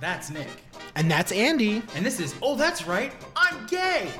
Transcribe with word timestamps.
That's 0.00 0.30
Nick. 0.30 0.48
And 0.94 1.10
that's 1.10 1.32
Andy. 1.32 1.82
And 1.94 2.04
this 2.04 2.20
is 2.20 2.34
Oh, 2.42 2.54
That's 2.54 2.86
Right, 2.86 3.12
I'm 3.34 3.66
Gay. 3.66 4.10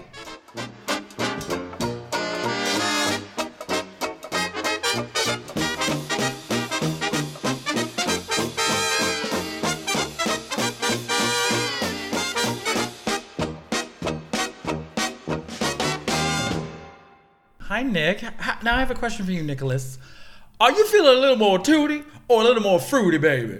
Hi, 17.60 17.82
Nick. 17.82 18.22
Now 18.62 18.76
I 18.76 18.78
have 18.78 18.90
a 18.90 18.94
question 18.94 19.26
for 19.26 19.32
you, 19.32 19.42
Nicholas. 19.42 19.98
Are 20.58 20.72
you 20.72 20.86
feeling 20.86 21.18
a 21.18 21.20
little 21.20 21.36
more 21.36 21.58
tooty 21.58 22.04
or 22.28 22.40
a 22.40 22.44
little 22.44 22.62
more 22.62 22.80
fruity, 22.80 23.18
baby? 23.18 23.58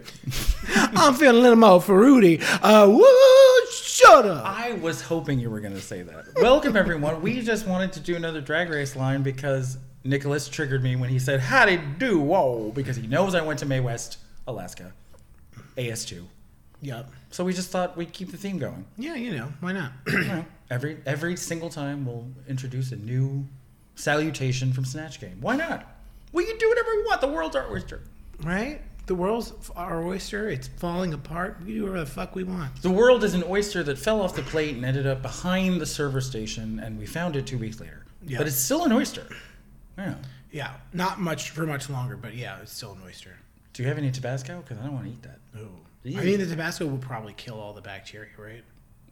I'm 0.97 1.15
feeling 1.15 1.37
a 1.37 1.41
little 1.41 1.57
more 1.59 1.81
fruity. 1.81 2.41
Uh, 2.63 2.89
woo, 2.89 3.67
shut 3.71 4.27
up. 4.27 4.45
I 4.45 4.73
was 4.73 5.03
hoping 5.03 5.39
you 5.39 5.51
were 5.51 5.61
going 5.61 5.75
to 5.75 5.81
say 5.81 6.03
that. 6.03 6.25
Welcome, 6.37 6.77
everyone. 6.77 7.21
We 7.23 7.41
just 7.43 7.67
wanted 7.67 7.93
to 7.95 8.01
do 8.01 8.17
another 8.17 8.41
drag 8.41 8.71
race 8.71 8.97
line 8.97 9.23
because 9.23 9.79
Nicholas 10.05 10.49
triggered 10.49 10.83
me 10.83 10.97
when 10.97 11.09
he 11.11 11.19
said, 11.19 11.41
Howdy 11.41 11.79
do, 11.99 12.19
whoa, 12.19 12.71
because 12.75 12.97
he 12.97 13.07
knows 13.07 13.35
I 13.35 13.43
went 13.43 13.59
to 13.61 13.67
Mae 13.67 13.81
West, 13.81 14.19
Alaska, 14.47 14.93
AS2. 15.77 16.25
Yep. 16.83 17.11
So 17.31 17.45
we 17.45 17.53
just 17.53 17.71
thought 17.71 17.97
we'd 17.97 18.13
keep 18.13 18.31
the 18.31 18.37
theme 18.37 18.59
going. 18.59 18.85
Yeah, 18.97 19.15
you 19.15 19.35
know, 19.37 19.49
why 19.61 19.73
not? 19.73 19.93
You 20.09 20.25
know, 20.25 20.45
every 20.71 20.99
every 21.07 21.37
single 21.37 21.71
time 21.71 22.05
we'll 22.07 22.29
introduce 22.49 22.93
a 22.93 22.97
new 22.97 23.47
salutation 23.95 24.73
from 24.73 24.85
Snatch 24.85 25.21
Game. 25.21 25.39
Why 25.41 25.57
not? 25.57 25.87
We 26.33 26.45
can 26.45 26.59
do 26.59 26.69
whatever 26.69 26.89
we 26.97 27.03
want. 27.05 27.21
The 27.23 27.29
world's 27.29 27.57
our 27.57 27.71
oyster. 27.71 28.03
right? 28.45 28.81
The 29.07 29.15
world's 29.15 29.53
our 29.77 30.03
oyster. 30.05 30.49
It's 30.49 30.67
falling 30.69 31.15
apart. 31.15 31.59
We 31.65 31.75
do 31.75 31.83
whatever 31.83 32.01
the 32.01 32.07
fuck 32.07 32.35
we 32.35 32.43
want. 32.45 32.83
The 32.83 32.91
world 32.91 33.23
is 33.23 33.35
an 33.35 33.45
oyster 33.45 33.83
that 33.85 33.99
fell 33.99 34.21
off 34.21 34.35
the 34.35 34.43
plate 34.43 34.75
and 34.75 34.85
ended 34.85 35.07
up 35.07 35.23
behind 35.23 35.81
the 35.81 35.87
server 35.87 36.21
station, 36.21 36.81
and 36.81 36.99
we 36.99 37.07
found 37.07 37.37
it 37.37 37.47
two 37.47 37.59
weeks 37.59 37.79
later. 37.81 38.05
Yeah. 38.27 38.39
But 38.39 38.49
it's 38.49 38.57
still 38.57 38.85
an 38.85 38.93
oyster. 38.93 39.27
Yeah. 39.97 40.15
Yeah, 40.51 40.73
not 40.93 41.21
much 41.21 41.51
for 41.51 41.67
much 41.67 41.89
longer, 41.89 42.17
but 42.17 42.35
yeah, 42.35 42.59
it's 42.63 42.73
still 42.73 42.93
an 42.93 42.99
oyster. 43.05 43.37
Do 43.75 43.83
you 43.83 43.89
have 43.89 43.99
any 43.99 44.11
Tabasco? 44.11 44.59
Because 44.63 44.79
I 44.79 44.85
don't 44.85 44.95
want 44.95 45.05
to 45.07 45.13
eat 45.13 45.23
that. 45.23 45.39
Oh. 45.57 45.69
I 46.19 46.25
mean, 46.25 46.39
the 46.39 46.47
Tabasco 46.47 46.87
will 46.87 46.99
probably 46.99 47.33
kill 47.35 47.61
all 47.61 47.73
the 47.75 47.81
bacteria, 47.83 48.31
right? 48.39 48.63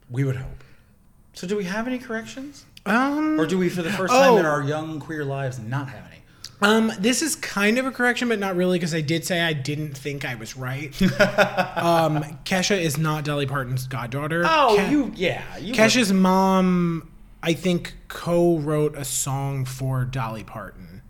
We 0.09 0.23
would 0.23 0.35
hope. 0.37 0.63
So, 1.33 1.45
do 1.47 1.55
we 1.57 1.65
have 1.65 1.87
any 1.87 1.99
corrections, 1.99 2.65
Um, 2.85 3.39
or 3.39 3.45
do 3.45 3.57
we, 3.57 3.67
for 3.69 3.81
the 3.81 3.91
first 3.91 4.13
time 4.13 4.37
in 4.37 4.45
Oh. 4.45 4.49
our 4.49 4.63
young 4.63 4.99
queer 4.99 5.25
lives, 5.25 5.59
not 5.59 5.89
have 5.89 6.05
any? 6.11 6.14
Um, 6.61 6.91
this 6.99 7.21
is 7.21 7.35
kind 7.35 7.77
of 7.77 7.85
a 7.85 7.91
correction, 7.91 8.29
but 8.29 8.39
not 8.39 8.55
really, 8.55 8.77
because 8.79 8.93
I 8.95 9.01
did 9.01 9.25
say 9.25 9.41
I 9.41 9.53
didn't 9.53 9.97
think 9.97 10.25
I 10.25 10.35
was 10.35 10.55
right. 10.55 10.99
um, 11.01 12.23
Kesha 12.45 12.79
is 12.79 12.97
not 12.97 13.23
Dolly 13.25 13.45
Parton's 13.45 13.87
goddaughter. 13.87 14.43
Oh, 14.45 14.75
Ke- 14.77 14.91
you, 14.91 15.11
yeah, 15.15 15.57
you. 15.57 15.73
Kesha's 15.73 16.13
mom, 16.13 17.11
I 17.43 17.53
think, 17.53 17.95
co-wrote 18.07 18.95
a 18.95 19.05
song 19.05 19.65
for 19.65 20.05
Dolly 20.05 20.43
Parton, 20.43 21.01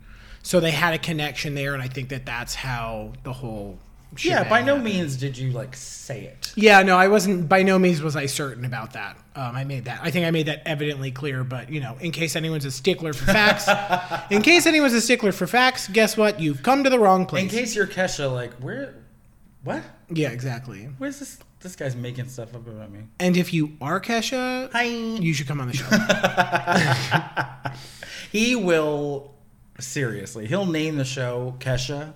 so 0.41 0.59
they 0.59 0.71
had 0.71 0.93
a 0.93 0.99
connection 0.99 1.55
there, 1.55 1.73
and 1.73 1.81
I 1.83 1.87
think 1.87 2.09
that 2.09 2.25
that's 2.25 2.55
how 2.55 3.13
the 3.23 3.33
whole. 3.33 3.79
Yeah. 4.23 4.47
By 4.47 4.61
no 4.61 4.77
means 4.77 5.17
did 5.17 5.37
you 5.37 5.51
like 5.51 5.75
say 5.75 6.25
it. 6.25 6.53
Yeah, 6.55 6.81
no, 6.83 6.97
I 6.97 7.07
wasn't. 7.07 7.49
By 7.49 7.63
no 7.63 7.79
means 7.79 8.01
was 8.01 8.15
I 8.15 8.25
certain 8.27 8.65
about 8.65 8.93
that. 8.93 9.17
Um, 9.35 9.55
I 9.55 9.63
made 9.63 9.85
that. 9.85 9.99
I 10.01 10.11
think 10.11 10.25
I 10.25 10.31
made 10.31 10.45
that 10.45 10.61
evidently 10.65 11.11
clear. 11.11 11.43
But 11.43 11.69
you 11.71 11.79
know, 11.79 11.97
in 11.99 12.11
case 12.11 12.35
anyone's 12.35 12.65
a 12.65 12.71
stickler 12.71 13.13
for 13.13 13.25
facts, 13.25 13.67
in 14.31 14.41
case 14.41 14.65
anyone's 14.65 14.93
a 14.93 15.01
stickler 15.01 15.31
for 15.31 15.47
facts, 15.47 15.87
guess 15.87 16.15
what? 16.15 16.39
You've 16.39 16.63
come 16.63 16.83
to 16.83 16.89
the 16.89 16.99
wrong 16.99 17.25
place. 17.25 17.43
In 17.43 17.49
case 17.49 17.75
you're 17.75 17.87
Kesha, 17.87 18.31
like 18.31 18.53
where, 18.55 18.95
what? 19.63 19.83
yeah, 20.09 20.29
exactly. 20.29 20.89
Where's 20.97 21.19
this? 21.19 21.39
This 21.61 21.75
guy's 21.75 21.95
making 21.95 22.27
stuff 22.29 22.53
up 22.53 22.67
about 22.67 22.91
me. 22.91 22.99
And 23.19 23.35
if 23.35 23.51
you 23.51 23.75
are 23.81 23.99
Kesha, 23.99 24.71
Hi. 24.71 24.83
you 24.83 25.33
should 25.33 25.47
come 25.47 25.59
on 25.59 25.67
the 25.67 25.73
show. 25.73 27.71
He 28.31 28.53
will 28.53 29.33
seriously. 29.79 30.45
He'll 30.45 30.65
name 30.65 30.97
the 30.97 31.05
show 31.05 31.55
Kesha. 31.59 32.13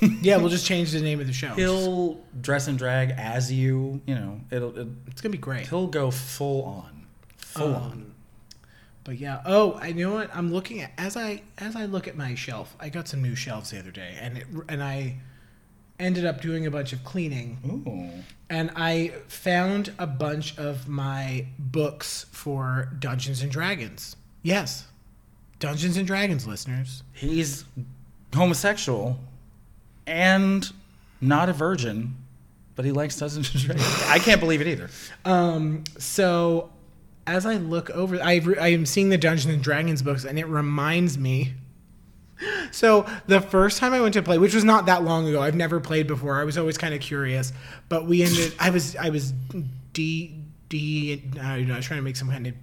Yeah, 0.00 0.36
we'll 0.36 0.48
just 0.48 0.66
change 0.66 0.92
the 0.92 1.00
name 1.00 1.20
of 1.20 1.26
the 1.26 1.32
show. 1.32 1.54
He'll 1.54 2.20
dress 2.40 2.68
and 2.68 2.78
drag 2.78 3.10
as 3.10 3.52
you. 3.52 4.00
You 4.06 4.14
know, 4.14 4.40
it'll. 4.50 4.78
It, 4.78 4.88
it's 5.06 5.20
gonna 5.20 5.32
be 5.32 5.38
great. 5.38 5.66
he'll 5.68 5.86
go 5.88 6.10
full 6.10 6.64
on, 6.64 7.06
full 7.36 7.74
Um, 7.74 7.82
on. 7.82 8.14
But 9.04 9.18
yeah. 9.18 9.40
Oh, 9.46 9.78
I 9.80 9.92
know 9.92 10.12
what 10.14 10.30
I'm 10.34 10.52
looking 10.52 10.80
at 10.80 10.92
as 10.98 11.16
I 11.16 11.42
as 11.58 11.74
I 11.76 11.86
look 11.86 12.06
at 12.06 12.16
my 12.16 12.34
shelf. 12.34 12.74
I 12.78 12.88
got 12.88 13.08
some 13.08 13.22
new 13.22 13.34
shelves 13.34 13.70
the 13.70 13.78
other 13.78 13.90
day, 13.90 14.16
and 14.20 14.38
it 14.38 14.46
and 14.68 14.82
I 14.82 15.16
ended 15.98 16.24
up 16.24 16.40
doing 16.40 16.66
a 16.66 16.70
bunch 16.70 16.92
of 16.92 17.02
cleaning. 17.04 17.58
Ooh. 17.66 18.22
and 18.48 18.70
I 18.76 19.12
found 19.28 19.92
a 19.98 20.06
bunch 20.06 20.56
of 20.58 20.88
my 20.88 21.46
books 21.58 22.26
for 22.32 22.90
Dungeons 22.98 23.42
and 23.42 23.50
Dragons. 23.52 24.16
Yes, 24.42 24.86
Dungeons 25.58 25.96
and 25.96 26.06
Dragons 26.06 26.46
listeners. 26.46 27.02
He's 27.12 27.64
homosexual 28.34 29.18
and 30.06 30.70
not 31.20 31.48
a 31.48 31.52
virgin, 31.52 32.16
but 32.76 32.84
he 32.84 32.92
likes 32.92 33.18
Dungeons 33.18 33.54
and 33.54 33.62
Dragons. 33.64 34.02
I 34.06 34.18
can't 34.18 34.40
believe 34.40 34.60
it 34.60 34.66
either. 34.66 34.88
Um, 35.24 35.84
so 35.98 36.70
as 37.26 37.46
I 37.46 37.56
look 37.56 37.90
over, 37.90 38.20
I 38.22 38.40
I 38.60 38.68
am 38.68 38.86
seeing 38.86 39.08
the 39.10 39.18
Dungeons 39.18 39.52
and 39.52 39.62
Dragons 39.62 40.02
books, 40.02 40.24
and 40.24 40.38
it 40.38 40.46
reminds 40.46 41.18
me. 41.18 41.54
So 42.70 43.06
the 43.26 43.40
first 43.40 43.78
time 43.78 43.92
I 43.92 44.00
went 44.00 44.14
to 44.14 44.22
play, 44.22 44.38
which 44.38 44.54
was 44.54 44.64
not 44.64 44.86
that 44.86 45.02
long 45.04 45.28
ago, 45.28 45.42
I've 45.42 45.54
never 45.54 45.78
played 45.78 46.06
before. 46.06 46.40
I 46.40 46.44
was 46.44 46.56
always 46.56 46.78
kind 46.78 46.94
of 46.94 47.00
curious, 47.00 47.52
but 47.88 48.06
we 48.06 48.22
ended. 48.22 48.54
I 48.58 48.70
was 48.70 48.96
I 48.96 49.10
was 49.10 49.32
D 49.92 50.42
D. 50.70 51.22
I 51.40 51.56
don't 51.58 51.68
know, 51.68 51.74
I 51.74 51.76
was 51.76 51.86
trying 51.86 51.98
to 51.98 52.04
make 52.04 52.16
some 52.16 52.30
kind 52.30 52.46
of 52.46 52.54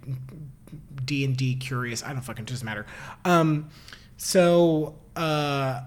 D 1.06 1.24
and 1.24 1.36
D 1.36 1.54
curious. 1.54 2.02
I 2.02 2.12
don't 2.12 2.22
fucking 2.22 2.42
it 2.42 2.48
doesn't 2.48 2.66
matter. 2.66 2.86
Um, 3.24 3.70
so 4.16 4.96
uh, 5.14 5.82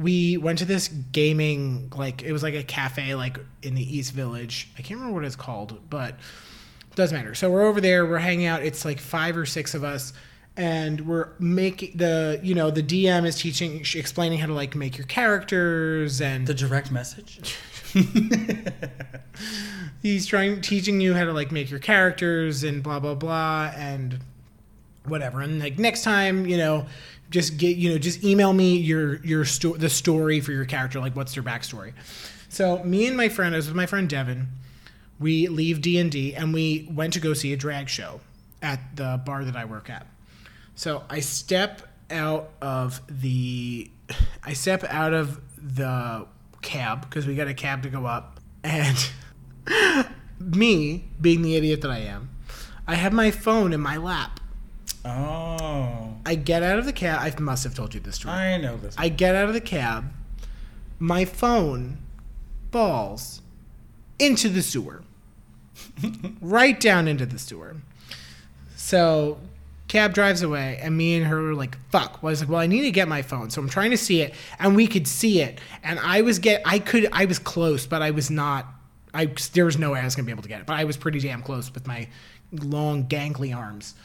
we 0.00 0.36
went 0.36 0.58
to 0.60 0.64
this 0.64 0.88
gaming 0.88 1.92
like 1.94 2.22
it 2.22 2.32
was 2.32 2.42
like 2.42 2.54
a 2.54 2.62
cafe 2.62 3.14
like 3.14 3.38
in 3.62 3.74
the 3.74 3.96
East 3.96 4.12
Village. 4.12 4.70
I 4.78 4.82
can't 4.82 4.98
remember 4.98 5.14
what 5.14 5.24
it's 5.24 5.36
called, 5.36 5.78
but 5.90 6.10
it 6.10 6.96
doesn't 6.96 7.16
matter. 7.16 7.34
So 7.34 7.50
we're 7.50 7.66
over 7.66 7.80
there, 7.80 8.06
we're 8.06 8.18
hanging 8.18 8.46
out. 8.46 8.62
It's 8.62 8.84
like 8.84 8.98
five 8.98 9.36
or 9.36 9.46
six 9.46 9.74
of 9.74 9.84
us, 9.84 10.12
and 10.56 11.06
we're 11.06 11.28
making 11.38 11.96
the 11.96 12.40
you 12.42 12.54
know 12.54 12.70
the 12.70 12.82
DM 12.82 13.26
is 13.26 13.36
teaching, 13.36 13.84
explaining 13.94 14.38
how 14.38 14.46
to 14.46 14.54
like 14.54 14.74
make 14.74 14.96
your 14.96 15.06
characters, 15.06 16.20
and 16.20 16.46
The 16.46 16.54
direct 16.54 16.90
message. 16.90 17.56
he's 20.02 20.26
trying 20.26 20.60
teaching 20.60 21.00
you 21.00 21.14
how 21.14 21.24
to 21.24 21.32
like 21.32 21.52
make 21.52 21.70
your 21.70 21.80
characters 21.80 22.62
and 22.62 22.82
blah 22.82 23.00
blah 23.00 23.14
blah 23.14 23.72
and 23.74 24.20
whatever. 25.04 25.40
And 25.40 25.60
like 25.60 25.78
next 25.78 26.02
time, 26.04 26.46
you 26.46 26.56
know, 26.56 26.86
just 27.30 27.56
get 27.56 27.76
you 27.76 27.90
know 27.90 27.98
just 27.98 28.22
email 28.24 28.52
me 28.52 28.76
your 28.76 29.16
your 29.24 29.44
sto- 29.44 29.76
the 29.76 29.88
story 29.88 30.40
for 30.40 30.52
your 30.52 30.64
character, 30.64 31.00
like 31.00 31.16
what's 31.16 31.34
their 31.34 31.42
backstory. 31.42 31.92
So 32.48 32.82
me 32.82 33.06
and 33.06 33.16
my 33.16 33.28
friend, 33.28 33.54
I 33.54 33.58
was 33.58 33.66
with 33.68 33.76
my 33.76 33.86
friend 33.86 34.08
Devin. 34.08 34.48
We 35.18 35.48
leave 35.48 35.80
D 35.80 35.98
and 35.98 36.10
D, 36.10 36.34
and 36.34 36.52
we 36.52 36.88
went 36.90 37.12
to 37.12 37.20
go 37.20 37.34
see 37.34 37.52
a 37.52 37.56
drag 37.56 37.88
show 37.88 38.20
at 38.62 38.80
the 38.96 39.20
bar 39.24 39.44
that 39.44 39.56
I 39.56 39.64
work 39.64 39.88
at. 39.88 40.06
So 40.74 41.04
I 41.08 41.20
step 41.20 41.82
out 42.10 42.50
of 42.60 43.00
the, 43.08 43.90
I 44.42 44.54
step 44.54 44.82
out 44.84 45.12
of 45.12 45.40
the 45.56 46.26
cab 46.62 47.02
because 47.02 47.26
we 47.26 47.34
got 47.34 47.48
a 47.48 47.54
cab 47.54 47.82
to 47.82 47.90
go 47.90 48.06
up, 48.06 48.40
and 48.64 49.10
me 50.40 51.04
being 51.20 51.42
the 51.42 51.56
idiot 51.56 51.82
that 51.82 51.90
I 51.90 51.98
am, 51.98 52.30
I 52.86 52.94
have 52.94 53.12
my 53.12 53.30
phone 53.30 53.72
in 53.72 53.80
my 53.80 53.96
lap. 53.96 54.40
Oh, 55.04 55.79
I 56.30 56.36
get 56.36 56.62
out 56.62 56.78
of 56.78 56.84
the 56.84 56.92
cab. 56.92 57.18
I 57.20 57.40
must 57.40 57.64
have 57.64 57.74
told 57.74 57.92
you 57.92 57.98
this 57.98 58.14
story. 58.14 58.32
I 58.32 58.56
know 58.56 58.76
this. 58.76 58.94
I 58.96 59.08
get 59.08 59.34
out 59.34 59.48
of 59.48 59.52
the 59.52 59.60
cab. 59.60 60.12
My 61.00 61.24
phone 61.24 61.98
falls 62.70 63.42
into 64.20 64.48
the 64.48 64.62
sewer. 64.62 65.02
right 66.40 66.78
down 66.78 67.08
into 67.08 67.26
the 67.26 67.36
sewer. 67.36 67.78
So 68.76 69.38
cab 69.88 70.14
drives 70.14 70.42
away 70.42 70.78
and 70.80 70.96
me 70.96 71.16
and 71.16 71.26
her 71.26 71.42
were 71.42 71.54
like 71.54 71.76
fuck 71.90 72.22
well, 72.22 72.28
i 72.28 72.30
was 72.30 72.40
like 72.40 72.48
well 72.48 72.60
i 72.60 72.66
need 72.68 72.82
to 72.82 72.92
get 72.92 73.08
my 73.08 73.22
phone 73.22 73.50
so 73.50 73.60
i'm 73.60 73.68
trying 73.68 73.90
to 73.90 73.96
see 73.96 74.20
it 74.20 74.32
and 74.60 74.76
we 74.76 74.86
could 74.86 75.08
see 75.08 75.40
it 75.40 75.58
and 75.82 75.98
i 75.98 76.20
was 76.20 76.38
get 76.38 76.62
i 76.64 76.78
could 76.78 77.08
i 77.10 77.24
was 77.24 77.40
close 77.40 77.86
but 77.86 78.00
i 78.00 78.12
was 78.12 78.30
not 78.30 78.68
i 79.14 79.24
there 79.52 79.64
was 79.64 79.78
no 79.78 79.90
way 79.90 79.98
i 79.98 80.04
was 80.04 80.14
gonna 80.14 80.24
be 80.24 80.30
able 80.30 80.44
to 80.44 80.48
get 80.48 80.60
it 80.60 80.66
but 80.66 80.74
i 80.74 80.84
was 80.84 80.96
pretty 80.96 81.18
damn 81.18 81.42
close 81.42 81.74
with 81.74 81.88
my 81.88 82.06
long 82.52 83.02
gangly 83.08 83.52
arms 83.52 83.96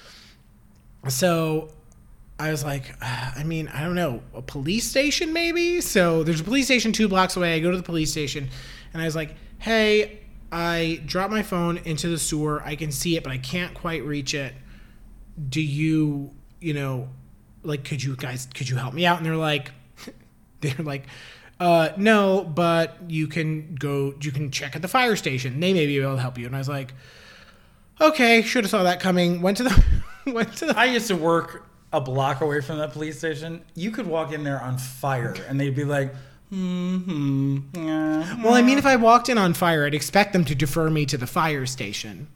so 1.07 1.69
I 2.37 2.51
was 2.51 2.63
like, 2.63 2.95
uh, 3.01 3.31
I 3.35 3.43
mean, 3.43 3.69
I 3.69 3.81
don't 3.81 3.95
know, 3.95 4.21
a 4.33 4.41
police 4.41 4.89
station 4.89 5.31
maybe? 5.31 5.79
So 5.81 6.23
there's 6.23 6.41
a 6.41 6.43
police 6.43 6.65
station 6.65 6.91
two 6.91 7.07
blocks 7.07 7.37
away. 7.37 7.55
I 7.55 7.59
go 7.59 7.71
to 7.71 7.77
the 7.77 7.83
police 7.83 8.11
station 8.11 8.49
and 8.93 9.01
I 9.01 9.05
was 9.05 9.15
like, 9.15 9.35
hey, 9.59 10.19
I 10.51 11.01
dropped 11.05 11.31
my 11.31 11.43
phone 11.43 11.77
into 11.77 12.09
the 12.09 12.17
sewer. 12.17 12.61
I 12.63 12.75
can 12.75 12.91
see 12.91 13.15
it, 13.15 13.23
but 13.23 13.31
I 13.31 13.37
can't 13.37 13.73
quite 13.73 14.03
reach 14.03 14.33
it. 14.33 14.53
Do 15.49 15.61
you, 15.61 16.31
you 16.59 16.73
know, 16.73 17.09
like, 17.63 17.85
could 17.85 18.03
you 18.03 18.15
guys, 18.15 18.47
could 18.53 18.69
you 18.69 18.75
help 18.75 18.93
me 18.93 19.05
out? 19.05 19.17
And 19.17 19.25
they're 19.25 19.35
like, 19.35 19.71
they're 20.61 20.75
like, 20.79 21.03
uh, 21.59 21.89
no, 21.95 22.43
but 22.43 22.97
you 23.07 23.27
can 23.27 23.75
go, 23.75 24.13
you 24.21 24.31
can 24.31 24.51
check 24.51 24.75
at 24.75 24.81
the 24.81 24.87
fire 24.89 25.15
station. 25.15 25.59
They 25.61 25.73
may 25.73 25.85
be 25.85 25.99
able 25.99 26.15
to 26.15 26.21
help 26.21 26.37
you. 26.37 26.45
And 26.47 26.55
I 26.55 26.59
was 26.59 26.69
like, 26.69 26.93
okay, 28.01 28.41
should 28.41 28.65
have 28.65 28.71
saw 28.71 28.83
that 28.83 28.99
coming. 28.99 29.41
Went 29.41 29.57
to 29.57 29.63
the, 29.63 29.83
went 30.27 30.53
to 30.57 30.65
the, 30.65 30.77
I 30.77 30.85
used 30.85 31.07
to 31.07 31.15
work 31.15 31.65
a 31.95 32.01
block 32.01 32.41
away 32.41 32.59
from 32.59 32.77
that 32.79 32.91
police 32.91 33.17
station. 33.17 33.63
You 33.73 33.89
could 33.89 34.05
walk 34.05 34.33
in 34.33 34.43
there 34.43 34.61
on 34.61 34.77
fire, 34.77 35.33
and 35.47 35.59
they'd 35.59 35.75
be 35.75 35.85
like, 35.85 36.13
hmm, 36.49 37.59
yeah. 37.73 38.43
well, 38.43 38.53
I 38.53 38.61
mean, 38.61 38.77
if 38.77 38.85
I 38.85 38.97
walked 38.97 39.29
in 39.29 39.37
on 39.37 39.53
fire, 39.53 39.85
I'd 39.85 39.93
expect 39.93 40.33
them 40.33 40.43
to 40.45 40.55
defer 40.55 40.89
me 40.89 41.05
to 41.05 41.17
the 41.17 41.25
fire 41.25 41.65
station. 41.65 42.27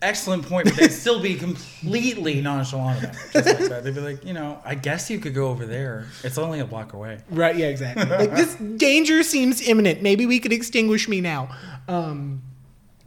Excellent 0.00 0.48
point, 0.48 0.64
but 0.64 0.76
they'd 0.76 0.90
still 0.90 1.20
be 1.20 1.34
completely 1.36 2.40
nonchalant 2.40 3.04
about 3.04 3.14
it. 3.14 3.32
Just 3.32 3.60
like 3.60 3.68
that. 3.68 3.84
They'd 3.84 3.94
be 3.94 4.00
like, 4.00 4.24
you 4.24 4.32
know, 4.32 4.60
I 4.64 4.74
guess 4.74 5.08
you 5.10 5.20
could 5.20 5.34
go 5.34 5.48
over 5.48 5.64
there. 5.64 6.06
It's 6.24 6.38
only 6.38 6.58
a 6.58 6.64
block 6.64 6.92
away. 6.92 7.20
Right. 7.30 7.54
Yeah. 7.54 7.66
Exactly. 7.66 8.06
like 8.06 8.34
this 8.34 8.56
danger 8.56 9.22
seems 9.22 9.60
imminent. 9.66 10.02
Maybe 10.02 10.26
we 10.26 10.40
could 10.40 10.52
extinguish 10.52 11.06
me 11.06 11.20
now. 11.20 11.54
Um. 11.86 12.42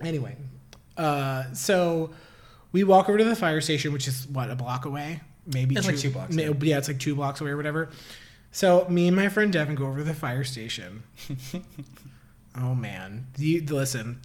Anyway, 0.02 0.38
uh, 0.98 1.52
so 1.54 2.12
we 2.72 2.84
walk 2.84 3.10
over 3.10 3.18
to 3.18 3.24
the 3.24 3.36
fire 3.36 3.60
station, 3.60 3.92
which 3.92 4.08
is 4.08 4.28
what 4.28 4.50
a 4.50 4.56
block 4.56 4.86
away, 4.86 5.22
maybe. 5.46 5.76
It's 5.76 5.88
like 5.88 5.98
two 5.98 6.10
blocks, 6.12 6.36
yeah. 6.36 6.78
It's 6.78 6.88
like 6.88 7.00
two 7.00 7.16
blocks 7.16 7.42
away 7.42 7.52
or 7.52 7.58
whatever. 7.58 7.90
So 8.52 8.86
me 8.90 9.08
and 9.08 9.16
my 9.16 9.28
friend 9.30 9.52
Devin 9.52 9.76
go 9.76 9.86
over 9.86 9.98
to 9.98 10.04
the 10.04 10.14
fire 10.14 10.44
station. 10.46 11.04
oh 12.58 12.74
man, 12.74 13.28
you, 13.38 13.62
listen, 13.62 14.22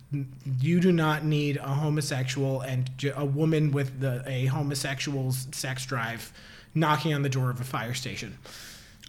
you 0.60 0.80
do 0.80 0.92
not 0.92 1.24
need 1.24 1.56
a 1.56 1.62
homosexual 1.68 2.60
and 2.60 2.88
a 3.16 3.24
woman 3.24 3.72
with 3.72 4.00
the 4.00 4.22
a 4.26 4.46
homosexual's 4.46 5.48
sex 5.52 5.84
drive 5.84 6.32
knocking 6.74 7.12
on 7.12 7.22
the 7.22 7.28
door 7.28 7.50
of 7.50 7.60
a 7.60 7.64
fire 7.64 7.94
station. 7.94 8.38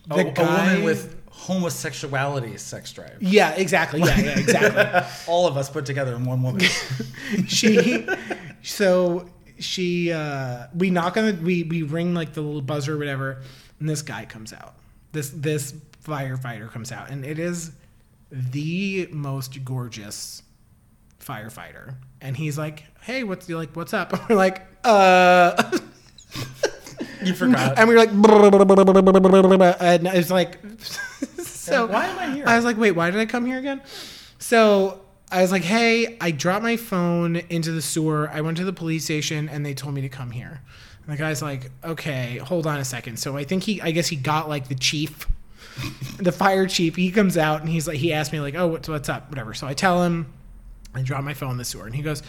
A, 0.09 0.15
The 0.17 0.27
a 0.29 0.31
guy- 0.31 0.73
woman 0.73 0.83
with 0.83 1.15
homosexuality 1.29 2.57
sex 2.57 2.91
drive. 2.91 3.17
Yeah, 3.21 3.51
exactly. 3.51 3.99
Yeah, 3.99 4.19
yeah, 4.19 4.39
exactly. 4.39 5.11
All 5.31 5.47
of 5.47 5.55
us 5.57 5.69
put 5.69 5.85
together 5.85 6.15
in 6.15 6.25
one 6.25 6.41
woman. 6.41 6.61
she 7.47 8.07
so 8.63 9.29
she 9.61 10.11
uh 10.11 10.67
we 10.75 10.89
knock 10.89 11.17
on 11.17 11.25
the 11.25 11.33
we 11.33 11.63
we 11.63 11.83
ring 11.83 12.13
like 12.13 12.33
the 12.33 12.41
little 12.41 12.61
buzzer 12.61 12.95
or 12.95 12.97
whatever 12.97 13.41
and 13.79 13.87
this 13.89 14.01
guy 14.01 14.25
comes 14.25 14.51
out 14.53 14.75
this 15.11 15.29
this 15.29 15.73
firefighter 16.03 16.69
comes 16.69 16.91
out 16.91 17.09
and 17.09 17.23
it 17.25 17.39
is 17.39 17.71
the 18.31 19.07
most 19.11 19.63
gorgeous 19.63 20.43
firefighter 21.23 21.95
and 22.21 22.35
he's 22.37 22.57
like 22.57 22.83
hey 23.01 23.23
what's 23.23 23.47
you 23.47 23.57
like 23.57 23.75
what's 23.75 23.93
up 23.93 24.11
and 24.13 24.21
we're 24.29 24.35
like 24.35 24.65
uh 24.83 25.71
You 27.23 27.35
forgot. 27.35 27.77
and 27.77 27.87
we 27.87 27.93
were 27.93 27.99
like 27.99 28.09
and 29.79 30.07
it's 30.07 30.31
like 30.31 30.57
so 31.43 31.85
why 31.85 32.05
am 32.07 32.19
I 32.19 32.35
here? 32.35 32.43
I 32.47 32.55
was 32.55 32.65
like, 32.65 32.77
wait, 32.77 32.91
why 32.91 33.11
did 33.11 33.19
I 33.19 33.25
come 33.25 33.45
here 33.45 33.59
again? 33.59 33.81
So 34.39 35.01
I 35.31 35.41
was 35.41 35.51
like, 35.51 35.63
hey, 35.63 36.17
I 36.19 36.31
dropped 36.31 36.63
my 36.63 36.75
phone 36.75 37.37
into 37.37 37.71
the 37.71 37.81
sewer. 37.81 38.29
I 38.31 38.41
went 38.41 38.57
to 38.57 38.65
the 38.65 38.73
police 38.73 39.05
station 39.05 39.47
and 39.47 39.65
they 39.65 39.73
told 39.73 39.93
me 39.93 40.01
to 40.01 40.09
come 40.09 40.31
here. 40.31 40.61
And 41.05 41.13
the 41.13 41.17
guy's 41.17 41.41
like, 41.41 41.71
okay, 41.83 42.37
hold 42.37 42.67
on 42.67 42.79
a 42.79 42.85
second. 42.85 43.17
So 43.17 43.37
I 43.37 43.45
think 43.45 43.63
he, 43.63 43.81
I 43.81 43.91
guess 43.91 44.07
he 44.07 44.17
got 44.17 44.49
like 44.49 44.67
the 44.67 44.75
chief, 44.75 45.27
the 46.17 46.33
fire 46.33 46.67
chief. 46.67 46.97
He 46.97 47.11
comes 47.11 47.37
out 47.37 47.61
and 47.61 47.69
he's 47.69 47.87
like, 47.87 47.97
he 47.97 48.11
asked 48.11 48.33
me 48.33 48.41
like, 48.41 48.55
oh, 48.55 48.67
what's 48.67 48.89
what's 48.89 49.07
up, 49.07 49.29
whatever. 49.29 49.53
So 49.53 49.67
I 49.67 49.73
tell 49.73 50.03
him, 50.03 50.31
I 50.93 51.01
dropped 51.01 51.23
my 51.23 51.33
phone 51.33 51.51
in 51.51 51.57
the 51.57 51.65
sewer, 51.65 51.85
and 51.85 51.95
he 51.95 52.01
goes, 52.01 52.21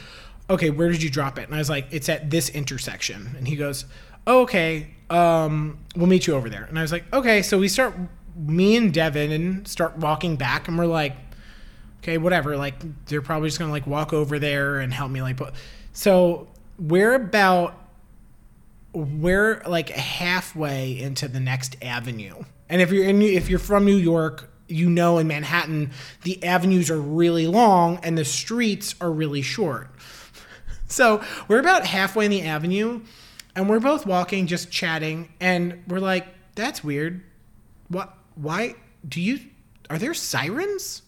okay, 0.48 0.70
where 0.70 0.88
did 0.88 1.02
you 1.02 1.10
drop 1.10 1.38
it? 1.38 1.46
And 1.46 1.54
I 1.54 1.58
was 1.58 1.68
like, 1.68 1.86
it's 1.90 2.08
at 2.08 2.30
this 2.30 2.48
intersection. 2.50 3.34
And 3.36 3.48
he 3.48 3.56
goes, 3.56 3.86
oh, 4.26 4.42
okay, 4.42 4.94
um, 5.10 5.78
we'll 5.96 6.06
meet 6.06 6.26
you 6.26 6.34
over 6.34 6.48
there. 6.48 6.64
And 6.64 6.78
I 6.78 6.82
was 6.82 6.92
like, 6.92 7.12
okay. 7.12 7.42
So 7.42 7.58
we 7.58 7.68
start, 7.68 7.94
me 8.36 8.76
and 8.76 8.94
Devin, 8.94 9.32
and 9.32 9.66
start 9.66 9.96
walking 9.98 10.36
back, 10.36 10.68
and 10.68 10.78
we're 10.78 10.86
like, 10.86 11.16
okay, 12.02 12.18
whatever. 12.18 12.56
Like 12.56 13.06
they're 13.06 13.22
probably 13.22 13.48
just 13.48 13.58
gonna 13.58 13.72
like 13.72 13.86
walk 13.86 14.12
over 14.12 14.38
there 14.38 14.78
and 14.80 14.92
help 14.92 15.10
me 15.10 15.22
like 15.22 15.36
put. 15.36 15.54
So 15.92 16.48
we're 16.78 17.14
about 17.14 17.78
we're 18.92 19.62
like 19.66 19.88
halfway 19.88 20.98
into 20.98 21.28
the 21.28 21.40
next 21.40 21.76
avenue. 21.82 22.42
And 22.68 22.82
if 22.82 22.90
you're 22.90 23.04
in 23.04 23.22
if 23.22 23.48
you're 23.48 23.58
from 23.58 23.84
New 23.84 23.96
York, 23.96 24.50
you 24.68 24.90
know 24.90 25.18
in 25.18 25.26
Manhattan 25.28 25.92
the 26.22 26.42
avenues 26.44 26.90
are 26.90 27.00
really 27.00 27.46
long 27.46 27.98
and 28.02 28.18
the 28.18 28.24
streets 28.24 28.94
are 29.00 29.10
really 29.10 29.42
short. 29.42 29.88
So 30.88 31.22
we're 31.48 31.58
about 31.58 31.86
halfway 31.86 32.26
in 32.26 32.30
the 32.30 32.42
avenue 32.42 33.00
and 33.56 33.66
we're 33.66 33.80
both 33.80 34.04
walking, 34.04 34.46
just 34.46 34.70
chatting, 34.70 35.32
and 35.40 35.82
we're 35.88 36.00
like, 36.00 36.26
that's 36.54 36.84
weird. 36.84 37.22
What 37.88 38.14
why 38.34 38.74
do 39.08 39.22
you 39.22 39.40
are 39.88 39.96
there 39.96 40.12
sirens? 40.12 41.00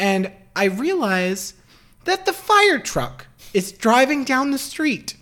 And 0.00 0.32
I 0.56 0.64
realize 0.64 1.52
that 2.04 2.24
the 2.24 2.32
fire 2.32 2.78
truck 2.78 3.26
is 3.52 3.70
driving 3.70 4.24
down 4.24 4.50
the 4.50 4.58
street. 4.58 5.14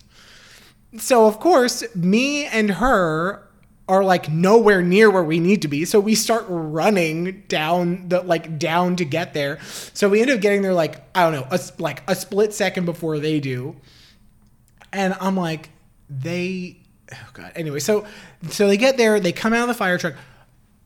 So 0.97 1.27
of 1.27 1.41
course, 1.41 1.85
me 1.97 2.47
and 2.47 2.71
her 2.71 3.43
are 3.89 4.05
like 4.05 4.31
nowhere 4.31 4.81
near 4.81 5.11
where 5.11 5.25
we 5.25 5.41
need 5.41 5.63
to 5.63 5.69
be. 5.69 5.85
So 5.85 5.99
we 5.99 6.15
start 6.15 6.45
running 6.49 7.43
down 7.49 8.09
the 8.09 8.21
like 8.21 8.57
down 8.57 8.95
to 8.97 9.05
get 9.05 9.35
there. 9.35 9.59
So 9.95 10.09
we 10.09 10.23
end 10.23 10.31
up 10.31 10.41
getting 10.41 10.63
there 10.63 10.75
like 10.75 11.03
I 11.13 11.25
don't 11.25 11.33
know, 11.33 11.49
a, 11.51 11.59
like 11.79 12.09
a 12.09 12.15
split 12.15 12.55
second 12.55 12.85
before 12.85 13.19
they 13.19 13.41
do. 13.41 13.75
And 14.93 15.17
I'm 15.21 15.37
like, 15.37 15.71
they 16.09 16.79
oh 17.13 17.31
god. 17.33 17.51
Anyway, 17.57 17.81
so 17.81 18.07
so 18.49 18.69
they 18.69 18.77
get 18.77 18.97
there, 18.97 19.19
they 19.19 19.33
come 19.33 19.53
out 19.53 19.63
of 19.63 19.69
the 19.69 19.75
fire 19.75 19.99
truck, 19.99 20.15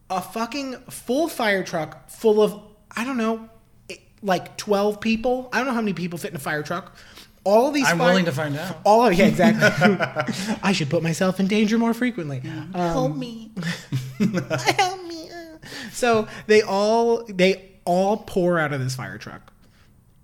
a 0.08 0.22
fucking 0.22 0.76
full 0.88 1.28
fire 1.28 1.62
truck 1.62 2.08
full 2.08 2.40
of 2.40 2.58
I 2.96 3.04
don't 3.04 3.16
know, 3.16 3.48
like 4.22 4.56
12 4.56 5.00
people. 5.00 5.48
I 5.52 5.58
don't 5.58 5.66
know 5.66 5.72
how 5.74 5.80
many 5.80 5.92
people 5.94 6.18
fit 6.18 6.30
in 6.30 6.36
a 6.36 6.40
fire 6.40 6.62
truck. 6.62 6.96
All 7.44 7.68
of 7.68 7.74
these 7.74 7.88
I'm 7.88 7.98
fire- 7.98 8.08
willing 8.10 8.24
to 8.26 8.32
find 8.32 8.56
out. 8.56 8.78
all 8.84 9.04
of 9.06 9.14
yeah, 9.14 9.26
exactly. 9.26 10.56
I 10.62 10.72
should 10.72 10.88
put 10.90 11.02
myself 11.02 11.40
in 11.40 11.48
danger 11.48 11.76
more 11.76 11.92
frequently. 11.92 12.40
Um, 12.44 12.72
Help 12.72 13.16
me. 13.16 13.50
Help 14.76 15.04
me. 15.06 15.28
so 15.90 16.28
they 16.46 16.62
all 16.62 17.24
they 17.24 17.70
all 17.84 18.16
pour 18.18 18.60
out 18.60 18.72
of 18.72 18.80
this 18.80 18.94
fire 18.94 19.18
truck 19.18 19.52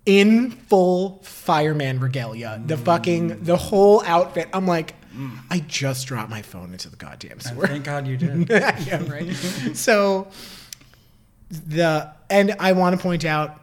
in 0.05 0.51
full 0.51 1.19
fireman 1.23 1.99
regalia. 1.99 2.61
The 2.65 2.77
fucking 2.77 3.43
the 3.43 3.57
whole 3.57 4.01
outfit. 4.05 4.47
I'm 4.53 4.65
like, 4.65 4.95
I 5.49 5.59
just 5.67 6.07
dropped 6.07 6.29
my 6.29 6.41
phone 6.41 6.71
into 6.71 6.89
the 6.89 6.95
goddamn 6.95 7.41
sewer. 7.41 7.67
Thank 7.67 7.83
God 7.83 8.07
you 8.07 8.15
did. 8.15 8.47
yeah, 8.49 9.03
right. 9.11 9.29
so 9.75 10.29
the 11.49 12.13
and 12.29 12.55
I 12.59 12.71
want 12.71 12.95
to 12.95 13.01
point 13.01 13.25
out 13.25 13.59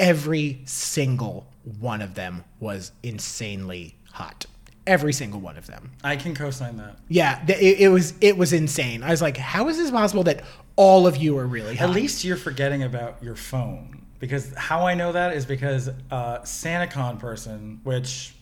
every 0.00 0.62
single 0.64 1.46
one 1.78 2.00
of 2.00 2.14
them 2.14 2.42
was 2.58 2.90
insanely 3.02 3.94
hot. 4.12 4.46
Every 4.86 5.12
single 5.12 5.38
one 5.40 5.56
of 5.56 5.66
them. 5.66 5.92
I 6.02 6.16
can 6.16 6.34
co-sign 6.34 6.78
that. 6.78 6.96
Yeah, 7.08 7.44
it, 7.46 7.80
it 7.80 7.88
was 7.90 8.14
it 8.20 8.36
was 8.36 8.52
insane. 8.52 9.02
I 9.04 9.10
was 9.10 9.22
like, 9.22 9.36
how 9.36 9.68
is 9.68 9.76
this 9.76 9.90
possible 9.90 10.24
that 10.24 10.42
all 10.74 11.06
of 11.06 11.16
you 11.18 11.38
are 11.38 11.46
really 11.46 11.76
hot? 11.76 11.90
At 11.90 11.94
least 11.94 12.24
you're 12.24 12.38
forgetting 12.38 12.82
about 12.82 13.22
your 13.22 13.36
phone. 13.36 13.98
Because 14.18 14.52
how 14.56 14.86
I 14.86 14.94
know 14.94 15.12
that 15.12 15.34
is 15.34 15.46
because 15.46 15.88
uh, 16.10 16.40
SantaCon 16.40 17.18
person, 17.18 17.80
which 17.84 18.34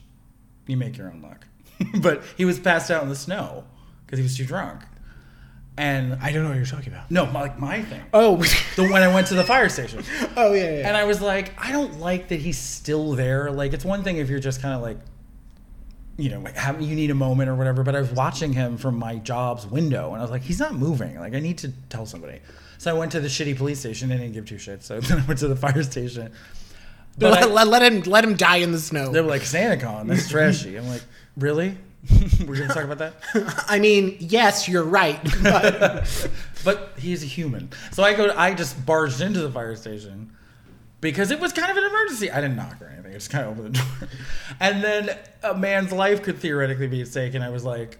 you 0.67 0.77
make 0.77 0.97
your 0.97 1.09
own 1.09 1.23
luck, 1.23 1.47
but 2.01 2.23
he 2.37 2.45
was 2.45 2.59
passed 2.59 2.91
out 2.91 3.03
in 3.03 3.09
the 3.09 3.17
snow 3.17 3.65
because 4.07 4.19
he 4.19 4.23
was 4.23 4.37
too 4.37 4.45
drunk. 4.45 4.83
And 5.79 6.15
I 6.21 6.33
don't 6.33 6.43
know 6.43 6.49
what 6.51 6.57
you're 6.57 6.67
talking 6.67 6.93
about. 6.93 7.11
no, 7.11 7.25
my, 7.27 7.41
like 7.43 7.59
my 7.59 7.83
thing. 7.83 8.03
Oh, 8.13 8.37
The 8.77 8.83
when 8.89 9.03
I 9.03 9.15
went 9.15 9.29
to 9.29 9.35
the 9.35 9.45
fire 9.45 9.69
station. 9.69 10.03
oh 10.37 10.53
yeah, 10.53 10.79
yeah. 10.81 10.89
And 10.89 10.97
I 10.97 11.05
was 11.05 11.21
like, 11.21 11.53
I 11.57 11.71
don't 11.73 12.01
like 12.01 12.29
that 12.29 12.41
he's 12.41 12.59
still 12.59 13.13
there. 13.13 13.51
Like, 13.51 13.73
it's 13.73 13.85
one 13.85 14.03
thing 14.03 14.17
if 14.17 14.29
you're 14.29 14.41
just 14.41 14.61
kind 14.61 14.75
of 14.75 14.83
like, 14.83 14.99
you 16.17 16.31
know, 16.31 16.41
like 16.41 16.57
having 16.57 16.83
you 16.89 16.97
need 16.97 17.11
a 17.13 17.15
moment 17.15 17.49
or 17.49 17.55
whatever. 17.55 17.85
But 17.85 17.95
I 17.95 18.01
was 18.01 18.11
watching 18.11 18.53
him 18.53 18.77
from 18.77 18.99
my 18.99 19.17
job's 19.19 19.67
window, 19.67 20.09
and 20.13 20.19
I 20.19 20.23
was 20.23 20.33
like, 20.33 20.43
he's 20.43 20.59
not 20.59 20.75
moving. 20.75 21.17
Like, 21.21 21.35
I 21.35 21.39
need 21.41 21.59
to 21.59 21.73
tell 21.91 22.07
somebody. 22.07 22.41
So 22.79 22.91
I 22.95 22.99
went 22.99 23.13
to 23.13 23.21
the 23.21 23.29
shitty 23.29 23.57
police 23.57 23.79
station. 23.79 24.09
They 24.09 24.17
didn't 24.17 24.33
give 24.33 24.47
two 24.47 24.57
shits. 24.57 24.83
So 24.83 25.01
then 25.01 25.21
I 25.21 25.27
went 25.27 25.39
to 25.41 25.49
the 25.49 25.57
fire 25.57 25.83
station. 25.85 26.33
But 27.17 27.33
let, 27.33 27.43
I- 27.45 27.47
let, 27.47 27.69
let 27.69 27.83
him 27.93 28.01
let 28.03 28.25
him 28.25 28.35
die 28.37 28.57
in 28.59 28.73
the 28.73 28.81
snow. 28.81 29.13
they 29.13 29.21
were 29.21 29.29
like, 29.29 29.43
SantaCon, 29.43 30.09
that's 30.09 30.29
trashy. 30.29 30.77
I'm 30.77 30.89
like, 30.89 31.03
really? 31.37 31.77
We're 32.47 32.57
gonna 32.57 32.73
talk 32.73 32.85
about 32.85 32.99
that? 32.99 33.15
I 33.69 33.79
mean, 33.79 34.17
yes, 34.21 34.69
you're 34.69 34.85
right. 34.85 35.21
But 35.43 36.31
but 36.65 36.93
he's 36.99 37.23
a 37.23 37.27
human. 37.27 37.71
So 37.93 38.03
I 38.03 38.15
go. 38.15 38.33
I 38.37 38.55
just 38.55 38.85
barged 38.87 39.21
into 39.21 39.41
the 39.41 39.51
fire 39.51 39.77
station 39.77 40.33
because 41.01 41.31
it 41.31 41.41
was 41.41 41.53
kind 41.53 41.71
of 41.71 41.77
an 41.77 41.85
emergency. 41.85 42.31
I 42.31 42.41
didn't 42.41 42.57
knock 42.57 42.81
or 42.81 42.87
anything. 42.87 43.13
I 43.13 43.15
just 43.15 43.31
kind 43.31 43.47
of 43.47 43.59
opened 43.59 43.75
the 43.75 43.79
door, 43.79 44.09
and 44.61 44.83
then 44.83 45.19
a 45.43 45.55
man's 45.55 45.93
life 45.93 46.23
could 46.23 46.39
theoretically 46.39 46.87
be 46.87 47.03
at 47.03 47.09
stake. 47.09 47.35
And 47.35 47.45
I 47.45 47.51
was 47.51 47.65
like, 47.65 47.99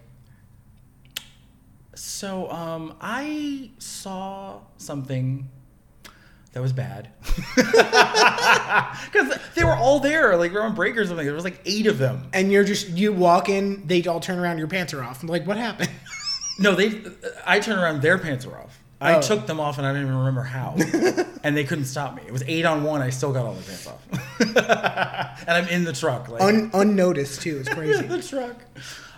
"So, 1.95 2.49
um, 2.51 2.95
I 3.01 3.71
saw 3.77 4.61
something." 4.77 5.49
That 6.53 6.61
was 6.61 6.73
bad 6.73 7.09
because 7.55 9.37
they 9.55 9.63
were 9.63 9.75
all 9.75 9.99
there. 9.99 10.35
Like 10.35 10.51
we 10.51 10.57
were 10.57 10.63
on 10.63 10.73
break 10.75 10.97
or 10.97 11.05
something. 11.05 11.25
There 11.25 11.35
was 11.35 11.43
like 11.43 11.61
eight 11.65 11.85
of 11.87 11.97
them. 11.97 12.27
and 12.33 12.51
you're 12.51 12.63
just 12.63 12.89
you 12.89 13.13
walk 13.13 13.49
in, 13.49 13.85
they 13.87 14.03
all 14.05 14.19
turn 14.19 14.39
around, 14.39 14.57
your 14.57 14.67
pants 14.67 14.93
are 14.93 15.03
off. 15.03 15.21
I'm 15.21 15.29
like, 15.29 15.45
what 15.47 15.57
happened? 15.57 15.89
No, 16.61 16.75
they. 16.75 17.01
I 17.45 17.61
turn 17.61 17.79
around. 17.79 18.01
Their 18.01 18.17
pants 18.17 18.45
were 18.45 18.57
off. 18.57 18.77
I 18.99 19.15
Oh. 19.15 19.21
took 19.21 19.47
them 19.47 19.61
off 19.61 19.77
and 19.77 19.87
I 19.87 19.93
don't 19.93 20.01
even 20.01 20.13
remember 20.13 20.41
how. 20.41 20.75
and 21.41 21.55
they 21.55 21.63
couldn't 21.63 21.85
stop 21.85 22.15
me. 22.17 22.23
It 22.27 22.33
was 22.33 22.43
eight 22.47 22.65
on 22.65 22.83
one. 22.83 23.01
I 23.01 23.11
still 23.11 23.31
got 23.31 23.45
all 23.45 23.53
the 23.53 23.63
pants 23.63 23.87
off. 23.87 25.39
and 25.47 25.49
I'm 25.49 25.69
in 25.69 25.85
the 25.85 25.93
truck. 25.93 26.27
Like, 26.27 26.41
Un- 26.41 26.69
unnoticed 26.73 27.43
too. 27.43 27.59
It's 27.61 27.69
crazy. 27.69 28.05
the 28.05 28.21
truck. 28.21 28.57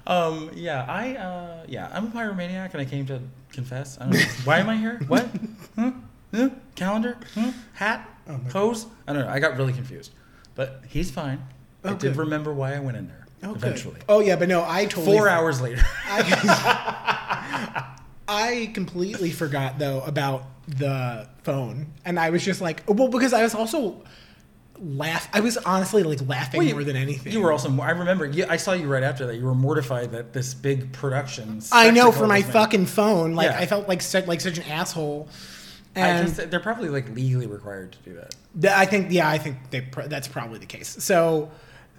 Um, 0.05 0.51
yeah, 0.53 0.85
I 0.88 1.15
uh, 1.15 1.65
yeah, 1.67 1.89
I'm 1.91 2.05
a 2.05 2.09
pyromaniac, 2.11 2.73
and 2.73 2.81
I 2.81 2.85
came 2.85 3.07
to 3.07 3.19
confess. 3.51 3.97
I 4.00 4.03
don't 4.03 4.13
know. 4.13 4.19
Why 4.43 4.59
am 4.59 4.69
I 4.69 4.77
here? 4.77 5.00
What? 5.07 5.27
Huh? 5.75 5.91
Huh? 6.33 6.50
Calendar? 6.75 7.17
Huh? 7.35 7.51
Hat? 7.73 8.09
Oh 8.27 8.38
my 8.38 8.50
Hose? 8.51 8.85
I 9.07 9.13
don't 9.13 9.25
know. 9.25 9.31
I 9.31 9.39
got 9.39 9.57
really 9.57 9.73
confused, 9.73 10.11
but 10.55 10.81
he's 10.88 11.11
fine. 11.11 11.43
I 11.83 11.89
Oh, 11.89 11.95
did 11.95 12.13
good. 12.13 12.17
remember 12.17 12.53
why 12.53 12.75
I 12.75 12.79
went 12.79 12.95
in 12.97 13.07
there 13.07 13.25
Oh, 13.43 13.53
good. 13.53 13.63
eventually. 13.63 14.00
Oh 14.07 14.19
yeah, 14.21 14.35
but 14.35 14.47
no, 14.47 14.63
I 14.67 14.85
totally 14.85 15.17
Four 15.17 15.27
hours 15.27 15.59
later. 15.61 15.81
I, 16.05 17.95
I 18.27 18.71
completely 18.73 19.31
forgot 19.31 19.79
though 19.79 20.01
about 20.01 20.43
the 20.67 21.27
phone, 21.43 21.88
and 22.05 22.19
I 22.19 22.29
was 22.29 22.43
just 22.45 22.61
like, 22.61 22.83
well, 22.88 23.07
because 23.09 23.33
I 23.33 23.43
was 23.43 23.55
also 23.55 24.01
laugh. 24.79 25.27
I 25.33 25.41
was 25.41 25.57
honestly 25.57 26.03
like 26.03 26.25
laughing 26.27 26.59
Well, 26.59 26.67
you- 26.67 26.73
more 26.75 26.83
than 26.83 26.95
anything. 26.95 27.33
You 27.33 27.41
were 27.41 27.51
also. 27.51 27.75
I 27.81 27.91
remember. 27.91 28.25
You, 28.27 28.45
I 28.47 28.57
saw 28.57 28.73
you 28.73 28.88
right 28.88 29.03
after 29.03 29.25
that. 29.27 29.35
You 29.35 29.45
were 29.45 29.55
mortified 29.55 30.11
that 30.11 30.31
this 30.33 30.53
big 30.53 30.93
production. 30.93 31.61
I 31.71 31.91
know 31.91 32.11
for 32.11 32.27
my 32.27 32.41
fucking 32.41 32.85
phone, 32.85 33.33
like 33.33 33.50
Yeah. 33.50 33.59
I 33.59 33.65
felt 33.65 33.88
like 33.89 34.01
such 34.01 34.27
like 34.27 34.39
such 34.39 34.57
an 34.59 34.63
asshole. 34.65 35.27
I 35.95 36.00
And 36.00 36.27
they're 36.29 36.60
probably 36.60 36.89
like 36.89 37.13
legally 37.15 37.48
required 37.48 37.93
to 37.93 38.00
do 38.10 38.15
that. 38.15 38.36
Th- 38.60 38.74
I 38.74 38.86
think 38.86 39.12
yeah, 39.12 39.29
I 39.29 39.38
think 39.38 39.57
they 39.71 39.81
pr- 39.81 40.03
that's 40.03 40.27
probably 40.27 40.60
the 40.60 40.65
case. 40.65 41.03
So 41.03 41.51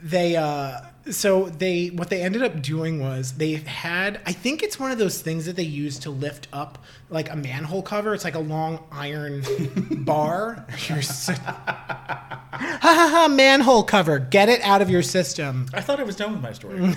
they 0.03 0.35
uh 0.37 0.81
so 1.11 1.49
they 1.49 1.89
what 1.89 2.11
they 2.11 2.23
ended 2.23 2.43
up 2.43 2.61
doing 2.63 3.01
was 3.01 3.33
they 3.35 3.53
had 3.55 4.21
I 4.27 4.33
think 4.33 4.63
it's 4.63 4.79
one 4.81 4.91
of 4.91 4.99
those 4.99 5.21
things 5.23 5.47
that 5.47 5.57
they 5.57 5.63
use 5.63 5.99
to 6.01 6.11
lift 6.11 6.49
up 6.53 6.79
like 7.11 7.31
a 7.31 7.37
manhole 7.37 7.83
cover. 7.83 8.15
It's 8.15 8.25
like 8.25 8.35
a 8.35 8.39
long 8.41 8.83
iron 8.91 9.45
bar. 10.05 10.67
You're 10.89 11.03
so- 11.03 11.35
ha 11.45 12.49
ha 12.53 13.09
ha 13.13 13.29
manhole 13.31 13.83
cover. 13.85 14.19
Get 14.19 14.49
it 14.49 14.61
out 14.63 14.81
of 14.83 14.89
your 14.91 15.03
system. 15.03 15.67
I 15.75 15.81
thought 15.83 16.01
I 16.01 16.05
was 16.05 16.17
done 16.17 16.33
with 16.33 16.43
my 16.43 16.53
story. 16.53 16.81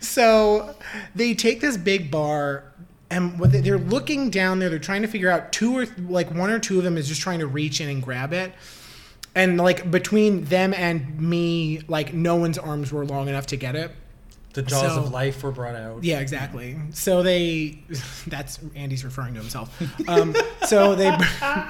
So 0.00 0.74
they 1.14 1.34
take 1.34 1.60
this 1.60 1.76
big 1.76 2.10
bar 2.10 2.64
and 3.10 3.38
what 3.40 3.52
they, 3.52 3.60
they're 3.60 3.78
looking 3.78 4.30
down 4.30 4.58
there. 4.58 4.68
They're 4.68 4.78
trying 4.78 5.02
to 5.02 5.08
figure 5.08 5.30
out 5.30 5.52
two 5.52 5.76
or 5.78 5.86
like 6.08 6.32
one 6.34 6.50
or 6.50 6.58
two 6.58 6.78
of 6.78 6.84
them 6.84 6.96
is 6.96 7.08
just 7.08 7.20
trying 7.20 7.38
to 7.40 7.46
reach 7.46 7.80
in 7.80 7.88
and 7.88 8.02
grab 8.02 8.32
it. 8.32 8.52
And 9.34 9.56
like 9.56 9.90
between 9.90 10.44
them 10.44 10.74
and 10.74 11.20
me, 11.20 11.80
like 11.88 12.12
no 12.12 12.36
one's 12.36 12.58
arms 12.58 12.92
were 12.92 13.04
long 13.06 13.28
enough 13.28 13.46
to 13.46 13.56
get 13.56 13.76
it. 13.76 13.92
The 14.54 14.62
jaws 14.62 14.94
So- 14.94 15.02
of 15.02 15.10
life 15.12 15.42
were 15.42 15.52
brought 15.52 15.76
out. 15.76 16.02
Yeah, 16.02 16.18
exactly. 16.20 16.76
So 16.92 17.22
they, 17.22 17.78
that's 18.26 18.58
Andy's 18.74 19.04
referring 19.04 19.34
to 19.34 19.40
himself. 19.40 19.80
Um, 20.08 20.34
so 20.66 20.94
they, 20.94 21.16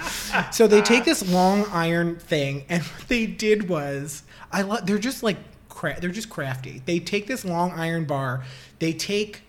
so 0.53 0.67
they 0.67 0.81
take 0.81 1.05
this 1.05 1.29
long 1.31 1.67
iron 1.71 2.17
thing, 2.19 2.65
and 2.69 2.83
what 2.83 3.09
they 3.09 3.27
did 3.27 3.69
was, 3.69 4.23
I 4.53 4.63
love. 4.63 4.87
They're 4.87 4.97
just 4.99 5.23
like, 5.23 5.37
cra- 5.69 6.01
they're 6.01 6.11
just 6.11 6.31
crafty. 6.31 6.81
They 6.87 7.01
take 7.01 7.27
this 7.27 7.45
long 7.45 7.73
iron 7.73 8.05
bar, 8.07 8.45
they 8.79 8.93
take 8.93 9.43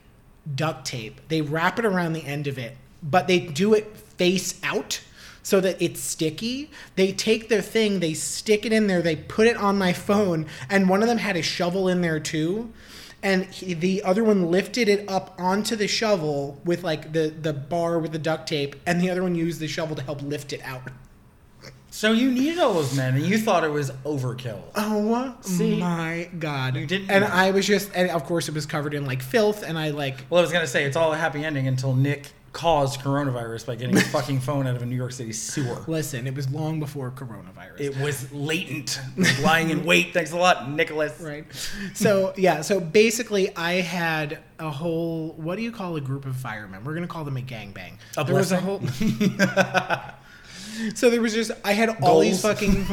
duct 0.55 0.85
tape, 0.85 1.21
they 1.27 1.41
wrap 1.41 1.79
it 1.79 1.85
around 1.85 2.13
the 2.13 2.25
end 2.25 2.47
of 2.47 2.57
it, 2.57 2.77
but 3.03 3.27
they 3.27 3.39
do 3.39 3.73
it 3.73 3.95
face 3.97 4.59
out. 4.63 5.01
So 5.41 5.61
that 5.61 5.81
it's 5.81 5.99
sticky. 5.99 6.69
They 6.95 7.11
take 7.11 7.49
their 7.49 7.61
thing, 7.61 8.01
they 8.01 8.13
stick 8.13 8.67
it 8.67 8.73
in 8.73 8.85
there, 8.85 9.01
they 9.01 9.15
put 9.15 9.47
it 9.47 9.57
on 9.57 9.79
my 9.79 9.93
phone, 9.93 10.45
and 10.69 10.87
one 10.87 11.01
of 11.01 11.07
them 11.07 11.17
had 11.17 11.37
a 11.37 11.41
shovel 11.41 11.87
in 11.87 12.01
there 12.01 12.19
too 12.19 12.71
and 13.21 13.45
he, 13.45 13.73
the 13.73 14.03
other 14.03 14.23
one 14.23 14.49
lifted 14.49 14.87
it 14.87 15.09
up 15.09 15.35
onto 15.37 15.75
the 15.75 15.87
shovel 15.87 16.59
with 16.63 16.83
like 16.83 17.11
the 17.11 17.33
the 17.41 17.53
bar 17.53 17.99
with 17.99 18.11
the 18.11 18.19
duct 18.19 18.47
tape 18.47 18.75
and 18.85 19.01
the 19.01 19.09
other 19.09 19.23
one 19.23 19.35
used 19.35 19.59
the 19.59 19.67
shovel 19.67 19.95
to 19.95 20.01
help 20.01 20.21
lift 20.21 20.53
it 20.53 20.61
out 20.63 20.83
So 21.99 22.13
you 22.13 22.31
needed 22.31 22.59
all 22.59 22.75
those 22.75 22.95
men, 22.95 23.15
and 23.15 23.25
you 23.25 23.37
thought 23.37 23.65
it 23.65 23.71
was 23.71 23.91
overkill. 24.05 24.61
oh 24.75 25.35
See? 25.41 25.77
my 25.77 26.29
god 26.39 26.77
You 26.77 26.85
didn't 26.85 27.11
and 27.11 27.25
know. 27.25 27.29
i 27.29 27.51
was 27.51 27.67
just 27.67 27.91
and 27.93 28.09
of 28.11 28.23
course 28.23 28.47
it 28.47 28.53
was 28.55 28.65
covered 28.65 28.93
in 28.93 29.05
like 29.05 29.21
filth 29.21 29.63
and 29.63 29.77
i 29.77 29.89
like 29.89 30.23
Well, 30.29 30.39
I 30.39 30.41
was 30.41 30.53
gonna 30.53 30.65
say 30.65 30.85
it's 30.85 30.95
all 30.95 31.11
a 31.11 31.17
happy 31.17 31.43
ending 31.43 31.67
until 31.67 31.93
Nick 31.93 32.31
caused 32.53 33.01
coronavirus 33.01 33.65
by 33.65 33.75
getting 33.75 33.97
his 33.97 34.07
fucking 34.17 34.39
phone 34.39 34.65
out 34.65 34.77
of 34.77 34.81
a 34.81 34.85
New 34.85 34.95
York 34.95 35.11
City 35.11 35.33
sewer. 35.33 35.83
listen 35.87 36.25
it 36.25 36.33
was 36.35 36.49
long 36.49 36.79
before 36.79 37.11
coronavirus 37.11 37.81
It 37.81 37.97
was 37.97 38.31
latent, 38.31 39.01
lying 39.41 39.69
in 39.69 39.83
wait. 39.83 40.13
Thanks 40.13 40.31
a 40.31 40.37
lot, 40.37 40.71
Nicholas. 40.71 41.19
right 41.19 41.43
so 41.93 42.33
yeah 42.37 42.61
so 42.61 42.79
basically 42.79 43.53
i 43.57 43.73
had 43.81 44.39
a 44.57 44.69
whole 44.71 45.33
what 45.33 45.57
do 45.57 45.63
you 45.63 45.71
call 45.73 45.97
a 45.97 46.01
group 46.01 46.25
of 46.25 46.37
firemen 46.37 46.85
we're 46.85 46.93
gonna 46.95 47.07
call 47.07 47.25
them 47.25 47.35
a 47.35 47.41
gangbang 47.41 47.95
A 48.15 48.23
there 48.23 48.35
was 48.35 48.53
a 48.53 48.59
whole 48.61 48.79
so 50.95 51.09
there 51.09 51.21
was 51.21 51.33
just 51.33 51.51
i 51.63 51.73
had 51.73 51.89
all 52.01 52.19
these 52.19 52.41
Goals. 52.41 52.59
fucking 52.59 52.85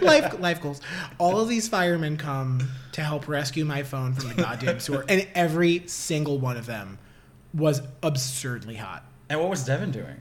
life 0.02 0.38
life 0.40 0.60
goals 0.60 0.80
all 1.18 1.40
of 1.40 1.48
these 1.48 1.68
firemen 1.68 2.16
come 2.16 2.68
to 2.92 3.02
help 3.02 3.28
rescue 3.28 3.64
my 3.64 3.82
phone 3.82 4.14
from 4.14 4.28
the 4.28 4.34
goddamn 4.34 4.80
sewer 4.80 5.04
and 5.08 5.26
every 5.34 5.86
single 5.86 6.38
one 6.38 6.56
of 6.56 6.66
them 6.66 6.98
was 7.54 7.82
absurdly 8.02 8.76
hot 8.76 9.04
And 9.28 9.40
what 9.40 9.48
was 9.50 9.64
Devin 9.64 9.90
doing? 9.92 10.20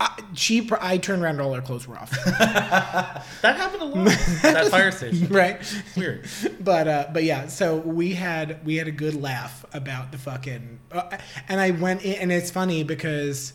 I, 0.00 0.22
she 0.32 0.68
i 0.80 0.96
turned 0.96 1.22
around 1.22 1.32
and 1.36 1.40
all 1.40 1.54
her 1.54 1.60
clothes 1.60 1.88
were 1.88 1.96
off 1.98 2.10
That 2.24 3.56
happened 3.56 3.82
a 3.82 3.84
lot. 3.86 4.08
at 4.08 4.42
that 4.54 4.68
fire 4.70 4.92
station. 4.92 5.26
right 5.28 5.60
Weird. 5.96 6.26
but 6.60 6.86
uh, 6.86 7.06
but 7.12 7.24
yeah, 7.24 7.48
so 7.48 7.76
we 7.76 8.14
had 8.14 8.64
we 8.64 8.76
had 8.76 8.86
a 8.86 8.92
good 8.92 9.14
laugh 9.20 9.64
about 9.72 10.12
the 10.12 10.18
fucking, 10.18 10.78
uh, 10.92 11.16
and 11.48 11.60
I 11.60 11.72
went 11.72 12.02
in, 12.04 12.14
and 12.14 12.30
it's 12.32 12.50
funny 12.50 12.84
because 12.84 13.54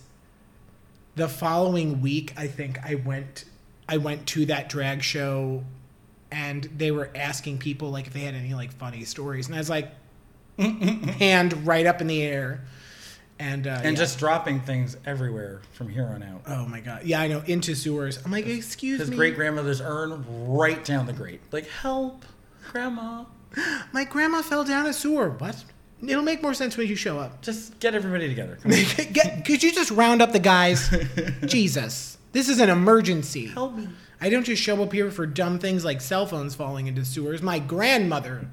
the 1.15 1.27
following 1.27 2.01
week 2.01 2.34
I 2.38 2.48
think 2.48 2.79
I 2.84 2.96
went 2.96 3.46
I 3.88 3.98
went 3.98 4.27
to 4.27 4.46
that 4.48 4.70
drag 4.70 5.03
show, 5.03 5.63
and 6.32 6.63
they 6.63 6.91
were 6.91 7.10
asking 7.15 7.58
people 7.60 7.91
like 7.91 8.08
if 8.08 8.13
they 8.13 8.22
had 8.22 8.36
any 8.36 8.53
like 8.53 8.72
funny 8.74 9.03
stories, 9.03 9.48
and 9.48 9.55
I 9.55 9.60
was 9.60 9.70
like, 9.70 9.91
hand 10.58 11.65
right 11.65 11.86
up 11.86 12.01
in 12.01 12.08
the 12.08 12.22
air, 12.22 12.65
and 13.39 13.67
uh, 13.67 13.82
And 13.84 13.98
yeah. 13.98 14.03
just 14.03 14.20
dropping 14.20 14.62
things 14.62 14.98
everywhere 15.05 15.62
from 15.74 15.89
here 15.89 16.08
on 16.08 16.24
out. 16.24 16.43
oh 16.48 16.65
my 16.65 16.79
god, 16.79 17.03
yeah, 17.03 17.22
I 17.22 17.27
know 17.27 17.43
into 17.46 17.75
sewers. 17.75 18.20
I'm 18.24 18.32
like, 18.32 18.48
excuse 18.48 19.00
His 19.00 19.10
me, 19.10 19.17
great 19.17 19.36
grandmother's 19.36 19.82
urn 19.82 20.25
right 20.48 20.84
down 20.84 21.05
the 21.05 21.13
grate. 21.13 21.41
Like, 21.51 21.67
help, 21.67 22.25
grandma. 22.72 23.25
my 23.91 24.03
grandma 24.03 24.41
fell 24.41 24.63
down 24.63 24.86
a 24.88 24.93
sewer. 24.93 25.29
What? 25.29 25.63
It'll 26.05 26.24
make 26.24 26.41
more 26.41 26.53
sense 26.53 26.75
when 26.77 26.88
you 26.88 26.95
show 26.95 27.19
up. 27.19 27.41
Just 27.41 27.79
get 27.79 27.95
everybody 27.95 28.27
together. 28.27 28.57
Come 28.62 28.72
on. 28.74 29.13
Get, 29.13 29.45
could 29.45 29.63
you 29.63 29.72
just 29.72 29.91
round 29.91 30.22
up 30.22 30.31
the 30.31 30.39
guys? 30.39 30.89
Jesus. 31.45 32.17
This 32.31 32.50
is 32.50 32.60
an 32.60 32.69
emergency. 32.69 33.48
Help 33.48 33.75
me. 33.75 33.88
I 34.19 34.29
don't 34.29 34.43
just 34.43 34.62
show 34.62 34.81
up 34.81 34.91
here 34.93 35.12
for 35.12 35.25
dumb 35.25 35.60
things 35.60 35.83
like 35.86 36.01
cell 36.01 36.25
phones 36.25 36.55
falling 36.55 36.88
into 36.88 37.03
sewers. 37.05 37.41
My 37.41 37.60
grandmother 37.60 38.48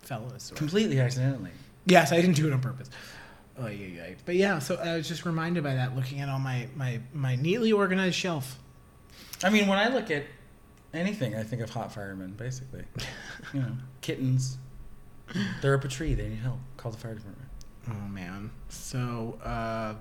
fell 0.00 0.26
in 0.28 0.32
a 0.36 0.40
sewer. 0.40 0.56
Completely 0.56 1.00
accidentally. 1.00 1.50
Yes, 1.86 2.12
I 2.12 2.20
didn't 2.20 2.36
do 2.36 2.46
it 2.46 2.52
on 2.52 2.60
purpose. 2.60 2.90
Oh, 3.58 3.66
yeah, 3.66 3.86
yeah. 3.86 4.14
But 4.24 4.34
yeah, 4.36 4.58
so 4.58 4.76
I 4.76 4.96
was 4.96 5.08
just 5.08 5.24
reminded 5.24 5.62
by 5.62 5.74
that 5.74 5.94
looking 5.94 6.20
at 6.20 6.28
all 6.28 6.38
my, 6.38 6.68
my, 6.74 7.00
my 7.12 7.36
neatly 7.36 7.72
organized 7.72 8.16
shelf. 8.16 8.58
I 9.44 9.50
mean, 9.50 9.66
when 9.66 9.78
I 9.78 9.88
look 9.88 10.10
at 10.10 10.24
anything, 10.94 11.36
I 11.36 11.42
think 11.42 11.62
of 11.62 11.70
hot 11.70 11.92
firemen, 11.92 12.32
basically. 12.32 12.84
You 13.52 13.60
know, 13.60 13.72
kittens. 14.00 14.56
They're 15.60 15.74
up 15.74 15.84
a 15.84 15.88
tree. 15.88 16.14
They 16.14 16.28
need 16.28 16.38
help. 16.38 16.58
Call 16.82 16.92
the 16.92 16.98
fire 16.98 17.14
department. 17.14 17.48
Oh, 17.88 18.08
man. 18.08 18.50
So, 18.68 19.38
uh, 19.44 19.94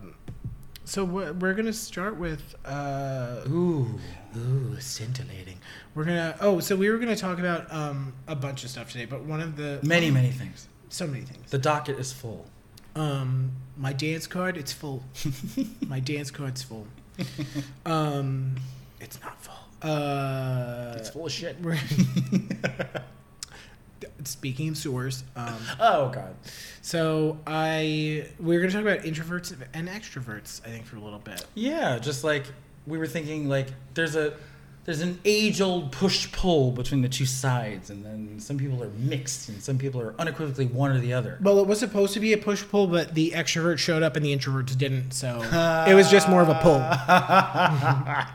so 0.83 1.05
we're, 1.05 1.31
we're 1.33 1.53
going 1.53 1.65
to 1.67 1.73
start 1.73 2.17
with. 2.17 2.55
Uh, 2.65 3.41
Ooh. 3.49 3.99
Ooh, 4.37 4.79
scintillating. 4.79 5.57
We're 5.93 6.05
gonna. 6.05 6.37
Oh, 6.39 6.61
so 6.61 6.77
we 6.77 6.89
were 6.89 6.97
gonna 6.97 7.17
talk 7.17 7.37
about 7.37 7.69
um 7.73 8.13
a 8.29 8.35
bunch 8.35 8.63
of 8.63 8.69
stuff 8.69 8.89
today, 8.91 9.03
but 9.03 9.23
one 9.25 9.41
of 9.41 9.57
the 9.57 9.79
Many, 9.83 10.09
many 10.09 10.31
things. 10.31 10.69
so 10.87 11.05
many 11.05 11.23
things. 11.25 11.51
The 11.51 11.57
docket 11.57 11.99
is 11.99 12.13
full. 12.13 12.45
Um, 12.95 13.51
my 13.75 13.91
dance 13.91 14.25
card, 14.27 14.55
it's 14.55 14.71
full. 14.71 15.03
my 15.85 15.99
dance 15.99 16.31
card's 16.31 16.63
full. 16.63 16.87
Um, 17.85 18.55
it's 19.01 19.19
not 19.21 19.37
full. 19.43 19.89
Uh, 19.89 20.93
It's 20.97 21.09
full 21.09 21.25
of 21.25 21.31
shit. 21.33 21.59
we're- 21.61 21.77
speaking 24.23 24.69
of 24.69 24.77
sewers, 24.77 25.23
um, 25.35 25.57
Oh, 25.79 26.09
God. 26.09 26.35
So 26.81 27.37
I 27.45 28.27
we're 28.39 28.59
gonna 28.59 28.71
talk 28.71 28.81
about 28.81 29.05
introverts 29.05 29.55
and 29.73 29.87
extroverts. 29.87 30.65
I 30.65 30.69
think 30.69 30.85
for 30.85 30.97
a 30.97 31.01
little 31.01 31.19
bit. 31.19 31.45
Yeah, 31.55 31.99
just 31.99 32.23
like 32.23 32.45
we 32.87 32.97
were 32.97 33.07
thinking, 33.07 33.47
like 33.47 33.67
there's 33.93 34.15
a 34.15 34.33
there's 34.83 35.01
an 35.01 35.19
age 35.25 35.61
old 35.61 35.91
push 35.91 36.31
pull 36.31 36.71
between 36.71 37.03
the 37.03 37.09
two 37.09 37.27
sides, 37.27 37.91
and 37.91 38.03
then 38.03 38.39
some 38.39 38.57
people 38.57 38.83
are 38.83 38.89
mixed, 38.89 39.47
and 39.49 39.61
some 39.61 39.77
people 39.77 40.01
are 40.01 40.15
unequivocally 40.17 40.65
one 40.65 40.89
or 40.91 40.99
the 40.99 41.13
other. 41.13 41.37
Well, 41.41 41.59
it 41.59 41.67
was 41.67 41.77
supposed 41.79 42.15
to 42.15 42.19
be 42.19 42.33
a 42.33 42.37
push 42.37 42.63
pull, 42.67 42.87
but 42.87 43.13
the 43.13 43.29
extroverts 43.31 43.77
showed 43.77 44.01
up 44.01 44.15
and 44.15 44.25
the 44.25 44.35
introverts 44.35 44.75
didn't, 44.75 45.11
so 45.11 45.43
it 45.87 45.93
was 45.93 46.09
just 46.09 46.27
more 46.27 46.41
of 46.41 46.49
a 46.49 46.55
pull. 46.55 46.81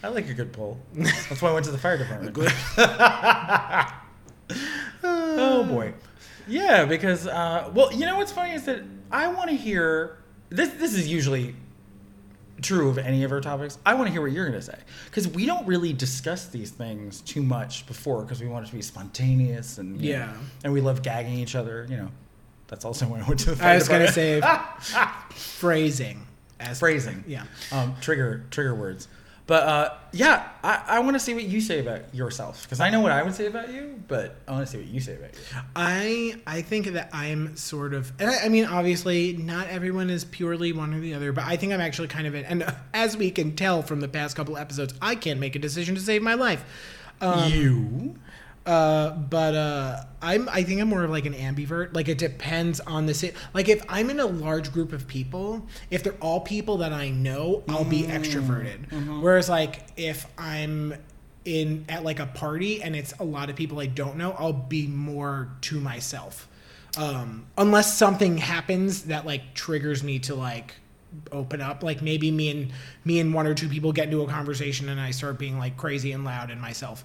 I 0.00 0.10
like 0.10 0.28
a 0.28 0.34
good 0.34 0.52
pull. 0.52 0.78
That's 0.94 1.42
why 1.42 1.50
I 1.50 1.52
went 1.52 1.66
to 1.66 1.72
the 1.72 1.78
fire 1.78 1.98
department. 1.98 2.38
oh 5.02 5.64
boy. 5.64 5.92
Yeah, 6.48 6.84
because 6.84 7.26
uh, 7.26 7.70
well, 7.74 7.92
you 7.92 8.06
know 8.06 8.16
what's 8.16 8.32
funny 8.32 8.52
is 8.54 8.64
that 8.64 8.82
I 9.10 9.28
want 9.28 9.50
to 9.50 9.56
hear 9.56 10.18
this 10.50 10.70
this 10.70 10.94
is 10.94 11.08
usually 11.08 11.54
true 12.60 12.88
of 12.88 12.98
any 12.98 13.22
of 13.22 13.30
our 13.30 13.40
topics. 13.40 13.78
I 13.86 13.94
want 13.94 14.06
to 14.08 14.12
hear 14.12 14.20
what 14.20 14.32
you're 14.32 14.46
going 14.48 14.58
to 14.58 14.64
say 14.64 14.76
because 15.06 15.28
we 15.28 15.46
don't 15.46 15.64
really 15.66 15.92
discuss 15.92 16.46
these 16.46 16.70
things 16.72 17.20
too 17.20 17.42
much 17.42 17.86
before 17.86 18.22
because 18.22 18.40
we 18.40 18.48
want 18.48 18.64
it 18.66 18.70
to 18.70 18.74
be 18.74 18.82
spontaneous 18.82 19.78
and 19.78 20.00
you 20.00 20.14
know, 20.14 20.18
Yeah. 20.18 20.36
and 20.64 20.72
we 20.72 20.80
love 20.80 21.02
gagging 21.02 21.34
each 21.34 21.54
other. 21.54 21.86
You 21.88 21.96
know, 21.98 22.10
that's 22.66 22.84
also 22.84 23.06
when 23.06 23.22
I 23.22 23.28
went 23.28 23.40
to 23.40 23.54
the. 23.54 23.64
I 23.64 23.76
was 23.76 23.88
gonna 23.88 24.10
say 24.10 24.40
phrasing 25.30 26.26
as 26.60 26.80
phrasing. 26.80 27.22
Yeah. 27.26 27.44
Um, 27.72 27.94
trigger 28.00 28.44
trigger 28.50 28.74
words. 28.74 29.08
But 29.48 29.62
uh, 29.62 29.94
yeah, 30.12 30.46
I, 30.62 30.82
I 30.86 30.98
want 31.00 31.14
to 31.14 31.18
see 31.18 31.32
what 31.32 31.42
you 31.42 31.62
say 31.62 31.80
about 31.80 32.14
yourself 32.14 32.64
because 32.64 32.80
I 32.80 32.90
know 32.90 33.00
what 33.00 33.12
I 33.12 33.22
would 33.22 33.34
say 33.34 33.46
about 33.46 33.72
you, 33.72 33.98
but 34.06 34.36
I 34.46 34.52
want 34.52 34.66
to 34.66 34.70
see 34.70 34.76
what 34.76 34.86
you 34.86 35.00
say 35.00 35.14
about 35.14 35.32
you. 35.32 35.40
I 35.74 36.34
I 36.46 36.60
think 36.60 36.88
that 36.88 37.08
I'm 37.14 37.56
sort 37.56 37.94
of, 37.94 38.12
and 38.20 38.30
I, 38.30 38.44
I 38.44 38.48
mean, 38.50 38.66
obviously, 38.66 39.32
not 39.38 39.68
everyone 39.68 40.10
is 40.10 40.26
purely 40.26 40.74
one 40.74 40.92
or 40.92 41.00
the 41.00 41.14
other, 41.14 41.32
but 41.32 41.44
I 41.44 41.56
think 41.56 41.72
I'm 41.72 41.80
actually 41.80 42.08
kind 42.08 42.26
of 42.26 42.34
in. 42.34 42.44
And 42.44 42.74
as 42.92 43.16
we 43.16 43.30
can 43.30 43.56
tell 43.56 43.80
from 43.80 44.00
the 44.00 44.08
past 44.08 44.36
couple 44.36 44.58
episodes, 44.58 44.92
I 45.00 45.14
can't 45.14 45.40
make 45.40 45.56
a 45.56 45.58
decision 45.58 45.94
to 45.94 46.00
save 46.02 46.20
my 46.20 46.34
life. 46.34 46.62
Um, 47.22 47.50
you. 47.50 48.16
Uh, 48.68 49.12
but 49.16 49.54
uh, 49.54 50.02
I'm 50.20 50.46
I 50.50 50.62
think 50.62 50.82
I'm 50.82 50.88
more 50.88 51.02
of 51.02 51.10
like 51.10 51.24
an 51.24 51.32
ambivert. 51.32 51.94
Like 51.94 52.08
it 52.08 52.18
depends 52.18 52.80
on 52.80 53.06
the 53.06 53.14
si- 53.14 53.32
like 53.54 53.66
if 53.70 53.82
I'm 53.88 54.10
in 54.10 54.20
a 54.20 54.26
large 54.26 54.72
group 54.74 54.92
of 54.92 55.08
people, 55.08 55.66
if 55.90 56.02
they're 56.02 56.12
all 56.20 56.40
people 56.40 56.76
that 56.78 56.92
I 56.92 57.08
know, 57.08 57.62
I'll 57.66 57.84
be 57.84 58.02
extroverted. 58.02 59.22
Whereas 59.22 59.48
like 59.48 59.84
if 59.96 60.26
I'm 60.36 60.92
in 61.46 61.86
at 61.88 62.04
like 62.04 62.20
a 62.20 62.26
party 62.26 62.82
and 62.82 62.94
it's 62.94 63.14
a 63.18 63.24
lot 63.24 63.48
of 63.48 63.56
people 63.56 63.80
I 63.80 63.86
don't 63.86 64.18
know, 64.18 64.32
I'll 64.38 64.52
be 64.52 64.86
more 64.86 65.48
to 65.62 65.80
myself. 65.80 66.46
Um, 66.98 67.46
unless 67.56 67.96
something 67.96 68.36
happens 68.36 69.04
that 69.04 69.24
like 69.24 69.54
triggers 69.54 70.02
me 70.04 70.18
to 70.20 70.34
like 70.34 70.74
open 71.32 71.62
up 71.62 71.82
like 71.82 72.02
maybe 72.02 72.30
me 72.30 72.50
and 72.50 72.70
me 73.04 73.18
and 73.18 73.32
one 73.32 73.46
or 73.46 73.54
two 73.54 73.68
people 73.68 73.92
get 73.92 74.04
into 74.04 74.20
a 74.20 74.26
conversation 74.26 74.90
and 74.90 75.00
I 75.00 75.10
start 75.10 75.38
being 75.38 75.58
like 75.58 75.78
crazy 75.78 76.12
and 76.12 76.22
loud 76.22 76.50
in 76.50 76.60
myself. 76.60 77.02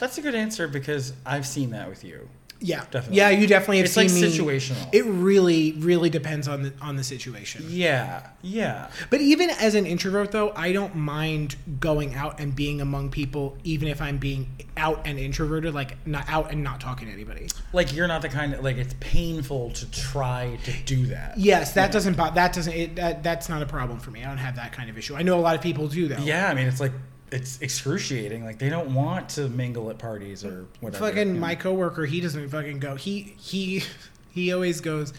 That's 0.00 0.18
a 0.18 0.22
good 0.22 0.34
answer 0.34 0.66
because 0.66 1.12
I've 1.24 1.46
seen 1.46 1.70
that 1.70 1.88
with 1.88 2.02
you. 2.02 2.28
Yeah, 2.62 2.84
Definitely. 2.90 3.16
Yeah, 3.16 3.30
you 3.30 3.46
definitely 3.46 3.78
have 3.78 3.86
It's 3.86 3.94
seen 3.94 4.08
like 4.08 4.12
me. 4.12 4.20
situational. 4.36 4.92
It 4.92 5.06
really, 5.06 5.72
really 5.78 6.10
depends 6.10 6.46
on 6.46 6.62
the 6.62 6.72
on 6.82 6.96
the 6.96 7.02
situation. 7.04 7.64
Yeah, 7.68 8.26
yeah. 8.42 8.90
But 9.08 9.22
even 9.22 9.48
as 9.48 9.74
an 9.74 9.86
introvert, 9.86 10.30
though, 10.30 10.52
I 10.54 10.72
don't 10.74 10.94
mind 10.94 11.56
going 11.80 12.14
out 12.14 12.38
and 12.38 12.54
being 12.54 12.82
among 12.82 13.12
people, 13.12 13.56
even 13.64 13.88
if 13.88 14.02
I'm 14.02 14.18
being 14.18 14.46
out 14.76 15.00
and 15.06 15.18
introverted, 15.18 15.72
like 15.72 16.06
not 16.06 16.28
out 16.28 16.50
and 16.52 16.62
not 16.62 16.82
talking 16.82 17.06
to 17.08 17.14
anybody. 17.14 17.48
Like 17.72 17.94
you're 17.94 18.08
not 18.08 18.20
the 18.20 18.28
kind 18.28 18.52
of 18.52 18.62
like 18.62 18.76
it's 18.76 18.94
painful 19.00 19.70
to 19.70 19.90
try 19.90 20.58
to 20.64 20.72
do 20.84 21.06
that. 21.06 21.38
Yes, 21.38 21.72
that 21.72 21.92
doesn't. 21.92 22.14
bo- 22.18 22.32
That 22.32 22.52
doesn't. 22.52 22.74
It, 22.74 22.96
that, 22.96 23.22
that's 23.22 23.48
not 23.48 23.62
a 23.62 23.66
problem 23.66 24.00
for 24.00 24.10
me. 24.10 24.22
I 24.22 24.28
don't 24.28 24.36
have 24.36 24.56
that 24.56 24.72
kind 24.72 24.90
of 24.90 24.98
issue. 24.98 25.16
I 25.16 25.22
know 25.22 25.38
a 25.38 25.40
lot 25.40 25.54
of 25.54 25.62
people 25.62 25.88
do 25.88 26.08
though. 26.08 26.18
Yeah, 26.18 26.50
I 26.50 26.52
mean 26.52 26.66
it's 26.66 26.80
like 26.80 26.92
it's 27.32 27.60
excruciating. 27.60 28.44
Like 28.44 28.58
they 28.58 28.68
don't 28.68 28.92
want 28.94 29.28
to 29.30 29.48
mingle 29.48 29.90
at 29.90 29.98
parties 29.98 30.44
or 30.44 30.66
whatever. 30.80 31.06
Fucking 31.08 31.38
my 31.38 31.54
coworker, 31.54 32.04
he 32.06 32.20
doesn't 32.20 32.48
fucking 32.48 32.78
go. 32.78 32.94
He 32.96 33.34
he 33.38 33.82
he 34.30 34.52
always 34.52 34.80
goes. 34.80 35.12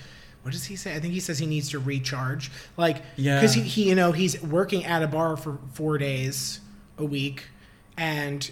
What 0.43 0.53
does 0.53 0.65
he 0.65 0.75
say? 0.75 0.95
I 0.95 0.99
think 0.99 1.13
he 1.13 1.19
says 1.19 1.37
he 1.37 1.45
needs 1.45 1.69
to 1.69 1.77
recharge. 1.77 2.49
Like, 2.75 3.03
Yeah. 3.15 3.35
because 3.39 3.53
he, 3.53 3.61
he, 3.61 3.89
you 3.89 3.93
know, 3.93 4.11
he's 4.11 4.41
working 4.41 4.83
at 4.85 5.03
a 5.03 5.07
bar 5.07 5.37
for 5.37 5.59
four 5.73 5.99
days 5.99 6.61
a 6.97 7.05
week, 7.05 7.43
and 7.95 8.49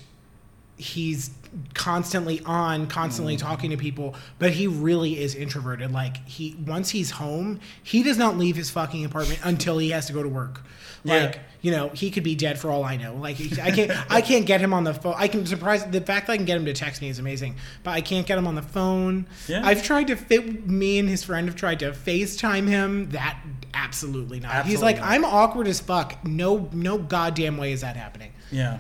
he's 0.80 1.32
constantly 1.74 2.42
on, 2.46 2.88
constantly 2.88 3.36
Mm. 3.36 3.40
talking 3.40 3.70
to 3.72 3.78
people. 3.78 4.16
But 4.38 4.52
he 4.52 4.68
really 4.68 5.20
is 5.20 5.36
introverted. 5.36 5.92
Like, 5.92 6.28
he 6.28 6.56
once 6.66 6.90
he's 6.92 7.12
home, 7.12 7.60
he 7.84 8.04
does 8.04 8.18
not 8.18 8.38
leave 8.38 8.56
his 8.56 8.70
fucking 8.70 9.04
apartment 9.06 9.40
until 9.44 9.78
he 9.78 9.90
has 9.90 10.06
to 10.08 10.14
go 10.14 10.22
to 10.24 10.30
work. 10.30 10.62
Yeah. 11.04 11.24
Like, 11.26 11.40
you 11.62 11.72
know, 11.72 11.90
he 11.90 12.12
could 12.12 12.24
be 12.24 12.36
dead 12.36 12.60
for 12.60 12.70
all 12.70 12.84
I 12.84 12.98
know. 12.98 13.16
Like, 13.16 13.38
I 13.60 13.72
can't, 13.72 13.92
I 14.12 14.22
can't 14.22 14.46
get 14.46 14.62
him 14.62 14.74
on 14.74 14.84
the 14.84 14.94
phone. 14.94 15.16
I 15.18 15.28
can 15.28 15.46
surprise 15.46 15.86
the 15.86 16.02
fact 16.02 16.28
that 16.28 16.34
I 16.34 16.38
can 16.38 16.46
get 16.46 16.58
him 16.58 16.66
to 16.66 16.74
text 16.74 17.02
me 17.02 17.10
is 17.10 17.20
amazing, 17.20 17.56
but 17.84 17.92
I 17.92 18.02
can't 18.02 18.28
get 18.28 18.38
him 18.38 18.48
on 18.48 18.56
the 18.56 18.62
phone. 18.62 19.26
Yeah. 19.48 19.62
I've 19.66 19.82
tried 19.84 20.08
to 20.08 20.16
fit. 20.16 20.68
Me 20.68 21.00
and 21.00 21.08
his 21.10 21.24
friend 21.24 21.48
have 21.48 21.56
tried 21.56 21.80
to 21.80 21.92
FaceTime 21.92 22.68
him. 22.68 23.10
That 23.12 23.40
absolutely 23.74 24.40
not. 24.40 24.66
He's 24.66 24.82
like, 24.82 24.98
not. 24.98 25.08
I'm 25.10 25.26
awkward 25.26 25.68
as 25.68 25.80
fuck. 25.80 26.24
No, 26.26 26.70
no 26.74 26.98
goddamn 26.98 27.58
way 27.58 27.72
is 27.72 27.82
that 27.82 27.96
happening. 27.98 28.32
Yeah. 28.52 28.80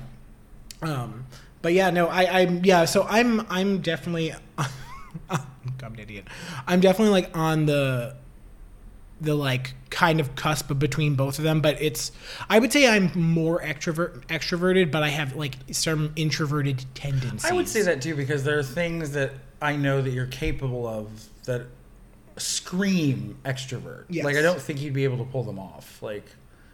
Um, 0.81 1.25
but 1.61 1.73
yeah, 1.73 1.89
no, 1.89 2.07
I, 2.07 2.41
I'm 2.41 2.63
yeah. 2.63 2.85
So 2.85 3.05
I'm, 3.09 3.45
I'm 3.49 3.81
definitely, 3.81 4.33
I'm 5.29 5.39
an 5.81 5.99
idiot. 5.99 6.25
I'm 6.67 6.79
definitely 6.79 7.11
like 7.11 7.35
on 7.37 7.65
the, 7.65 8.15
the 9.21 9.35
like 9.35 9.73
kind 9.89 10.19
of 10.19 10.35
cusp 10.35 10.71
between 10.79 11.15
both 11.15 11.37
of 11.37 11.43
them. 11.43 11.61
But 11.61 11.81
it's, 11.81 12.11
I 12.49 12.59
would 12.59 12.71
say 12.71 12.87
I'm 12.87 13.11
more 13.19 13.61
extrovert, 13.61 14.25
extroverted, 14.27 14.91
but 14.91 15.03
I 15.03 15.09
have 15.09 15.35
like 15.35 15.55
some 15.71 16.13
introverted 16.15 16.85
tendencies. 16.93 17.49
I 17.49 17.53
would 17.53 17.67
say 17.67 17.81
that 17.81 18.01
too 18.01 18.15
because 18.15 18.43
there 18.43 18.57
are 18.57 18.63
things 18.63 19.11
that 19.11 19.33
I 19.61 19.75
know 19.75 20.01
that 20.01 20.11
you're 20.11 20.27
capable 20.27 20.87
of 20.87 21.09
that 21.45 21.67
scream 22.37 23.37
extrovert. 23.43 24.05
Yes. 24.09 24.25
Like 24.25 24.35
I 24.35 24.41
don't 24.41 24.61
think 24.61 24.81
you'd 24.81 24.93
be 24.93 25.03
able 25.03 25.17
to 25.17 25.25
pull 25.25 25.43
them 25.43 25.59
off. 25.59 26.01
Like 26.01 26.25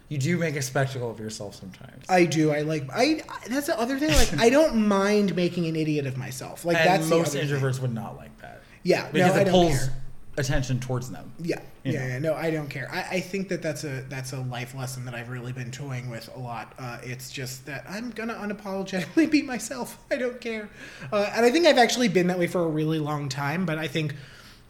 you 0.08 0.18
do 0.18 0.36
make 0.38 0.54
a 0.56 0.62
spectacle 0.62 1.10
of 1.10 1.18
yourself 1.18 1.54
sometimes. 1.56 2.04
I 2.08 2.24
do. 2.26 2.52
I 2.52 2.60
like. 2.62 2.88
I. 2.92 3.22
That's 3.48 3.66
the 3.66 3.78
other 3.78 3.98
thing. 3.98 4.10
Like, 4.10 4.38
I 4.38 4.50
don't 4.50 4.86
mind 4.88 5.34
making 5.34 5.66
an 5.66 5.74
idiot 5.76 6.06
of 6.06 6.16
myself. 6.16 6.64
Like 6.64 6.76
and 6.76 6.86
that's 6.86 7.08
the 7.08 7.16
most 7.16 7.34
other 7.36 7.44
thing. 7.46 7.56
introverts 7.56 7.80
would 7.80 7.92
not 7.94 8.16
like 8.16 8.36
that. 8.40 8.62
Yeah, 8.84 9.10
Because 9.10 9.32
no, 9.32 9.38
I 9.38 9.40
it 9.40 9.44
don't 9.46 9.52
pulls 9.52 9.78
care. 9.78 9.92
attention 10.38 10.78
towards 10.78 11.10
them. 11.10 11.32
Yeah, 11.40 11.60
yeah, 11.82 11.92
know. 11.92 12.06
yeah. 12.06 12.18
No, 12.20 12.34
I 12.34 12.50
don't 12.52 12.68
care. 12.68 12.88
I, 12.92 13.16
I 13.16 13.20
think 13.20 13.48
that 13.48 13.62
that's 13.62 13.82
a 13.82 14.02
that's 14.08 14.32
a 14.32 14.38
life 14.42 14.76
lesson 14.76 15.04
that 15.06 15.14
I've 15.14 15.28
really 15.28 15.52
been 15.52 15.72
toying 15.72 16.08
with 16.08 16.30
a 16.36 16.38
lot. 16.38 16.72
Uh, 16.78 16.98
it's 17.02 17.32
just 17.32 17.66
that 17.66 17.84
I'm 17.88 18.10
gonna 18.10 18.34
unapologetically 18.34 19.28
be 19.30 19.42
myself. 19.42 19.98
I 20.10 20.16
don't 20.18 20.40
care, 20.40 20.68
uh, 21.12 21.30
and 21.34 21.44
I 21.44 21.50
think 21.50 21.66
I've 21.66 21.78
actually 21.78 22.08
been 22.08 22.28
that 22.28 22.38
way 22.38 22.46
for 22.46 22.62
a 22.62 22.68
really 22.68 23.00
long 23.00 23.28
time. 23.28 23.66
But 23.66 23.78
I 23.78 23.88
think 23.88 24.14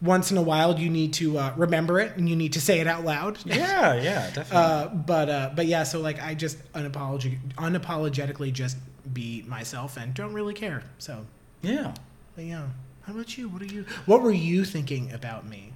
once 0.01 0.29
in 0.31 0.37
a 0.37 0.41
while 0.41 0.79
you 0.79 0.89
need 0.89 1.13
to 1.13 1.37
uh, 1.37 1.53
remember 1.57 1.99
it 1.99 2.15
and 2.17 2.29
you 2.29 2.35
need 2.35 2.53
to 2.53 2.61
say 2.61 2.79
it 2.79 2.87
out 2.87 3.03
loud. 3.03 3.39
Yeah, 3.45 3.95
yeah, 3.95 4.29
definitely. 4.31 4.57
Uh, 4.57 4.87
but 4.89 5.29
uh, 5.29 5.49
but 5.55 5.65
yeah, 5.65 5.83
so 5.83 5.99
like 5.99 6.21
I 6.21 6.33
just 6.35 6.57
unapolog- 6.73 7.39
unapologetically 7.55 8.53
just 8.53 8.77
be 9.13 9.43
myself 9.47 9.97
and 9.97 10.13
don't 10.13 10.33
really 10.33 10.53
care. 10.53 10.83
So 10.99 11.25
yeah. 11.61 11.93
but 12.35 12.45
yeah. 12.45 12.67
How 13.03 13.13
about 13.13 13.37
you? 13.37 13.47
What 13.49 13.61
are 13.61 13.65
you? 13.65 13.85
What 14.05 14.21
were 14.21 14.31
you 14.31 14.65
thinking 14.65 15.11
about 15.13 15.47
me? 15.47 15.73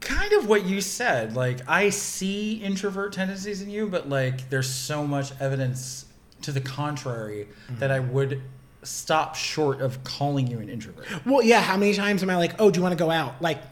kind 0.00 0.32
of 0.32 0.48
what 0.48 0.64
you 0.64 0.80
said. 0.80 1.34
Like 1.36 1.60
I 1.68 1.90
see 1.90 2.54
introvert 2.54 3.12
tendencies 3.12 3.60
in 3.60 3.68
you, 3.68 3.88
but 3.88 4.08
like 4.08 4.48
there's 4.48 4.70
so 4.70 5.06
much 5.06 5.32
evidence 5.40 6.06
to 6.42 6.52
the 6.52 6.60
contrary 6.62 7.46
Mm-hmm. 7.66 7.78
that 7.80 7.90
I 7.90 8.00
would 8.00 8.40
stop 8.82 9.34
short 9.36 9.80
of 9.80 10.02
calling 10.04 10.46
you 10.46 10.58
an 10.58 10.68
introvert. 10.68 11.06
Well, 11.24 11.42
yeah. 11.42 11.60
How 11.60 11.76
many 11.76 11.94
times 11.94 12.22
am 12.22 12.30
I 12.30 12.36
like, 12.36 12.54
oh, 12.60 12.70
do 12.70 12.78
you 12.78 12.82
want 12.82 12.92
to 12.96 13.02
go 13.02 13.10
out? 13.10 13.40
Like, 13.40 13.62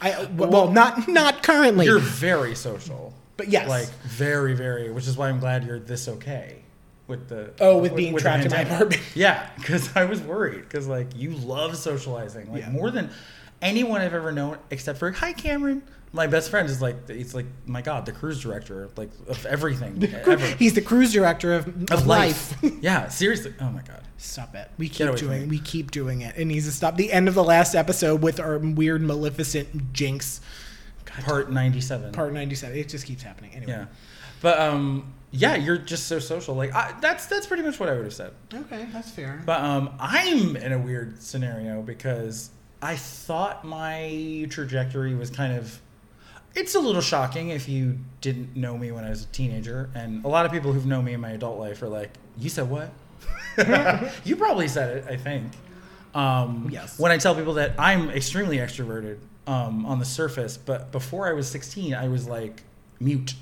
I 0.00 0.24
well, 0.36 0.70
not 0.70 1.08
not 1.08 1.42
currently, 1.42 1.86
You're 1.86 1.98
very 1.98 2.54
social. 2.54 3.12
but 3.36 3.48
yes. 3.48 3.68
Like 3.68 3.88
very, 4.02 4.54
very, 4.54 4.90
which 4.90 5.06
is 5.06 5.16
why 5.16 5.28
I'm 5.28 5.40
glad 5.40 5.64
you're 5.64 5.78
this 5.78 6.08
okay 6.08 6.56
with 7.06 7.28
the 7.28 7.52
Oh, 7.60 7.78
with 7.78 7.94
being 7.96 8.14
the 8.14 8.20
trapped 8.20 8.44
in 8.44 8.50
my 8.50 8.60
apartment. 8.60 9.02
Yeah, 9.14 9.48
because 9.56 9.94
I 9.96 10.04
was 10.04 10.20
worried 10.20 10.60
because 10.62 10.86
like 10.86 11.14
you 11.16 11.30
love 11.32 11.76
socializing 11.76 12.50
like 12.52 12.62
Yeah. 12.62 12.70
more 12.70 12.90
than 12.90 13.10
anyone 13.60 14.00
I've 14.00 14.14
ever 14.14 14.32
known 14.32 14.56
except 14.70 14.98
for 14.98 15.10
hi 15.10 15.32
Cameron. 15.32 15.82
My 16.12 16.26
best 16.26 16.50
friend 16.50 16.68
is 16.68 16.82
like 16.82 17.08
he's 17.08 17.34
like 17.34 17.46
my 17.66 17.82
god 17.82 18.04
the 18.04 18.10
cruise 18.12 18.42
director 18.42 18.90
like 18.96 19.10
of 19.28 19.46
everything 19.46 20.02
ever 20.26 20.44
He's 20.56 20.74
the 20.74 20.80
cruise 20.82 21.12
director 21.12 21.54
of, 21.54 21.68
of, 21.68 21.90
of 21.92 22.06
life. 22.06 22.60
life. 22.62 22.74
yeah, 22.80 23.08
seriously. 23.08 23.54
Oh 23.60 23.70
my 23.70 23.82
god. 23.82 24.02
Stop 24.16 24.54
it. 24.56 24.68
We 24.76 24.88
keep 24.88 25.14
doing. 25.16 25.48
We 25.48 25.60
keep 25.60 25.92
doing 25.92 26.22
it. 26.22 26.34
It 26.36 26.46
needs 26.46 26.66
to 26.66 26.72
stop. 26.72 26.96
The 26.96 27.12
end 27.12 27.28
of 27.28 27.34
the 27.34 27.44
last 27.44 27.74
episode 27.74 28.22
with 28.22 28.40
our 28.40 28.58
weird, 28.58 29.02
maleficent 29.02 29.92
jinx. 29.92 30.40
God, 31.04 31.24
Part 31.24 31.52
ninety 31.52 31.80
seven. 31.80 32.12
part 32.12 32.32
ninety-seven. 32.32 32.76
It 32.76 32.88
just 32.88 33.06
keeps 33.06 33.22
happening. 33.22 33.52
Anyway. 33.54 33.72
Yeah, 33.72 33.86
but 34.42 34.58
um 34.60 35.14
yeah 35.32 35.54
you're 35.54 35.78
just 35.78 36.08
so 36.08 36.18
social. 36.18 36.54
Like 36.56 36.74
I, 36.74 36.92
that's 37.00 37.26
that's 37.26 37.46
pretty 37.46 37.62
much 37.62 37.78
what 37.78 37.88
I 37.88 37.94
would 37.94 38.04
have 38.04 38.14
said. 38.14 38.32
Okay, 38.52 38.88
that's 38.92 39.10
fair. 39.12 39.42
But 39.46 39.60
um, 39.60 39.94
I'm 40.00 40.56
in 40.56 40.72
a 40.72 40.78
weird 40.78 41.22
scenario 41.22 41.82
because 41.82 42.50
I 42.82 42.96
thought 42.96 43.64
my 43.64 44.46
trajectory 44.50 45.14
was 45.14 45.30
kind 45.30 45.52
of. 45.56 45.80
It's 46.54 46.74
a 46.74 46.80
little 46.80 47.00
shocking 47.00 47.50
if 47.50 47.68
you 47.68 47.98
didn't 48.20 48.56
know 48.56 48.76
me 48.76 48.90
when 48.90 49.04
I 49.04 49.10
was 49.10 49.22
a 49.24 49.26
teenager, 49.28 49.88
and 49.94 50.24
a 50.24 50.28
lot 50.28 50.46
of 50.46 50.52
people 50.52 50.72
who've 50.72 50.86
known 50.86 51.04
me 51.04 51.12
in 51.12 51.20
my 51.20 51.30
adult 51.30 51.58
life 51.58 51.80
are 51.82 51.88
like, 51.88 52.10
"You 52.38 52.48
said 52.48 52.68
what?" 52.68 52.90
you 54.24 54.36
probably 54.36 54.68
said 54.68 54.96
it. 54.98 55.04
I 55.08 55.16
think. 55.16 55.52
Um, 56.14 56.68
Yes. 56.72 56.98
When 56.98 57.12
I 57.12 57.18
tell 57.18 57.34
people 57.36 57.54
that 57.54 57.74
I'm 57.78 58.10
extremely 58.10 58.56
extroverted 58.58 59.18
um, 59.46 59.86
on 59.86 59.98
the 60.00 60.04
surface, 60.04 60.56
but 60.56 60.90
before 60.92 61.28
I 61.28 61.32
was 61.34 61.48
16, 61.48 61.94
I 61.94 62.08
was 62.08 62.26
like 62.28 62.62
mute. 62.98 63.34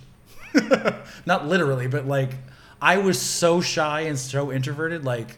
Not 1.27 1.47
literally, 1.47 1.87
but 1.87 2.07
like 2.07 2.33
I 2.81 2.99
was 2.99 3.21
so 3.21 3.61
shy 3.61 4.03
and 4.03 4.18
so 4.18 4.53
introverted. 4.53 5.05
Like, 5.05 5.37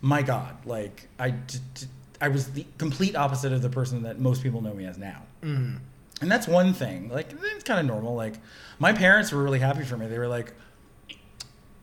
my 0.00 0.22
God, 0.22 0.56
like 0.66 1.08
I, 1.18 1.30
d- 1.30 1.58
d- 1.74 1.86
I 2.20 2.28
was 2.28 2.52
the 2.52 2.66
complete 2.78 3.14
opposite 3.16 3.52
of 3.52 3.60
the 3.62 3.70
person 3.70 4.02
that 4.04 4.18
most 4.18 4.42
people 4.42 4.60
know 4.62 4.72
me 4.74 4.86
as 4.86 4.96
now. 4.98 5.22
Mm-hmm. 5.42 5.76
And 6.24 6.32
that's 6.32 6.48
one 6.48 6.72
thing. 6.72 7.10
Like 7.10 7.32
it's 7.54 7.64
kind 7.64 7.78
of 7.78 7.84
normal. 7.84 8.14
Like 8.14 8.34
my 8.78 8.94
parents 8.94 9.30
were 9.30 9.42
really 9.42 9.58
happy 9.58 9.84
for 9.84 9.98
me. 9.98 10.06
They 10.06 10.18
were 10.18 10.26
like, 10.26 10.54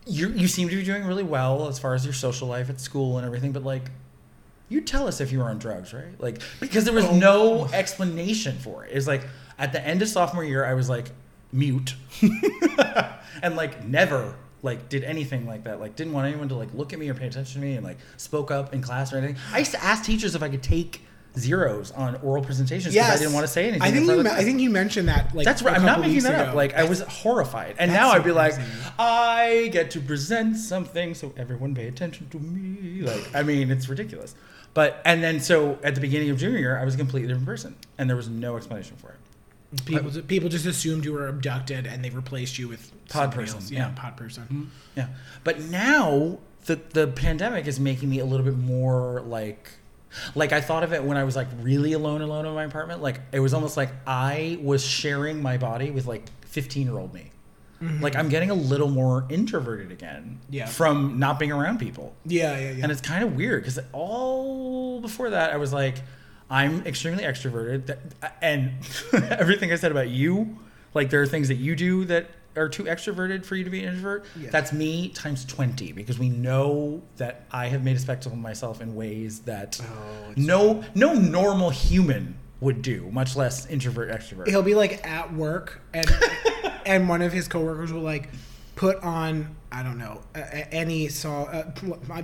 "You 0.08 0.30
you 0.30 0.48
seem 0.48 0.68
to 0.70 0.76
be 0.76 0.84
doing 0.84 1.06
really 1.06 1.24
well 1.24 1.68
as 1.68 1.78
far 1.78 1.94
as 1.94 2.04
your 2.04 2.14
social 2.16 2.48
life 2.48 2.68
at 2.70 2.82
school 2.82 3.18
and 3.18 3.26
everything, 3.26 3.52
but 3.52 3.64
like." 3.64 3.92
You 4.68 4.80
tell 4.80 5.06
us 5.06 5.20
if 5.20 5.34
you 5.34 5.40
were 5.40 5.50
on 5.50 5.60
drugs, 5.60 5.94
right? 5.94 6.18
Like 6.18 6.42
because 6.62 6.86
there 6.86 6.94
was 6.94 7.04
Oh. 7.04 7.14
no 7.18 7.66
explanation 7.74 8.58
for 8.58 8.86
it. 8.86 8.92
It's 8.94 9.06
like 9.06 9.28
at 9.60 9.74
the 9.74 9.86
end 9.86 10.02
of 10.02 10.08
sophomore 10.08 10.46
year, 10.46 10.64
I 10.64 10.76
was 10.76 10.88
like 10.90 11.12
mute, 11.52 11.94
and 13.44 13.58
like 13.58 13.84
never 13.86 14.34
like 14.64 14.88
did 14.88 15.04
anything 15.04 15.46
like 15.46 15.66
that. 15.66 15.82
Like 15.82 15.98
didn't 15.98 16.14
want 16.14 16.28
anyone 16.28 16.48
to 16.48 16.56
like 16.56 16.74
look 16.74 16.94
at 16.94 17.00
me 17.00 17.10
or 17.10 17.14
pay 17.14 17.28
attention 17.28 17.60
to 17.62 17.68
me, 17.68 17.74
and 17.76 17.86
like 17.86 17.98
spoke 18.16 18.50
up 18.50 18.74
in 18.74 18.82
class 18.82 19.12
or 19.12 19.18
anything. 19.18 19.36
I 19.52 19.60
used 19.60 19.72
to 19.72 19.84
ask 19.84 20.06
teachers 20.06 20.36
if 20.36 20.42
I 20.42 20.48
could 20.48 20.64
take 20.64 21.02
zeros 21.38 21.92
on 21.92 22.16
oral 22.24 22.44
presentations 22.44 22.94
because 22.94 23.10
I 23.10 23.18
didn't 23.18 23.34
want 23.34 23.46
to 23.46 23.52
say 23.52 23.64
anything. 23.68 23.82
I 23.82 23.92
think 23.92 24.08
you. 24.08 24.24
Me- 24.24 24.30
I 24.30 24.44
think 24.44 24.60
you 24.60 24.70
mentioned 24.70 25.08
that. 25.08 25.34
Like 25.34 25.46
That's 25.46 25.62
right. 25.62 25.76
I'm 25.76 25.86
not 25.86 26.02
making 26.02 26.24
that 26.24 26.36
up. 26.36 26.48
ago. 26.50 26.56
Like 26.58 26.74
I 26.74 26.84
was 26.84 27.02
horrified, 27.02 27.76
and 27.80 27.90
That's 27.92 28.00
now 28.02 28.12
I'd 28.12 28.24
be 28.24 28.32
like. 28.32 28.54
I 29.00 29.70
get 29.72 29.92
to 29.92 30.00
present 30.02 30.58
something, 30.58 31.14
so 31.14 31.34
everyone 31.38 31.74
pay 31.74 31.88
attention 31.88 32.30
to 32.30 32.40
me. 32.40 33.02
Like, 33.02 33.34
I 33.36 33.44
mean, 33.44 33.72
it's 33.72 33.88
ridiculous. 33.90 34.36
But 34.74 35.02
and 35.06 35.22
then 35.24 35.40
so 35.40 35.80
at 35.84 35.96
the 35.96 36.02
beginning 36.02 36.30
of 36.30 36.38
junior 36.38 36.60
year, 36.60 36.78
I 36.78 36.86
was 36.86 36.96
a 36.96 36.98
completely 36.98 37.28
different 37.28 37.48
person, 37.48 37.76
and 37.98 38.10
there 38.10 38.18
was 38.18 38.30
no 38.30 38.58
explanation 38.58 38.96
for 38.98 39.10
it. 39.10 39.86
people, 39.86 40.12
people 40.24 40.50
just 40.50 40.66
assumed 40.66 41.04
you 41.06 41.14
were 41.14 41.28
abducted 41.28 41.86
and 41.88 42.04
they 42.04 42.10
replaced 42.10 42.58
you 42.60 42.68
with 42.68 42.92
Pod 43.10 43.32
person, 43.34 43.56
else. 43.58 43.72
yeah. 43.72 43.80
Yeah, 43.90 43.94
pod 43.96 44.16
person. 44.18 44.44
Mm-hmm. 44.44 44.64
Yeah. 44.96 45.08
But 45.44 45.62
now 45.62 46.40
the 46.66 46.76
the 46.94 47.08
pandemic 47.08 47.68
is 47.68 47.80
making 47.80 48.10
me 48.10 48.20
a 48.20 48.26
little 48.26 48.46
bit 48.46 48.58
more 48.58 49.22
like 49.22 49.72
like 50.36 50.52
I 50.54 50.62
thought 50.62 50.84
of 50.84 50.94
it 50.94 51.04
when 51.04 51.18
I 51.18 51.24
was 51.24 51.36
like 51.36 51.48
really 51.62 51.94
alone 51.94 52.22
alone 52.22 52.46
in 52.46 52.54
my 52.54 52.64
apartment. 52.64 53.02
Like 53.02 53.20
it 53.32 53.40
was 53.40 53.54
almost 53.54 53.78
like 53.78 53.90
I 54.06 54.60
was 54.62 54.86
sharing 54.86 55.42
my 55.42 55.58
body 55.58 55.92
with 55.92 56.06
like 56.08 56.24
15 56.46 56.88
year 56.88 56.98
old 56.98 57.14
me. 57.14 57.32
Mm-hmm. 57.82 58.02
Like 58.04 58.16
I'm 58.16 58.30
getting 58.30 58.52
a 58.52 58.56
little 58.56 58.90
more 58.90 59.26
introverted 59.30 59.92
again 59.92 60.40
Yeah. 60.50 60.68
from 60.68 61.18
not 61.18 61.40
being 61.40 61.52
around 61.52 61.80
people. 61.80 62.14
Yeah, 62.26 62.58
yeah, 62.58 62.72
yeah. 62.74 62.84
And 62.84 62.92
it's 62.92 63.02
kind 63.02 63.24
of 63.24 63.36
weird 63.36 63.64
because 63.64 63.80
all 63.92 65.02
before 65.02 65.32
that, 65.32 65.52
I 65.52 65.58
was 65.58 65.74
like, 65.74 65.96
I'm 66.50 66.86
extremely 66.86 67.24
extroverted. 67.24 67.88
That- 67.88 68.36
And 68.42 68.72
everything 69.14 69.72
I 69.72 69.76
said 69.78 69.92
about 69.92 70.10
you, 70.10 70.58
like 70.94 71.10
there 71.10 71.22
are 71.22 71.28
things 71.28 71.48
that 71.48 71.56
you 71.56 71.76
do 71.76 72.06
that 72.06 72.30
are 72.56 72.70
too 72.70 72.84
extroverted 72.84 73.46
for 73.46 73.56
you 73.56 73.64
to 73.64 73.70
be 73.70 73.80
an 73.84 73.90
introvert. 73.90 74.26
Yeah. 74.40 74.50
That's 74.50 74.74
me 74.74 75.10
times 75.10 75.46
20 75.46 75.92
because 75.94 76.20
we 76.20 76.30
know 76.30 77.02
that 77.18 77.46
I 77.52 77.68
have 77.68 77.84
made 77.84 77.96
a 77.96 78.00
spectacle 78.00 78.34
of 78.34 78.40
myself 78.40 78.82
in 78.82 78.96
ways 78.96 79.40
that 79.42 79.80
Oh, 79.82 80.34
no, 80.36 80.84
no 80.96 81.14
normal 81.14 81.70
human 81.70 82.38
would 82.60 82.82
do, 82.82 83.10
much 83.12 83.36
less 83.36 83.66
introvert, 83.68 84.12
extrovert. 84.12 84.48
He'll 84.48 84.62
be 84.62 84.76
like 84.76 85.06
at 85.06 85.34
work 85.34 85.82
and 85.94 86.10
and 86.86 87.10
one 87.10 87.22
of 87.22 87.34
his 87.34 87.48
coworkers 87.48 87.92
will 87.92 88.02
like 88.02 88.30
put 88.82 88.98
on 89.04 89.56
I 89.72 89.84
don't 89.84 90.00
know 90.00 90.20
uh, 90.36 90.40
any 90.72 91.08
song. 91.08 91.48
Uh, 91.48 91.72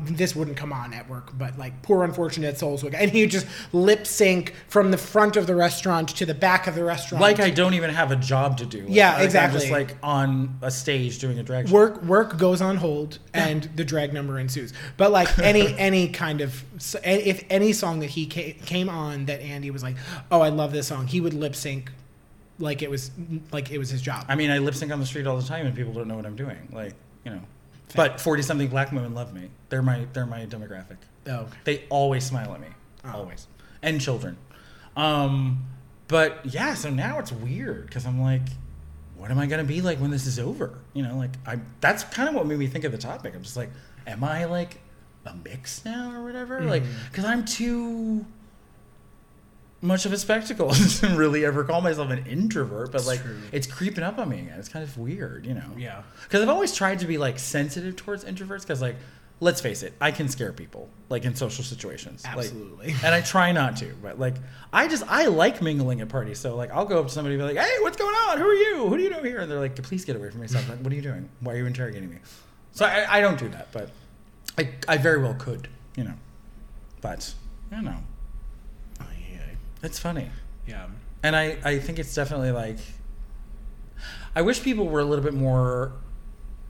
this 0.01 0.35
wouldn't 0.35 0.57
come 0.57 0.73
on 0.73 0.91
at 0.91 1.07
work, 1.07 1.37
but 1.37 1.57
like 1.57 1.81
"Poor 1.83 2.03
Unfortunate 2.03 2.57
Souls" 2.57 2.83
would, 2.83 2.93
and 2.95 3.11
he 3.11 3.21
would 3.21 3.29
just 3.29 3.45
lip 3.71 4.05
sync 4.07 4.53
from 4.67 4.89
the 4.89 4.97
front 4.97 5.37
of 5.37 5.45
the 5.47 5.55
restaurant 5.55 6.09
to 6.09 6.25
the 6.25 6.33
back 6.33 6.65
of 6.67 6.75
the 6.75 6.83
restaurant. 6.83 7.21
like 7.21 7.39
I 7.39 7.51
don't 7.51 7.75
even 7.75 7.91
have 7.91 8.11
a 8.11 8.15
job 8.17 8.57
to 8.57 8.65
do. 8.65 8.79
Like, 8.79 8.87
Yeah, 8.89 9.09
like, 9.09 9.19
I'm 9.19 9.25
exactly. 9.25 9.59
just 9.59 9.71
like 9.71 9.97
on 10.01 10.57
a 10.63 10.71
stage 10.71 11.19
doing 11.19 11.37
a 11.39 11.43
drag 11.43 11.67
show. 11.69 11.73
work 11.75 12.03
work 12.03 12.37
goes 12.37 12.59
on 12.59 12.75
hold 12.77 13.19
and 13.35 13.69
the 13.75 13.85
drag 13.85 14.11
number 14.13 14.39
ensues 14.39 14.73
but 14.97 15.11
like 15.11 15.37
any 15.51 15.77
any 15.77 16.09
kind 16.09 16.41
of 16.41 16.63
if 17.05 17.45
any 17.49 17.71
song 17.71 17.99
that 17.99 18.09
he 18.09 18.25
came 18.25 18.89
on 18.89 19.25
that 19.27 19.39
andy 19.41 19.69
was 19.69 19.83
like 19.83 19.95
oh 20.31 20.41
i 20.41 20.49
love 20.49 20.71
this 20.73 20.87
song 20.87 21.05
he 21.07 21.21
would 21.21 21.33
lip 21.33 21.55
sync 21.55 21.91
like 22.59 22.81
it 22.81 22.89
was 22.89 23.11
like 23.51 23.71
it 23.71 23.77
was 23.77 23.89
his 23.89 24.01
job 24.01 24.25
I 24.27 24.35
mean, 24.35 24.49
I 24.51 24.57
lip 24.57 24.75
sync 24.75 24.91
on 24.91 24.99
the 24.99 25.05
street 25.05 25.27
all 25.27 25.37
the 25.37 25.47
time, 25.47 25.65
and 25.65 25.75
people 25.75 25.93
don't 25.93 26.07
know 26.07 26.15
what 26.15 26.25
I'm 26.25 26.35
doing. 26.35 26.69
Like, 26.71 26.93
you 27.23 27.31
know. 27.31 27.41
But 27.95 28.19
forty 28.19 28.41
something 28.43 28.67
black 28.67 28.91
women 28.91 29.13
love 29.13 29.33
me. 29.33 29.49
They're 29.69 29.81
my 29.81 30.07
they're 30.13 30.25
my 30.25 30.45
demographic. 30.45 30.97
oh 31.27 31.31
okay. 31.41 31.57
They 31.63 31.83
always 31.89 32.25
smile 32.25 32.53
at 32.53 32.59
me, 32.59 32.67
Oh. 33.05 33.11
always, 33.19 33.47
and 33.81 34.01
children. 34.01 34.37
Um, 34.95 35.65
but 36.07 36.39
yeah, 36.45 36.73
so 36.73 36.89
now 36.89 37.19
it's 37.19 37.31
weird 37.31 37.85
because 37.85 38.05
I'm 38.05 38.21
like, 38.21 38.41
what 39.15 39.31
am 39.31 39.39
I 39.39 39.45
gonna 39.45 39.63
be 39.63 39.81
like 39.81 39.99
when 39.99 40.11
this 40.11 40.25
is 40.25 40.39
over? 40.39 40.79
You 40.93 41.03
know, 41.03 41.15
like 41.17 41.31
I 41.45 41.59
that's 41.79 42.03
kind 42.03 42.27
of 42.27 42.35
what 42.35 42.45
made 42.45 42.59
me 42.59 42.67
think 42.67 42.83
of 42.83 42.91
the 42.91 42.97
topic. 42.97 43.33
I'm 43.35 43.43
just 43.43 43.57
like, 43.57 43.69
am 44.05 44.23
I 44.23 44.45
like 44.45 44.79
a 45.25 45.33
mix 45.43 45.83
now 45.85 46.11
or 46.13 46.23
whatever? 46.23 46.61
Like, 46.61 46.83
because 47.11 47.25
I'm 47.25 47.45
too 47.45 48.25
much 49.81 50.05
of 50.05 50.13
a 50.13 50.17
spectacle 50.17 50.69
to 50.99 51.07
really 51.15 51.45
ever 51.45 51.63
call 51.63 51.81
myself 51.81 52.09
an 52.09 52.25
introvert, 52.25 52.91
but 52.91 53.05
like 53.05 53.21
true. 53.21 53.37
it's 53.51 53.67
creeping 53.67 54.03
up 54.03 54.17
on 54.17 54.29
me 54.29 54.39
again. 54.39 54.59
It's 54.59 54.69
kind 54.69 54.83
of 54.83 54.97
weird, 54.97 55.45
you 55.45 55.53
know. 55.53 55.71
yeah 55.77 56.01
Because 56.23 56.41
I've 56.41 56.49
always 56.49 56.73
tried 56.73 56.99
to 56.99 57.05
be 57.05 57.17
like 57.17 57.37
sensitive 57.39 57.95
towards 57.95 58.23
introverts. 58.25 58.61
Because 58.61 58.81
like, 58.81 58.95
let's 59.39 59.61
face 59.61 59.83
it, 59.83 59.93
I 60.01 60.11
can 60.11 60.29
scare 60.29 60.51
people 60.51 60.89
like 61.09 61.25
in 61.25 61.35
social 61.35 61.63
situations. 61.63 62.23
Like, 62.23 62.37
Absolutely. 62.37 62.95
and 63.03 63.13
I 63.13 63.21
try 63.21 63.51
not 63.51 63.77
to, 63.77 63.93
but 64.01 64.19
like, 64.19 64.35
I 64.73 64.87
just 64.87 65.03
I 65.07 65.27
like 65.27 65.61
mingling 65.61 66.01
at 66.01 66.09
parties. 66.09 66.39
So 66.39 66.55
like, 66.55 66.71
I'll 66.71 66.85
go 66.85 66.99
up 66.99 67.07
to 67.07 67.13
somebody 67.13 67.35
and 67.35 67.41
be 67.47 67.53
like, 67.53 67.63
"Hey, 67.65 67.77
what's 67.81 67.97
going 67.97 68.15
on? 68.15 68.39
Who 68.39 68.45
are 68.45 68.53
you? 68.53 68.87
Who 68.87 68.97
do 68.97 69.03
you 69.03 69.09
know 69.11 69.21
here?" 69.21 69.39
And 69.39 69.51
they're 69.51 69.59
like, 69.59 69.75
"Please 69.83 70.05
get 70.05 70.15
away 70.15 70.31
from 70.31 70.41
me." 70.41 70.47
So 70.47 70.57
I'm 70.59 70.67
like, 70.67 70.79
"What 70.79 70.91
are 70.91 70.95
you 70.95 71.01
doing? 71.03 71.29
Why 71.41 71.53
are 71.53 71.57
you 71.57 71.65
interrogating 71.67 72.09
me?" 72.09 72.17
So 72.71 72.85
I, 72.85 73.17
I 73.17 73.21
don't 73.21 73.37
do 73.37 73.47
that, 73.49 73.67
but 73.71 73.91
I 74.57 74.69
I 74.87 74.97
very 74.97 75.21
well 75.21 75.35
could, 75.35 75.67
you 75.95 76.03
know. 76.03 76.15
But 77.01 77.33
I 77.71 77.75
don't 77.75 77.85
know. 77.85 77.99
It's 79.83 79.99
funny. 79.99 80.29
yeah 80.65 80.87
And 81.23 81.35
I, 81.35 81.57
I 81.63 81.79
think 81.79 81.99
it's 81.99 82.13
definitely 82.13 82.51
like 82.51 82.77
I 84.35 84.41
wish 84.41 84.61
people 84.61 84.87
were 84.87 84.99
a 84.99 85.05
little 85.05 85.23
bit 85.23 85.33
more 85.33 85.93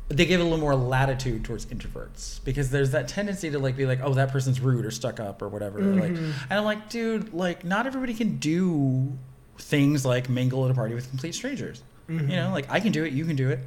they 0.10 0.26
gave 0.26 0.40
a 0.40 0.44
little 0.44 0.58
more 0.58 0.76
latitude 0.76 1.44
towards 1.44 1.66
introverts 1.66 2.42
because 2.46 2.70
there's 2.70 2.92
that 2.92 3.10
tendency 3.10 3.50
to 3.50 3.60
like 3.60 3.76
be 3.76 3.86
like, 3.86 4.00
oh, 4.02 4.14
that 4.14 4.32
person's 4.32 4.62
rude 4.62 4.86
or 4.86 4.92
stuck 4.92 5.20
up 5.20 5.42
or 5.42 5.50
whatever. 5.50 5.82
Like, 5.82 6.14
mm-hmm. 6.14 6.32
and 6.50 6.60
I'm 6.60 6.64
like, 6.64 6.88
dude, 6.88 7.34
like 7.34 7.66
not 7.66 7.88
everybody 7.88 8.14
can 8.14 8.38
do 8.38 9.12
things 9.60 10.06
like 10.06 10.30
mingle 10.30 10.64
at 10.64 10.72
a 10.72 10.74
party 10.74 10.96
with 10.96 11.10
complete 11.10 11.36
strangers. 11.36 11.84
You 12.08 12.20
mm-hmm. 12.20 12.28
know, 12.30 12.52
like 12.52 12.72
I 12.72 12.80
can 12.80 12.94
do 12.94 13.04
it, 13.04 13.12
you 13.12 13.26
can 13.26 13.36
do 13.36 13.50
it, 13.50 13.60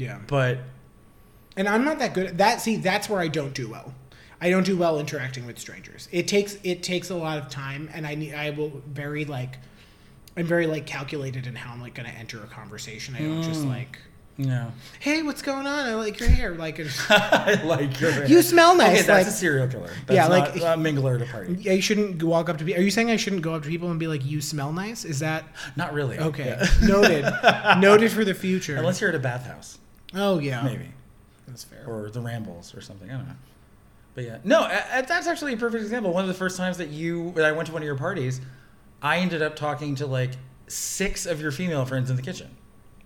yeah 0.00 0.18
but 0.26 0.58
and 1.56 1.68
i'm 1.68 1.84
not 1.84 1.98
that 1.98 2.14
good 2.14 2.26
at 2.26 2.38
that 2.38 2.60
see 2.60 2.76
that's 2.76 3.08
where 3.08 3.20
i 3.20 3.28
don't 3.28 3.54
do 3.54 3.68
well 3.68 3.94
i 4.40 4.50
don't 4.50 4.64
do 4.64 4.76
well 4.76 4.98
interacting 4.98 5.46
with 5.46 5.58
strangers 5.58 6.08
it 6.12 6.26
takes 6.28 6.56
it 6.62 6.82
takes 6.82 7.10
a 7.10 7.14
lot 7.14 7.38
of 7.38 7.48
time 7.48 7.88
and 7.92 8.06
i 8.06 8.14
need 8.14 8.34
i 8.34 8.50
will 8.50 8.70
very 8.86 9.24
like 9.24 9.58
i'm 10.36 10.46
very 10.46 10.66
like 10.66 10.86
calculated 10.86 11.46
in 11.46 11.54
how 11.54 11.72
i'm 11.72 11.80
like 11.80 11.94
going 11.94 12.08
to 12.08 12.14
enter 12.16 12.42
a 12.42 12.46
conversation 12.46 13.14
i 13.14 13.18
don't 13.20 13.42
just 13.42 13.62
hmm. 13.62 13.68
like 13.68 13.98
no. 14.38 14.72
hey 15.00 15.22
what's 15.22 15.42
going 15.42 15.66
on 15.66 15.86
i 15.86 15.94
like 15.94 16.18
your 16.18 16.28
hair 16.28 16.54
like 16.54 16.80
I 17.10 17.60
like 17.64 18.00
your 18.00 18.24
You 18.26 18.40
smell 18.42 18.74
nice, 18.76 18.98
Okay, 19.00 19.02
that's 19.02 19.08
like- 19.08 19.26
a 19.26 19.30
serial 19.30 19.68
killer. 19.68 19.90
That's 20.06 20.12
Yeah, 20.12 20.28
not 20.28 20.54
like- 20.54 20.56
a 20.56 20.78
mingler 20.78 21.16
at 21.20 21.28
a 21.28 21.30
party. 21.30 21.56
Yeah, 21.60 21.72
you 21.72 21.82
shouldn't 21.82 22.22
walk 22.22 22.48
up 22.48 22.58
to 22.58 22.64
people. 22.64 22.80
Are 22.80 22.84
you 22.84 22.90
saying 22.90 23.10
I 23.10 23.16
shouldn't 23.16 23.42
go 23.42 23.54
up 23.54 23.62
to 23.64 23.68
people 23.68 23.90
and 23.90 23.98
be 23.98 24.06
like, 24.06 24.24
"You 24.24 24.40
smell 24.40 24.72
nice"? 24.72 25.04
Is 25.04 25.18
that 25.18 25.44
Not 25.76 25.92
really. 25.92 26.18
okay? 26.18 26.46
Yeah. 26.46 26.68
Noted. 26.86 27.24
Noted 27.80 28.12
for 28.12 28.24
the 28.24 28.34
future. 28.34 28.76
Unless 28.76 29.00
you're 29.00 29.10
at 29.10 29.16
a 29.16 29.18
bathhouse, 29.18 29.78
oh 30.14 30.38
yeah, 30.38 30.62
maybe. 30.62 30.88
that's 31.46 31.64
fair. 31.64 31.84
or 31.86 32.08
the 32.10 32.20
Rambles 32.20 32.74
or 32.74 32.80
something. 32.80 33.10
I 33.10 33.14
don't 33.16 33.26
know. 33.26 33.34
But 34.20 34.26
yeah, 34.26 34.38
no, 34.44 34.60
a- 34.64 34.98
a- 34.98 35.06
that's 35.06 35.26
actually 35.26 35.54
a 35.54 35.56
perfect 35.56 35.82
example. 35.82 36.12
One 36.12 36.22
of 36.24 36.28
the 36.28 36.34
first 36.34 36.58
times 36.58 36.76
that 36.76 36.90
you 36.90 37.32
that 37.36 37.44
I 37.46 37.52
went 37.52 37.68
to 37.68 37.72
one 37.72 37.80
of 37.80 37.86
your 37.86 37.96
parties, 37.96 38.40
I 39.00 39.18
ended 39.18 39.40
up 39.40 39.56
talking 39.56 39.94
to 39.96 40.06
like 40.06 40.32
six 40.68 41.24
of 41.24 41.40
your 41.40 41.50
female 41.52 41.86
friends 41.86 42.10
in 42.10 42.16
the 42.16 42.22
kitchen. 42.22 42.54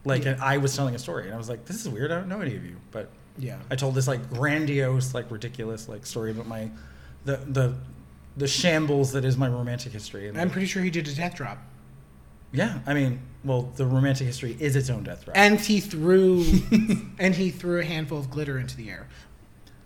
Like 0.05 0.27
and 0.27 0.41
I 0.43 0.57
was 0.57 0.75
telling 0.75 0.95
a 0.97 0.99
story, 0.99 1.27
and 1.27 1.35
I 1.35 1.39
was 1.39 1.49
like, 1.49 1.67
"This 1.67 1.81
is 1.81 1.89
weird. 1.89 2.11
I 2.11 2.17
don't 2.17 2.29
know 2.29 2.41
any 2.41 2.57
of 2.57 2.65
you." 2.65 2.77
But 2.91 3.11
yeah, 3.39 3.59
I 3.71 3.77
told 3.77 3.95
this 3.95 4.09
like 4.09 4.29
grandiose, 4.31 5.15
like 5.15 5.31
ridiculous, 5.31 5.89
like 5.89 6.05
story 6.05 6.33
about 6.33 6.49
my 6.49 6.69
the 7.25 7.37
the 7.37 7.75
the 8.37 8.49
shambles 8.49 9.13
that 9.13 9.25
is 9.25 9.37
my 9.37 9.49
romantic 9.49 9.93
history. 9.93 10.29
And 10.29 10.41
I'm 10.41 10.51
pretty 10.51 10.67
sure 10.67 10.83
he 10.83 10.91
did 10.91 11.07
a 11.07 11.15
death 11.15 11.37
drop, 11.37 11.59
yeah, 12.53 12.81
I 12.87 12.93
mean, 12.95 13.21
well, 13.45 13.63
the 13.77 13.87
romantic 13.87 14.27
history 14.27 14.57
is 14.59 14.75
its 14.75 14.91
own 14.91 15.05
death 15.05 15.25
drop. 15.25 15.37
and 15.37 15.61
he 15.61 15.79
threw, 15.81 16.45
and 17.21 17.35
he 17.37 17.51
threw 17.51 17.79
a 17.81 17.85
handful 17.85 18.19
of 18.19 18.31
glitter 18.33 18.59
into 18.59 18.77
the 18.77 18.91
air. 18.91 19.07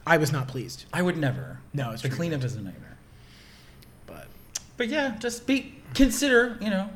I 0.09 0.17
was 0.17 0.33
not 0.33 0.49
pleased, 0.49 0.87
I 0.93 1.03
would 1.03 1.17
never. 1.17 1.61
No, 1.75 1.91
it's 1.91 2.03
the 2.03 2.09
true. 2.09 2.17
cleanup 2.17 2.43
is 2.43 2.55
a 2.55 2.63
nightmare. 2.63 2.97
but 4.07 4.27
But 4.77 4.89
yeah, 4.89 5.17
just 5.19 5.47
be 5.47 5.75
consider, 5.95 6.57
you 6.61 6.71
know, 6.71 6.91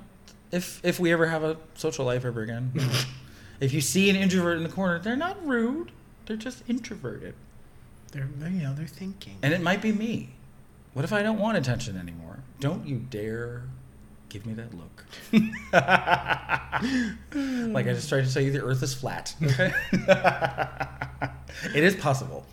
if 0.50 0.80
if 0.84 0.98
we 0.98 1.12
ever 1.12 1.26
have 1.26 1.44
a 1.44 1.56
social 1.74 2.04
life 2.06 2.24
ever 2.24 2.42
again, 2.42 2.72
if 3.60 3.72
you 3.72 3.80
see 3.80 4.08
an 4.10 4.16
introvert 4.16 4.56
in 4.56 4.62
the 4.62 4.68
corner, 4.68 4.98
they're 4.98 5.16
not 5.16 5.44
rude. 5.46 5.92
They're 6.26 6.36
just 6.36 6.62
introverted. 6.68 7.34
they're 8.12 8.28
you 8.48 8.62
know 8.62 8.74
they're 8.74 8.86
thinking. 8.86 9.36
And 9.42 9.52
it 9.52 9.60
might 9.60 9.82
be 9.82 9.92
me. 9.92 10.30
What 10.94 11.04
if 11.04 11.12
I 11.12 11.22
don't 11.22 11.38
want 11.38 11.56
attention 11.56 11.96
anymore? 11.96 12.40
Don't 12.60 12.86
you 12.86 12.96
dare 12.96 13.64
give 14.32 14.46
me 14.46 14.54
that 14.54 14.72
look. 14.74 15.04
like 17.72 17.86
I 17.86 17.92
just 17.92 18.08
tried 18.08 18.24
to 18.24 18.32
tell 18.32 18.42
you 18.42 18.50
the 18.50 18.62
earth 18.62 18.82
is 18.82 18.94
flat. 18.94 19.34
Okay? 19.42 19.72
it 21.74 21.84
is 21.84 21.94
possible. 21.96 22.46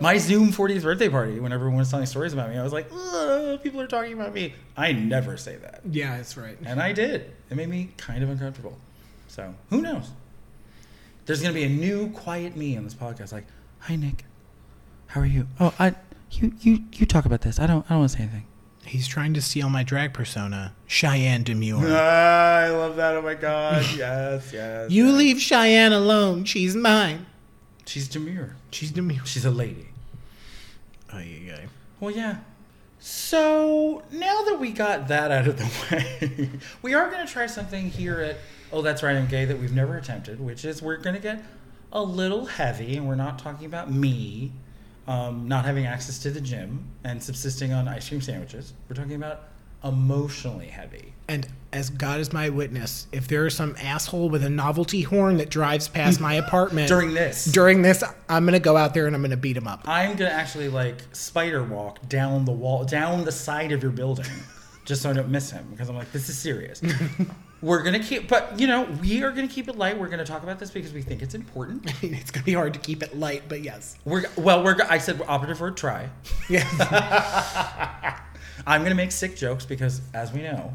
My 0.00 0.18
Zoom 0.18 0.50
40th 0.52 0.82
birthday 0.82 1.08
party, 1.08 1.40
when 1.40 1.52
everyone 1.52 1.78
was 1.78 1.90
telling 1.90 2.06
stories 2.06 2.32
about 2.32 2.50
me, 2.50 2.56
I 2.58 2.62
was 2.62 2.72
like, 2.72 2.88
"Ugh, 2.92 3.60
people 3.62 3.80
are 3.80 3.86
talking 3.86 4.12
about 4.12 4.32
me. 4.32 4.54
I 4.76 4.92
never 4.92 5.36
say 5.36 5.56
that. 5.56 5.80
yeah, 5.90 6.16
that's 6.16 6.36
right. 6.36 6.56
And 6.64 6.80
I 6.80 6.92
did. 6.92 7.30
It 7.50 7.56
made 7.56 7.68
me 7.68 7.90
kind 7.96 8.22
of 8.22 8.30
uncomfortable. 8.30 8.78
So 9.28 9.54
who 9.70 9.82
knows? 9.82 10.10
There's 11.26 11.42
gonna 11.42 11.54
be 11.54 11.64
a 11.64 11.68
new 11.68 12.10
quiet 12.10 12.56
me 12.56 12.76
on 12.76 12.84
this 12.84 12.94
podcast. 12.94 13.32
Like, 13.32 13.46
hi 13.80 13.96
Nick, 13.96 14.24
how 15.08 15.20
are 15.20 15.26
you? 15.26 15.46
Oh, 15.60 15.74
I 15.78 15.94
you 16.32 16.52
you 16.60 16.84
you 16.92 17.06
talk 17.06 17.24
about 17.24 17.40
this. 17.42 17.58
I 17.58 17.66
don't 17.66 17.84
I 17.86 17.90
don't 17.90 17.98
want 18.00 18.10
to 18.12 18.16
say 18.16 18.22
anything. 18.24 18.44
He's 18.84 19.06
trying 19.06 19.34
to 19.34 19.42
steal 19.42 19.68
my 19.68 19.82
drag 19.82 20.14
persona, 20.14 20.74
Cheyenne 20.86 21.42
Demure. 21.42 21.82
Ah, 21.88 22.56
I 22.60 22.68
love 22.70 22.96
that. 22.96 23.16
Oh 23.16 23.22
my 23.22 23.34
god. 23.34 23.84
Yes, 23.96 24.50
yes. 24.52 24.90
you 24.90 25.12
leave 25.12 25.40
Cheyenne 25.40 25.92
alone. 25.92 26.44
She's 26.44 26.74
mine. 26.74 27.26
She's 27.84 28.06
demure. 28.08 28.56
She's 28.70 28.90
Demure. 28.90 29.24
She's 29.24 29.44
a 29.46 29.50
lady. 29.50 29.87
Oh, 31.12 31.18
yeah. 31.18 31.60
Well, 32.00 32.10
yeah. 32.10 32.38
So 33.00 34.02
now 34.10 34.42
that 34.42 34.58
we 34.58 34.72
got 34.72 35.08
that 35.08 35.30
out 35.30 35.46
of 35.46 35.56
the 35.58 35.70
way, 36.30 36.50
we 36.82 36.94
are 36.94 37.10
going 37.10 37.26
to 37.26 37.32
try 37.32 37.46
something 37.46 37.90
here 37.90 38.20
at 38.20 38.36
Oh 38.72 38.82
That's 38.82 39.02
Right 39.02 39.16
I'm 39.16 39.28
Gay 39.28 39.44
that 39.44 39.58
we've 39.58 39.72
never 39.72 39.96
attempted, 39.96 40.40
which 40.40 40.64
is 40.64 40.82
we're 40.82 40.96
going 40.96 41.14
to 41.14 41.22
get 41.22 41.42
a 41.92 42.02
little 42.02 42.46
heavy, 42.46 42.96
and 42.96 43.08
we're 43.08 43.14
not 43.14 43.38
talking 43.38 43.66
about 43.66 43.90
me 43.90 44.52
um, 45.08 45.48
not 45.48 45.64
having 45.64 45.86
access 45.86 46.18
to 46.20 46.30
the 46.30 46.40
gym 46.40 46.86
and 47.02 47.20
subsisting 47.20 47.72
on 47.72 47.88
ice 47.88 48.08
cream 48.08 48.20
sandwiches. 48.20 48.74
We're 48.88 48.96
talking 48.96 49.14
about 49.14 49.44
emotionally 49.82 50.66
heavy. 50.66 51.14
And 51.28 51.48
as 51.72 51.90
God 51.90 52.20
is 52.20 52.32
my 52.32 52.48
witness, 52.48 53.06
if 53.12 53.28
there 53.28 53.46
is 53.46 53.54
some 53.54 53.76
asshole 53.78 54.30
with 54.30 54.42
a 54.42 54.48
novelty 54.48 55.02
horn 55.02 55.36
that 55.36 55.50
drives 55.50 55.86
past 55.88 56.20
my 56.20 56.34
apartment 56.34 56.88
During 56.88 57.12
this, 57.12 57.44
during 57.44 57.82
this, 57.82 58.02
I'm 58.28 58.44
gonna 58.44 58.58
go 58.58 58.76
out 58.76 58.94
there 58.94 59.06
and 59.06 59.14
I'm 59.14 59.22
gonna 59.22 59.36
beat 59.36 59.56
him 59.56 59.68
up. 59.68 59.82
I'm 59.84 60.16
gonna 60.16 60.30
actually 60.30 60.68
like 60.68 60.96
spider 61.12 61.62
walk 61.62 62.06
down 62.08 62.44
the 62.44 62.52
wall, 62.52 62.84
down 62.84 63.24
the 63.24 63.32
side 63.32 63.72
of 63.72 63.82
your 63.82 63.92
building, 63.92 64.26
just 64.84 65.02
so 65.02 65.10
I 65.10 65.12
don't 65.12 65.28
miss 65.28 65.50
him 65.50 65.66
because 65.70 65.88
I'm 65.88 65.96
like, 65.96 66.10
this 66.12 66.28
is 66.28 66.38
serious. 66.38 66.80
We're 67.60 67.82
gonna 67.82 67.98
keep, 67.98 68.28
but 68.28 68.58
you 68.58 68.68
know, 68.68 68.84
we 69.02 69.22
are 69.24 69.32
gonna 69.32 69.48
keep 69.48 69.68
it 69.68 69.76
light. 69.76 69.98
We're 69.98 70.08
gonna 70.08 70.24
talk 70.24 70.44
about 70.44 70.58
this 70.60 70.70
because 70.70 70.92
we 70.92 71.02
think 71.02 71.22
it's 71.22 71.34
important. 71.34 71.92
it's 72.02 72.30
gonna 72.30 72.44
be 72.44 72.54
hard 72.54 72.72
to 72.74 72.80
keep 72.80 73.02
it 73.02 73.18
light, 73.18 73.42
but 73.48 73.62
yes, 73.62 73.96
We're 74.04 74.24
well, 74.36 74.62
we're. 74.62 74.76
I 74.88 74.98
said 74.98 75.18
we're 75.18 75.28
operative 75.28 75.60
word 75.60 75.76
try. 75.76 76.08
Yeah. 76.48 76.66
I'm 78.66 78.82
gonna 78.82 78.94
make 78.94 79.12
sick 79.12 79.36
jokes 79.36 79.66
because, 79.66 80.00
as 80.14 80.32
we 80.32 80.42
know, 80.42 80.72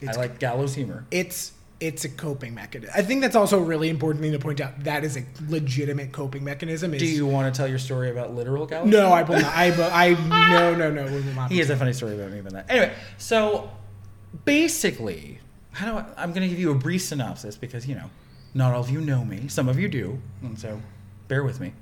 It's- 0.00 0.16
I 0.16 0.20
like 0.20 0.38
gallows 0.38 0.74
humor. 0.74 1.04
it's 1.10 1.52
it's 1.80 2.04
a 2.04 2.08
coping 2.08 2.54
mechanism. 2.56 2.92
I 2.96 3.02
think 3.02 3.20
that's 3.20 3.36
also 3.36 3.60
a 3.60 3.62
really 3.62 3.88
important 3.88 4.20
thing 4.20 4.32
to 4.32 4.38
point 4.40 4.60
out. 4.60 4.82
That 4.82 5.04
is 5.04 5.16
a 5.16 5.22
legitimate 5.48 6.10
coping 6.10 6.42
mechanism. 6.42 6.92
Is, 6.92 7.00
Do 7.00 7.06
you 7.06 7.24
want 7.24 7.54
to 7.54 7.56
tell 7.56 7.68
your 7.68 7.78
story 7.78 8.10
about 8.10 8.34
literal 8.34 8.66
gallows? 8.66 8.88
No, 8.90 9.10
I 9.12 9.22
will 9.22 9.38
not. 9.40 9.54
I, 9.54 9.66
I 10.08 10.50
no, 10.50 10.74
no, 10.74 10.90
no. 10.90 11.04
We 11.04 11.20
will 11.20 11.32
not. 11.34 11.52
He 11.52 11.58
has 11.58 11.70
a 11.70 11.76
funny 11.76 11.92
story 11.92 12.16
about 12.16 12.32
me 12.32 12.40
about 12.40 12.52
that. 12.54 12.66
Anyway, 12.68 12.92
so 13.16 13.70
basically, 14.44 15.38
how 15.72 15.86
do 15.92 15.98
I, 15.98 16.04
I'm 16.22 16.32
going 16.32 16.42
to 16.42 16.48
give 16.48 16.58
you 16.58 16.70
a 16.72 16.74
brief 16.74 17.02
synopsis 17.02 17.56
because 17.56 17.86
you 17.86 17.94
know, 17.94 18.10
not 18.54 18.74
all 18.74 18.80
of 18.80 18.90
you 18.90 19.00
know 19.00 19.24
me. 19.24 19.48
Some 19.48 19.68
of 19.68 19.78
you 19.78 19.88
do, 19.88 20.18
and 20.42 20.58
so 20.58 20.80
bear 21.28 21.44
with 21.44 21.60
me. 21.60 21.72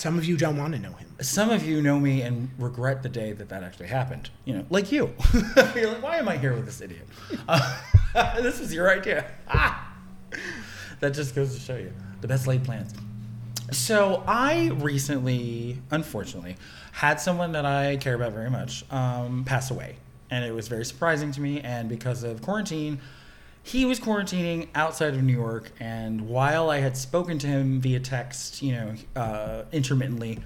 Some 0.00 0.16
of 0.16 0.24
you 0.24 0.38
don't 0.38 0.56
want 0.56 0.72
to 0.72 0.78
know 0.78 0.94
him. 0.94 1.14
Some 1.20 1.50
of 1.50 1.62
you 1.62 1.82
know 1.82 2.00
me 2.00 2.22
and 2.22 2.48
regret 2.56 3.02
the 3.02 3.10
day 3.10 3.32
that 3.32 3.50
that 3.50 3.62
actually 3.62 3.88
happened. 3.88 4.30
You 4.46 4.54
know, 4.54 4.66
like 4.70 4.90
you. 4.90 5.12
You're 5.74 5.88
like, 5.88 6.02
why 6.02 6.16
am 6.16 6.26
I 6.26 6.38
here 6.38 6.54
with 6.54 6.64
this 6.64 6.80
idiot? 6.80 7.06
Uh, 7.46 7.76
this 8.40 8.60
was 8.60 8.72
your 8.72 8.90
idea. 8.90 9.30
Ah! 9.46 9.92
That 11.00 11.12
just 11.12 11.34
goes 11.34 11.54
to 11.54 11.60
show 11.60 11.76
you 11.76 11.92
the 12.22 12.28
best 12.28 12.46
laid 12.46 12.64
plans. 12.64 12.94
So 13.72 14.22
I 14.26 14.68
recently, 14.68 15.78
unfortunately, 15.90 16.56
had 16.92 17.20
someone 17.20 17.52
that 17.52 17.66
I 17.66 17.96
care 17.96 18.14
about 18.14 18.32
very 18.32 18.50
much 18.50 18.84
um, 18.90 19.44
pass 19.44 19.70
away, 19.70 19.96
and 20.30 20.44
it 20.46 20.52
was 20.52 20.68
very 20.68 20.84
surprising 20.86 21.30
to 21.32 21.40
me. 21.42 21.60
And 21.60 21.90
because 21.90 22.22
of 22.22 22.40
quarantine, 22.42 23.00
he 23.62 23.84
was 23.84 24.00
quarantining 24.00 24.68
outside 24.74 25.14
of 25.14 25.22
New 25.22 25.32
York, 25.32 25.70
and 25.80 26.28
while 26.28 26.70
I 26.70 26.78
had 26.78 26.96
spoken 26.96 27.38
to 27.40 27.46
him 27.46 27.80
via 27.80 28.00
text, 28.00 28.62
you 28.62 28.72
know, 28.72 28.94
uh, 29.16 29.64
intermittently, 29.72 30.38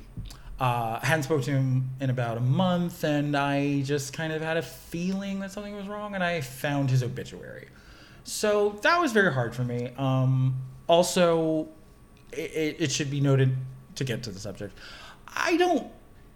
uh, 0.60 0.98
I 1.02 1.06
hadn't 1.06 1.24
spoken 1.24 1.44
to 1.44 1.50
him 1.52 1.90
in 2.00 2.10
about 2.10 2.36
a 2.38 2.40
month, 2.40 3.04
and 3.04 3.36
I 3.36 3.82
just 3.82 4.12
kind 4.12 4.32
of 4.32 4.42
had 4.42 4.56
a 4.56 4.62
feeling 4.62 5.40
that 5.40 5.52
something 5.52 5.74
was 5.74 5.86
wrong, 5.88 6.14
and 6.14 6.22
I 6.22 6.40
found 6.40 6.90
his 6.90 7.02
obituary. 7.02 7.68
So 8.24 8.78
that 8.82 9.00
was 9.00 9.12
very 9.12 9.32
hard 9.32 9.54
for 9.54 9.64
me. 9.64 9.92
Um, 9.98 10.56
also, 10.86 11.68
it, 12.32 12.76
it 12.78 12.92
should 12.92 13.10
be 13.10 13.20
noted 13.20 13.56
to 13.96 14.04
get 14.04 14.22
to 14.24 14.30
the 14.30 14.40
subject. 14.40 14.76
I 15.28 15.56
don't 15.56 15.86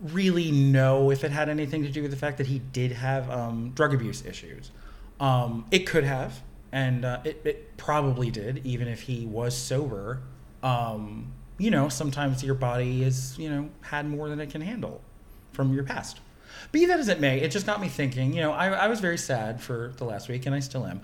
really 0.00 0.50
know 0.50 1.10
if 1.10 1.24
it 1.24 1.32
had 1.32 1.48
anything 1.48 1.82
to 1.82 1.90
do 1.90 2.02
with 2.02 2.10
the 2.10 2.16
fact 2.16 2.38
that 2.38 2.46
he 2.46 2.58
did 2.58 2.92
have 2.92 3.28
um, 3.30 3.72
drug 3.74 3.94
abuse 3.94 4.24
issues. 4.24 4.70
Um, 5.18 5.64
it 5.70 5.80
could 5.80 6.04
have, 6.04 6.42
and 6.72 7.04
uh, 7.04 7.20
it, 7.24 7.40
it 7.44 7.76
probably 7.76 8.30
did, 8.30 8.62
even 8.64 8.88
if 8.88 9.02
he 9.02 9.26
was 9.26 9.56
sober. 9.56 10.20
Um, 10.62 11.32
you 11.58 11.70
know, 11.70 11.88
sometimes 11.88 12.42
your 12.42 12.54
body 12.54 13.02
is, 13.02 13.36
you 13.38 13.48
know, 13.48 13.68
had 13.80 14.08
more 14.08 14.28
than 14.28 14.40
it 14.40 14.50
can 14.50 14.60
handle 14.60 15.00
from 15.52 15.72
your 15.72 15.84
past. 15.84 16.20
Be 16.72 16.86
that 16.86 16.98
as 16.98 17.08
it 17.08 17.20
may, 17.20 17.40
it 17.40 17.50
just 17.50 17.66
got 17.66 17.80
me 17.80 17.88
thinking. 17.88 18.32
You 18.32 18.42
know, 18.42 18.52
I, 18.52 18.68
I 18.68 18.88
was 18.88 19.00
very 19.00 19.18
sad 19.18 19.60
for 19.60 19.92
the 19.96 20.04
last 20.04 20.28
week, 20.28 20.46
and 20.46 20.54
I 20.54 20.60
still 20.60 20.86
am. 20.86 21.00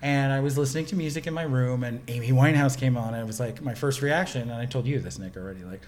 And 0.00 0.32
I 0.32 0.40
was 0.40 0.56
listening 0.56 0.86
to 0.86 0.96
music 0.96 1.26
in 1.26 1.34
my 1.34 1.42
room, 1.42 1.82
and 1.82 2.00
Amy 2.08 2.30
Winehouse 2.30 2.76
came 2.76 2.96
on, 2.96 3.14
and 3.14 3.22
it 3.22 3.26
was 3.26 3.40
like 3.40 3.60
my 3.62 3.74
first 3.74 4.00
reaction. 4.00 4.42
And 4.42 4.52
I 4.52 4.66
told 4.66 4.86
you 4.86 5.00
this, 5.00 5.18
Nick, 5.18 5.36
already. 5.36 5.64
Like, 5.64 5.82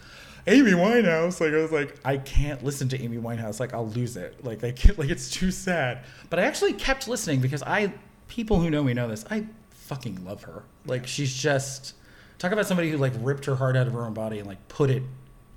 Amy 0.47 0.73
Winehouse. 0.73 1.41
Like, 1.41 1.53
I 1.53 1.59
was 1.59 1.73
like, 1.73 1.97
I 2.05 2.17
can't 2.17 2.65
listen 2.65 2.89
to 2.91 3.01
Amy 3.01 3.19
Winehouse. 3.19 3.61
Like, 3.61 3.75
I'll 3.75 3.89
lose 3.89 4.17
it. 4.17 4.45
Like, 4.45 4.65
I 4.65 4.73
can't, 4.73 4.99
like 4.99 5.11
it's 5.11 5.31
too 5.31 5.51
sad. 5.51 6.05
But 6.29 6.39
I 6.39 6.43
actually 6.43 6.73
kept 6.73 7.09
listening 7.09 7.41
because 7.41 7.63
I, 7.63 7.93
people 8.31 8.61
who 8.61 8.71
know 8.71 8.83
me 8.83 8.95
know 8.95 9.09
this. 9.09 9.27
I 9.31 9.45
fucking 9.71 10.25
love 10.25 10.45
her. 10.45 10.63
Like, 10.87 11.07
she's 11.07 11.35
just 11.35 11.95
talk 12.39 12.53
about 12.53 12.67
somebody 12.67 12.91
who 12.91 12.97
like 12.97 13.13
ripped 13.21 13.45
her 13.45 13.55
heart 13.55 13.77
out 13.77 13.87
of 13.87 13.93
her 13.93 14.05
own 14.05 14.15
body 14.15 14.39
and 14.39 14.49
like 14.49 14.67
put 14.69 14.89
it 14.89 15.03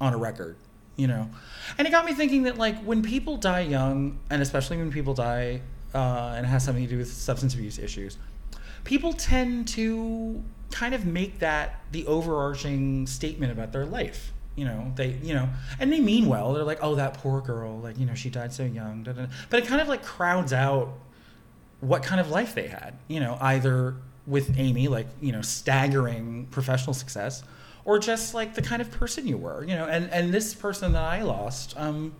on 0.01 0.13
a 0.13 0.17
record 0.17 0.57
you 0.97 1.07
know 1.07 1.29
and 1.77 1.87
it 1.87 1.91
got 1.91 2.05
me 2.05 2.13
thinking 2.13 2.43
that 2.43 2.57
like 2.57 2.77
when 2.83 3.01
people 3.01 3.37
die 3.37 3.61
young 3.61 4.19
and 4.29 4.41
especially 4.41 4.77
when 4.77 4.91
people 4.91 5.13
die 5.13 5.61
uh, 5.95 6.33
and 6.35 6.45
it 6.45 6.49
has 6.49 6.63
something 6.63 6.83
to 6.83 6.89
do 6.89 6.97
with 6.97 7.11
substance 7.11 7.53
abuse 7.53 7.79
issues 7.79 8.17
people 8.83 9.13
tend 9.13 9.67
to 9.67 10.43
kind 10.71 10.93
of 10.93 11.05
make 11.05 11.39
that 11.39 11.81
the 11.91 12.05
overarching 12.05 13.07
statement 13.07 13.51
about 13.51 13.71
their 13.71 13.85
life 13.85 14.33
you 14.55 14.65
know 14.65 14.91
they 14.95 15.11
you 15.23 15.33
know 15.33 15.47
and 15.79 15.91
they 15.91 16.01
mean 16.01 16.27
well 16.27 16.53
they're 16.53 16.63
like 16.63 16.79
oh 16.81 16.95
that 16.95 17.13
poor 17.15 17.41
girl 17.41 17.79
like 17.79 17.97
you 17.97 18.05
know 18.05 18.13
she 18.13 18.29
died 18.29 18.51
so 18.51 18.63
young 18.63 19.03
da, 19.03 19.13
da, 19.13 19.21
da. 19.21 19.31
but 19.49 19.59
it 19.63 19.65
kind 19.65 19.81
of 19.81 19.87
like 19.87 20.03
crowds 20.03 20.51
out 20.51 20.93
what 21.83 22.01
kind 22.01 22.21
of 22.21 22.29
life 22.29 22.55
they 22.55 22.67
had 22.67 22.97
you 23.07 23.19
know 23.19 23.37
either 23.41 23.95
with 24.25 24.57
amy 24.57 24.87
like 24.87 25.07
you 25.19 25.31
know 25.31 25.41
staggering 25.41 26.47
professional 26.49 26.93
success 26.93 27.43
or 27.83 27.99
just 27.99 28.33
like 28.33 28.55
the 28.55 28.61
kind 28.61 28.81
of 28.81 28.89
person 28.91 29.27
you 29.27 29.37
were 29.37 29.63
you 29.65 29.75
know 29.75 29.85
and 29.85 30.09
and 30.11 30.33
this 30.33 30.53
person 30.53 30.93
that 30.93 31.03
i 31.03 31.21
lost 31.21 31.73
um 31.77 32.13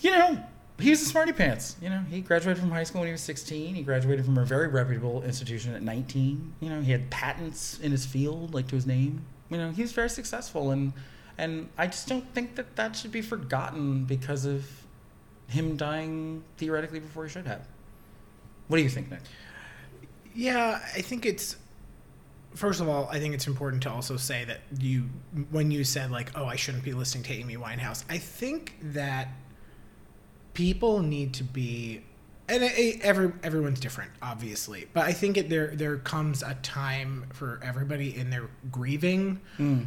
you 0.00 0.10
know 0.10 0.38
he 0.78 0.90
was 0.90 1.00
a 1.00 1.06
smarty 1.06 1.32
pants 1.32 1.76
you 1.80 1.88
know 1.88 2.00
he 2.10 2.20
graduated 2.20 2.60
from 2.60 2.70
high 2.70 2.84
school 2.84 3.00
when 3.00 3.08
he 3.08 3.12
was 3.12 3.22
16 3.22 3.74
he 3.74 3.82
graduated 3.82 4.24
from 4.24 4.36
a 4.36 4.44
very 4.44 4.68
reputable 4.68 5.22
institution 5.22 5.72
at 5.74 5.82
19 5.82 6.52
you 6.60 6.68
know 6.68 6.82
he 6.82 6.92
had 6.92 7.08
patents 7.08 7.80
in 7.80 7.90
his 7.90 8.04
field 8.04 8.52
like 8.52 8.68
to 8.68 8.74
his 8.74 8.86
name 8.86 9.24
you 9.48 9.56
know 9.56 9.70
he 9.70 9.80
was 9.80 9.92
very 9.92 10.10
successful 10.10 10.70
and 10.70 10.92
and 11.38 11.70
i 11.78 11.86
just 11.86 12.06
don't 12.06 12.34
think 12.34 12.54
that 12.56 12.76
that 12.76 12.94
should 12.94 13.12
be 13.12 13.22
forgotten 13.22 14.04
because 14.04 14.44
of 14.44 14.66
him 15.48 15.76
dying 15.76 16.42
theoretically 16.58 17.00
before 17.00 17.24
he 17.24 17.30
should 17.30 17.46
have 17.46 17.66
what 18.68 18.76
do 18.78 18.82
you 18.82 18.88
think 18.88 19.10
nick 19.10 19.20
Yeah, 20.34 20.80
I 20.94 21.00
think 21.00 21.24
it's 21.24 21.56
first 22.54 22.80
of 22.80 22.88
all, 22.88 23.08
I 23.10 23.18
think 23.20 23.34
it's 23.34 23.46
important 23.46 23.82
to 23.84 23.90
also 23.90 24.16
say 24.16 24.44
that 24.44 24.60
you 24.78 25.08
when 25.50 25.70
you 25.70 25.84
said 25.84 26.10
like, 26.10 26.30
"Oh, 26.38 26.46
I 26.46 26.56
shouldn't 26.56 26.84
be 26.84 26.92
listening 26.92 27.24
to 27.24 27.32
Amy 27.34 27.56
Winehouse." 27.56 28.04
I 28.08 28.18
think 28.18 28.76
that 28.82 29.28
people 30.54 31.00
need 31.02 31.34
to 31.34 31.44
be 31.44 32.02
and 32.48 32.62
it, 32.62 32.78
it- 32.78 33.00
every 33.02 33.32
everyone's 33.42 33.80
different, 33.80 34.10
obviously, 34.22 34.88
but 34.92 35.04
I 35.04 35.12
think 35.12 35.36
it, 35.36 35.48
there 35.48 35.68
there 35.74 35.96
comes 35.98 36.42
a 36.42 36.54
time 36.62 37.26
for 37.32 37.60
everybody 37.62 38.16
in 38.16 38.30
their 38.30 38.48
grieving 38.70 39.40
mm. 39.58 39.86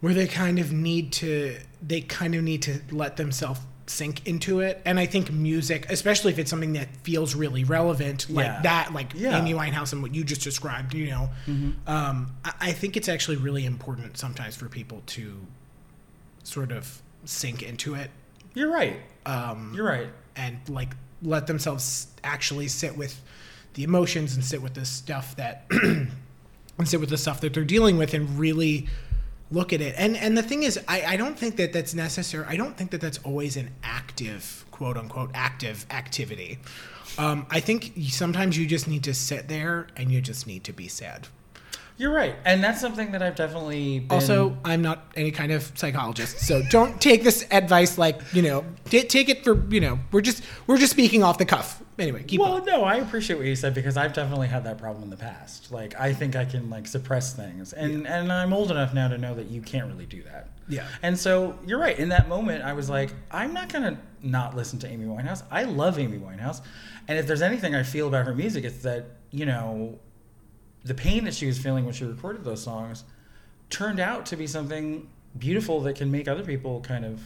where 0.00 0.14
they 0.14 0.26
kind 0.26 0.58
of 0.58 0.72
need 0.72 1.12
to 1.14 1.58
they 1.82 2.00
kind 2.00 2.34
of 2.34 2.42
need 2.42 2.62
to 2.62 2.80
let 2.90 3.16
themselves 3.16 3.60
sink 3.86 4.26
into 4.26 4.60
it. 4.60 4.80
And 4.86 4.98
i 4.98 5.04
think 5.06 5.30
music 5.30 5.86
especially 5.90 6.32
if 6.32 6.38
it's 6.38 6.48
something 6.50 6.72
that 6.72 6.88
feels 7.02 7.34
really 7.34 7.64
relevant 7.64 8.30
like 8.30 8.46
Yeah. 8.46 8.62
that 8.62 8.92
like 8.94 9.12
Yeah. 9.14 9.38
amy 9.38 9.52
winehouse 9.52 9.92
and 9.92 10.00
what 10.02 10.14
you 10.14 10.24
just 10.24 10.40
described 10.42 10.94
you 10.94 11.10
know 11.10 11.28
um, 11.86 12.34
I, 12.44 12.52
I 12.60 12.72
think 12.72 12.96
it's 12.96 13.08
actually 13.10 13.36
really 13.36 13.66
important 13.66 14.16
sometimes 14.16 14.56
for 14.56 14.68
people 14.70 15.02
to 15.08 15.38
sort 16.44 16.72
of 16.72 17.00
sink 17.24 17.62
into 17.62 17.94
it. 17.94 18.10
You're 18.54 18.70
right. 18.70 18.96
Um, 19.26 19.72
you're 19.74 19.86
right. 19.86 20.08
and 20.36 20.58
like 20.68 20.94
let 21.22 21.46
themselves 21.46 22.08
actually 22.22 22.68
sit 22.68 22.96
with 22.96 23.20
the 23.74 23.82
emotions 23.84 24.34
and 24.34 24.44
sit 24.44 24.62
with 24.62 24.74
the 24.74 24.84
stuff 24.84 25.36
that 25.36 25.64
and 25.70 26.08
sit 26.84 27.00
with 27.00 27.08
the 27.10 27.16
stuff 27.18 27.40
that 27.40 27.54
they're 27.54 27.64
dealing 27.64 27.96
with 27.98 28.14
and 28.14 28.38
really 28.38 28.86
look 29.50 29.72
at 29.72 29.80
it. 29.80 29.94
And 29.96 30.16
and 30.16 30.36
the 30.36 30.42
thing 30.42 30.62
is, 30.62 30.78
I, 30.88 31.02
I 31.02 31.16
don't 31.16 31.38
think 31.38 31.56
that 31.56 31.72
that's 31.72 31.94
necessary. 31.94 32.44
I 32.48 32.56
don't 32.56 32.76
think 32.76 32.90
that 32.90 33.00
that's 33.00 33.18
always 33.18 33.56
an 33.56 33.70
active, 33.82 34.64
quote 34.70 34.96
unquote, 34.96 35.30
active 35.34 35.86
activity. 35.90 36.58
Um, 37.18 37.46
I 37.50 37.60
think 37.60 37.92
sometimes 38.08 38.58
you 38.58 38.66
just 38.66 38.88
need 38.88 39.04
to 39.04 39.14
sit 39.14 39.48
there 39.48 39.86
and 39.96 40.10
you 40.10 40.20
just 40.20 40.46
need 40.46 40.64
to 40.64 40.72
be 40.72 40.88
sad. 40.88 41.28
You're 41.96 42.12
right, 42.12 42.34
and 42.44 42.62
that's 42.62 42.80
something 42.80 43.12
that 43.12 43.22
I've 43.22 43.36
definitely 43.36 44.00
been, 44.00 44.10
Also, 44.10 44.56
I'm 44.64 44.82
not 44.82 45.12
any 45.14 45.30
kind 45.30 45.52
of 45.52 45.70
psychologist, 45.76 46.40
so 46.40 46.60
don't 46.68 47.00
take 47.00 47.22
this 47.22 47.46
advice 47.52 47.96
like 47.98 48.20
you 48.32 48.42
know. 48.42 48.64
T- 48.86 49.04
take 49.04 49.28
it 49.28 49.44
for 49.44 49.54
you 49.70 49.80
know. 49.80 50.00
We're 50.10 50.20
just 50.20 50.42
we're 50.66 50.78
just 50.78 50.90
speaking 50.90 51.22
off 51.22 51.38
the 51.38 51.44
cuff. 51.44 51.80
Anyway, 51.98 52.24
keep 52.24 52.40
Well, 52.40 52.54
on. 52.54 52.64
no, 52.64 52.82
I 52.82 52.96
appreciate 52.96 53.36
what 53.36 53.46
you 53.46 53.54
said 53.54 53.72
because 53.74 53.96
I've 53.96 54.12
definitely 54.12 54.48
had 54.48 54.64
that 54.64 54.78
problem 54.78 55.04
in 55.04 55.10
the 55.10 55.16
past. 55.16 55.70
Like, 55.70 55.98
I 55.98 56.12
think 56.12 56.34
I 56.34 56.44
can 56.44 56.68
like 56.68 56.86
suppress 56.86 57.32
things, 57.34 57.72
and 57.72 58.06
and 58.06 58.32
I'm 58.32 58.52
old 58.52 58.70
enough 58.70 58.92
now 58.92 59.08
to 59.08 59.16
know 59.18 59.34
that 59.34 59.46
you 59.48 59.60
can't 59.60 59.86
really 59.86 60.06
do 60.06 60.22
that. 60.24 60.48
Yeah. 60.68 60.86
And 61.02 61.16
so 61.18 61.58
you're 61.66 61.78
right. 61.78 61.96
In 61.98 62.08
that 62.08 62.28
moment, 62.28 62.64
I 62.64 62.72
was 62.72 62.90
like, 62.90 63.10
I'm 63.30 63.52
not 63.54 63.72
gonna 63.72 63.98
not 64.22 64.56
listen 64.56 64.78
to 64.80 64.88
Amy 64.88 65.04
Winehouse. 65.06 65.42
I 65.50 65.64
love 65.64 65.98
Amy 65.98 66.18
Winehouse, 66.18 66.62
and 67.06 67.18
if 67.18 67.26
there's 67.26 67.42
anything 67.42 67.74
I 67.74 67.82
feel 67.84 68.08
about 68.08 68.26
her 68.26 68.34
music, 68.34 68.64
it's 68.64 68.78
that 68.82 69.04
you 69.30 69.46
know, 69.46 69.98
the 70.84 70.94
pain 70.94 71.24
that 71.24 71.34
she 71.34 71.46
was 71.46 71.58
feeling 71.58 71.84
when 71.84 71.94
she 71.94 72.04
recorded 72.04 72.44
those 72.44 72.62
songs 72.62 73.04
turned 73.70 73.98
out 74.00 74.26
to 74.26 74.36
be 74.36 74.46
something 74.46 75.08
beautiful 75.38 75.80
that 75.80 75.96
can 75.96 76.10
make 76.10 76.28
other 76.28 76.44
people 76.44 76.80
kind 76.82 77.04
of 77.04 77.20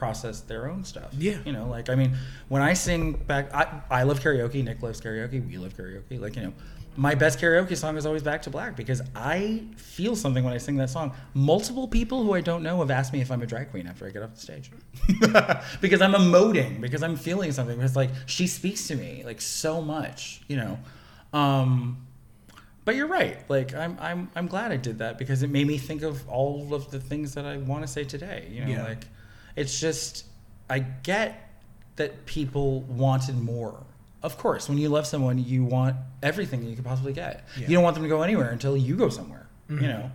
process 0.00 0.40
their 0.40 0.68
own 0.68 0.82
stuff. 0.84 1.10
Yeah. 1.16 1.38
You 1.44 1.52
know, 1.52 1.66
like 1.68 1.88
I 1.88 1.94
mean, 1.94 2.16
when 2.48 2.62
I 2.62 2.72
sing 2.74 3.12
back, 3.12 3.54
I, 3.54 3.80
I 3.88 4.02
love 4.02 4.18
karaoke. 4.20 4.64
Nick 4.64 4.82
loves 4.82 5.00
karaoke. 5.00 5.38
We 5.46 5.58
love 5.58 5.76
karaoke. 5.76 6.18
Like 6.18 6.34
you 6.36 6.42
know, 6.42 6.52
my 6.96 7.14
best 7.14 7.38
karaoke 7.38 7.76
song 7.76 7.96
is 7.96 8.04
always 8.06 8.22
"Back 8.24 8.42
to 8.42 8.50
Black" 8.50 8.76
because 8.76 9.00
I 9.14 9.62
feel 9.76 10.16
something 10.16 10.42
when 10.42 10.52
I 10.52 10.58
sing 10.58 10.76
that 10.78 10.90
song. 10.90 11.12
Multiple 11.34 11.86
people 11.86 12.24
who 12.24 12.32
I 12.34 12.40
don't 12.40 12.62
know 12.62 12.78
have 12.80 12.90
asked 12.90 13.12
me 13.12 13.20
if 13.20 13.30
I'm 13.30 13.42
a 13.42 13.46
drag 13.46 13.70
queen 13.70 13.86
after 13.86 14.06
I 14.06 14.10
get 14.10 14.22
off 14.24 14.34
the 14.34 14.40
stage 14.40 14.70
because 15.80 16.00
I'm 16.00 16.12
emoting 16.14 16.80
because 16.80 17.02
I'm 17.02 17.16
feeling 17.16 17.52
something. 17.52 17.76
Because 17.76 17.94
like 17.94 18.10
she 18.26 18.46
speaks 18.46 18.88
to 18.88 18.96
me 18.96 19.22
like 19.24 19.40
so 19.40 19.80
much. 19.82 20.42
You 20.48 20.56
know. 20.56 20.78
Um, 21.32 22.06
but 22.84 22.96
you're 22.96 23.06
right. 23.06 23.38
Like 23.48 23.74
I'm, 23.74 23.96
I'm, 24.00 24.30
I'm 24.34 24.46
glad 24.48 24.72
I 24.72 24.76
did 24.76 24.98
that 24.98 25.18
because 25.18 25.42
it 25.42 25.50
made 25.50 25.66
me 25.66 25.78
think 25.78 26.02
of 26.02 26.26
all 26.28 26.74
of 26.74 26.90
the 26.90 26.98
things 26.98 27.34
that 27.34 27.44
I 27.44 27.58
want 27.58 27.82
to 27.82 27.86
say 27.86 28.04
today. 28.04 28.48
You 28.50 28.64
know, 28.64 28.70
Yeah. 28.72 28.82
like 28.84 29.04
it's 29.56 29.78
just 29.80 30.26
I 30.68 30.80
get 30.80 31.50
that 31.96 32.26
people 32.26 32.82
wanted 32.82 33.36
more. 33.38 33.84
Of 34.22 34.36
course, 34.38 34.68
when 34.68 34.78
you 34.78 34.88
love 34.88 35.06
someone, 35.06 35.42
you 35.42 35.64
want 35.64 35.96
everything 36.22 36.62
you 36.64 36.76
could 36.76 36.84
possibly 36.84 37.12
get. 37.12 37.44
Yeah. 37.58 37.68
You 37.68 37.74
don't 37.74 37.84
want 37.84 37.94
them 37.94 38.02
to 38.02 38.08
go 38.08 38.22
anywhere 38.22 38.50
until 38.50 38.76
you 38.76 38.96
go 38.96 39.08
somewhere. 39.08 39.46
Mhm. 39.70 39.82
You 39.82 39.88
know, 39.88 40.10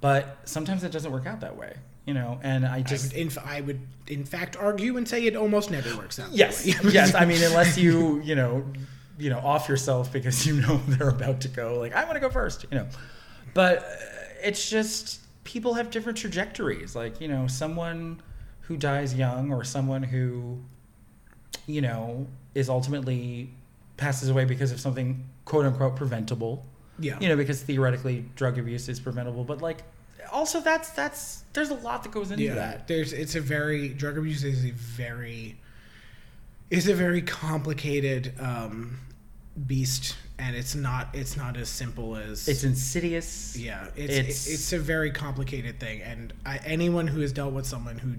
but 0.00 0.38
sometimes 0.44 0.84
it 0.84 0.92
doesn't 0.92 1.10
work 1.12 1.26
out 1.26 1.40
that 1.40 1.56
way. 1.56 1.76
You 2.06 2.12
know, 2.12 2.38
and 2.42 2.66
I 2.66 2.76
I 2.76 2.82
just 2.82 3.12
would, 3.12 3.20
in, 3.20 3.30
I 3.44 3.60
would 3.62 3.80
in 4.08 4.24
fact 4.24 4.56
argue 4.56 4.98
and 4.98 5.08
say 5.08 5.24
it 5.24 5.36
almost 5.36 5.70
never 5.70 5.96
works 5.96 6.18
out. 6.18 6.32
Yes, 6.32 6.66
yes. 6.84 7.14
I 7.14 7.24
mean, 7.24 7.42
unless 7.42 7.78
you, 7.78 8.20
you 8.20 8.34
know, 8.34 8.64
you 9.18 9.30
know, 9.30 9.38
off 9.38 9.68
yourself 9.68 10.12
because 10.12 10.46
you 10.46 10.60
know 10.60 10.76
they're 10.88 11.08
about 11.08 11.40
to 11.42 11.48
go. 11.48 11.78
Like, 11.78 11.94
I 11.94 12.04
want 12.04 12.16
to 12.16 12.20
go 12.20 12.28
first, 12.28 12.64
you 12.70 12.76
know. 12.78 12.86
But 13.54 13.78
uh, 13.78 13.84
it's 14.42 14.68
just 14.68 15.20
people 15.44 15.74
have 15.74 15.90
different 15.90 16.18
trajectories. 16.18 16.94
Like, 16.94 17.20
you 17.20 17.28
know, 17.28 17.46
someone 17.46 18.20
who 18.66 18.76
dies 18.76 19.14
young 19.14 19.52
or 19.52 19.64
someone 19.64 20.02
who, 20.02 20.58
you 21.66 21.80
know, 21.80 22.26
is 22.54 22.68
ultimately 22.68 23.50
passes 23.96 24.28
away 24.28 24.44
because 24.44 24.72
of 24.72 24.80
something 24.80 25.24
quote 25.44 25.66
unquote 25.66 25.96
preventable. 25.96 26.64
yeah. 26.98 27.18
You 27.20 27.28
know, 27.28 27.36
because 27.36 27.62
theoretically 27.62 28.24
drug 28.36 28.58
abuse 28.58 28.88
is 28.88 29.00
preventable, 29.00 29.44
but 29.44 29.60
like. 29.60 29.82
Also, 30.32 30.60
that's 30.60 30.90
that's 30.90 31.44
there's 31.52 31.70
a 31.70 31.74
lot 31.74 32.02
that 32.02 32.10
goes 32.10 32.30
into 32.30 32.44
yeah. 32.44 32.54
that. 32.54 32.88
There's 32.88 33.12
it's 33.12 33.34
a 33.36 33.40
very 33.40 33.90
drug 33.90 34.18
abuse 34.18 34.42
is 34.42 34.64
a 34.64 34.70
very 34.70 35.56
is 36.70 36.88
a 36.88 36.94
very 36.94 37.22
complicated 37.22 38.32
um, 38.40 38.98
beast, 39.66 40.16
and 40.38 40.56
it's 40.56 40.74
not 40.74 41.08
it's 41.12 41.36
not 41.36 41.56
as 41.56 41.68
simple 41.68 42.16
as 42.16 42.48
It's 42.48 42.64
insidious. 42.64 43.56
yeah. 43.56 43.88
It's 43.94 44.14
it's- 44.14 44.46
it's, 44.48 44.72
a 44.72 44.78
very 44.78 45.10
complicated 45.12 45.78
thing, 45.78 46.02
and 46.02 46.32
I, 46.44 46.58
anyone 46.64 47.06
who 47.06 47.20
has 47.20 47.32
dealt 47.32 47.52
with 47.52 47.66
someone 47.66 47.98
who 47.98 48.14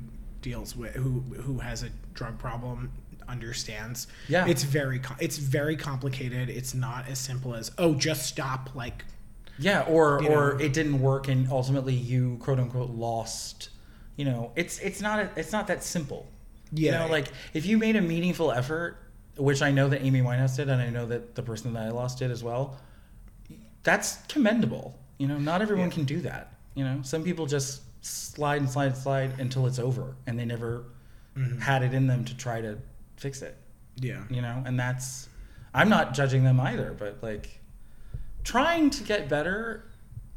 deals 0.46 0.76
with 0.76 0.94
who 0.94 1.22
who 1.42 1.58
has 1.60 1.82
a 1.84 1.90
drug 2.14 2.38
problem 2.38 2.92
understands. 3.28 4.06
Yeah. 4.30 4.48
it's 4.48 4.62
very 4.64 5.02
it's 5.20 5.38
very 5.38 5.76
complicated. 5.76 6.48
It's 6.50 6.74
not 6.76 7.08
as 7.10 7.18
simple 7.18 7.56
as 7.56 7.72
oh 7.80 7.96
just 7.96 8.28
stop 8.28 8.70
like 8.76 9.04
Yeah, 9.58 9.82
or 9.90 10.24
or 10.24 10.54
know. 10.54 10.58
it 10.66 10.72
didn't 10.72 11.00
work 11.02 11.28
and 11.28 11.50
ultimately 11.50 11.96
you 11.96 12.38
quote 12.40 12.60
unquote 12.60 12.92
lost. 12.92 13.70
You 14.18 14.26
know, 14.26 14.52
it's 14.56 14.78
it's 14.80 15.02
not 15.02 15.18
a, 15.20 15.30
it's 15.36 15.52
not 15.52 15.66
that 15.68 15.84
simple. 15.84 16.28
Yeah. 16.72 16.92
You 16.92 17.00
know, 17.00 17.12
like 17.12 17.28
if 17.56 17.66
you 17.66 17.78
made 17.80 17.96
a 17.96 18.02
meaningful 18.02 18.52
effort, 18.52 18.98
which 19.38 19.62
I 19.64 19.72
know 19.72 19.90
that 19.90 20.04
Amy 20.04 20.22
Winehouse 20.22 20.56
did, 20.58 20.70
and 20.70 20.80
I 20.80 20.90
know 20.90 21.08
that 21.08 21.34
the 21.34 21.42
person 21.42 21.74
that 21.74 21.84
I 21.88 21.90
lost 21.90 22.20
did 22.20 22.30
as 22.30 22.44
well. 22.44 22.78
That's 23.84 24.18
commendable. 24.28 24.98
You 25.18 25.28
know, 25.28 25.38
not 25.40 25.62
everyone 25.64 25.90
Yeah. 25.90 25.96
can 25.96 26.04
do 26.06 26.20
that. 26.22 26.54
You 26.76 26.84
know, 26.84 27.00
some 27.04 27.24
people 27.24 27.46
just 27.46 27.82
slide 28.06 28.62
and 28.62 28.70
slide 28.70 28.88
and 28.88 28.98
slide 28.98 29.40
until 29.40 29.66
it's 29.68 29.80
over, 29.80 30.16
and 30.28 30.38
they 30.40 30.46
never 30.46 30.84
Mhm. 31.36 31.60
had 31.62 31.84
it 31.84 31.94
in 31.94 32.08
them 32.08 32.24
to 32.26 32.36
try 32.38 32.62
to 32.62 32.78
fix 33.18 33.42
it 33.42 33.58
yeah 33.98 34.24
you 34.30 34.42
know 34.42 34.62
and 34.66 34.78
that's 34.80 35.28
i'm 35.74 35.88
not 35.90 36.14
judging 36.14 36.44
them 36.46 36.60
either 36.62 36.94
but 36.98 37.18
like 37.22 37.62
trying 38.44 38.90
to 38.90 39.04
get 39.04 39.28
better 39.30 39.84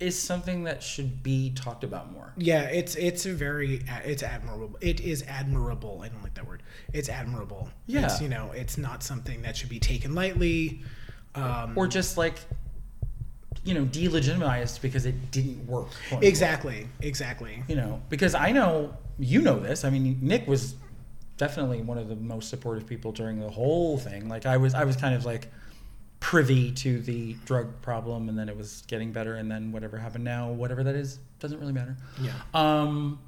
is 0.00 0.16
something 0.18 0.62
that 0.64 0.80
should 0.82 1.22
be 1.24 1.50
talked 1.54 1.82
about 1.84 2.12
more 2.12 2.32
Yeah, 2.36 2.62
it's 2.62 2.94
it's 2.94 3.26
a 3.26 3.32
very 3.32 3.84
it's 4.04 4.22
admirable. 4.22 4.76
It 4.80 5.00
is 5.00 5.24
admirable. 5.26 6.02
I 6.04 6.08
don't 6.08 6.22
like 6.22 6.34
that 6.34 6.46
word. 6.46 6.62
It's 6.92 7.08
admirable. 7.08 7.68
Yeah. 7.88 8.04
it's, 8.04 8.20
you 8.20 8.28
know, 8.28 8.52
it's 8.52 8.78
not 8.78 9.02
something 9.02 9.42
that 9.42 9.56
should 9.56 9.68
be 9.70 9.80
taken 9.80 10.14
lightly. 10.14 10.82
Um, 11.34 11.76
or 11.76 11.88
just 11.88 12.16
like 12.16 12.38
you 13.64 13.74
know 13.74 13.84
delegitimized 13.84 14.80
because 14.80 15.06
it 15.06 15.30
didn't 15.30 15.66
work 15.66 15.86
quote 15.86 16.02
unquote. 16.12 16.24
exactly, 16.24 16.88
exactly. 17.00 17.62
you 17.68 17.76
know 17.76 18.00
because 18.08 18.34
i 18.34 18.52
know 18.52 18.94
you 19.18 19.40
know 19.40 19.58
this 19.58 19.84
i 19.84 19.90
mean 19.90 20.18
nick 20.22 20.46
was 20.46 20.74
definitely 21.36 21.82
one 21.82 21.98
of 21.98 22.08
the 22.08 22.16
most 22.16 22.48
supportive 22.48 22.86
people 22.86 23.12
during 23.12 23.38
the 23.40 23.48
whole 23.50 23.98
thing 23.98 24.28
like 24.28 24.46
i 24.46 24.56
was 24.56 24.74
i 24.74 24.84
was 24.84 24.96
kind 24.96 25.14
of 25.14 25.24
like 25.24 25.48
privy 26.20 26.72
to 26.72 27.00
the 27.00 27.34
drug 27.44 27.80
problem 27.80 28.28
and 28.28 28.36
then 28.36 28.48
it 28.48 28.56
was 28.56 28.82
getting 28.88 29.12
better 29.12 29.36
and 29.36 29.50
then 29.50 29.70
whatever 29.70 29.96
happened 29.96 30.24
now 30.24 30.50
whatever 30.50 30.82
that 30.82 30.96
is 30.96 31.18
doesn't 31.38 31.60
really 31.60 31.72
matter 31.72 31.96
Yeah, 32.20 32.32
um, 32.54 33.20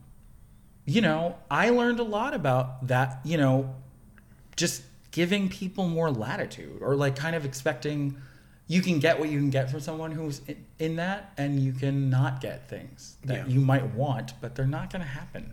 you 0.86 1.00
know, 1.02 1.36
I 1.48 1.70
learned 1.70 2.00
a 2.00 2.04
lot 2.04 2.34
about 2.34 2.88
that, 2.88 3.20
you 3.22 3.36
know, 3.36 3.72
just 4.56 4.82
giving 5.12 5.48
people 5.48 5.86
more 5.88 6.10
latitude 6.10 6.82
or 6.82 6.96
like 6.96 7.14
kind 7.14 7.36
of 7.36 7.44
expecting 7.44 8.16
you 8.72 8.80
can 8.82 9.00
get 9.00 9.18
what 9.18 9.28
you 9.28 9.38
can 9.38 9.50
get 9.50 9.68
from 9.70 9.80
someone 9.80 10.12
who's 10.12 10.40
in, 10.46 10.56
in 10.78 10.96
that 10.96 11.32
and 11.36 11.58
you 11.58 11.72
can 11.72 12.08
not 12.08 12.40
get 12.40 12.68
things 12.68 13.16
that 13.24 13.38
Yeah. 13.38 13.54
you 13.54 13.60
might 13.60 13.86
want, 13.94 14.28
but 14.40 14.54
they're 14.54 14.66
not 14.78 14.92
going 14.92 15.02
to 15.02 15.08
happen, 15.20 15.44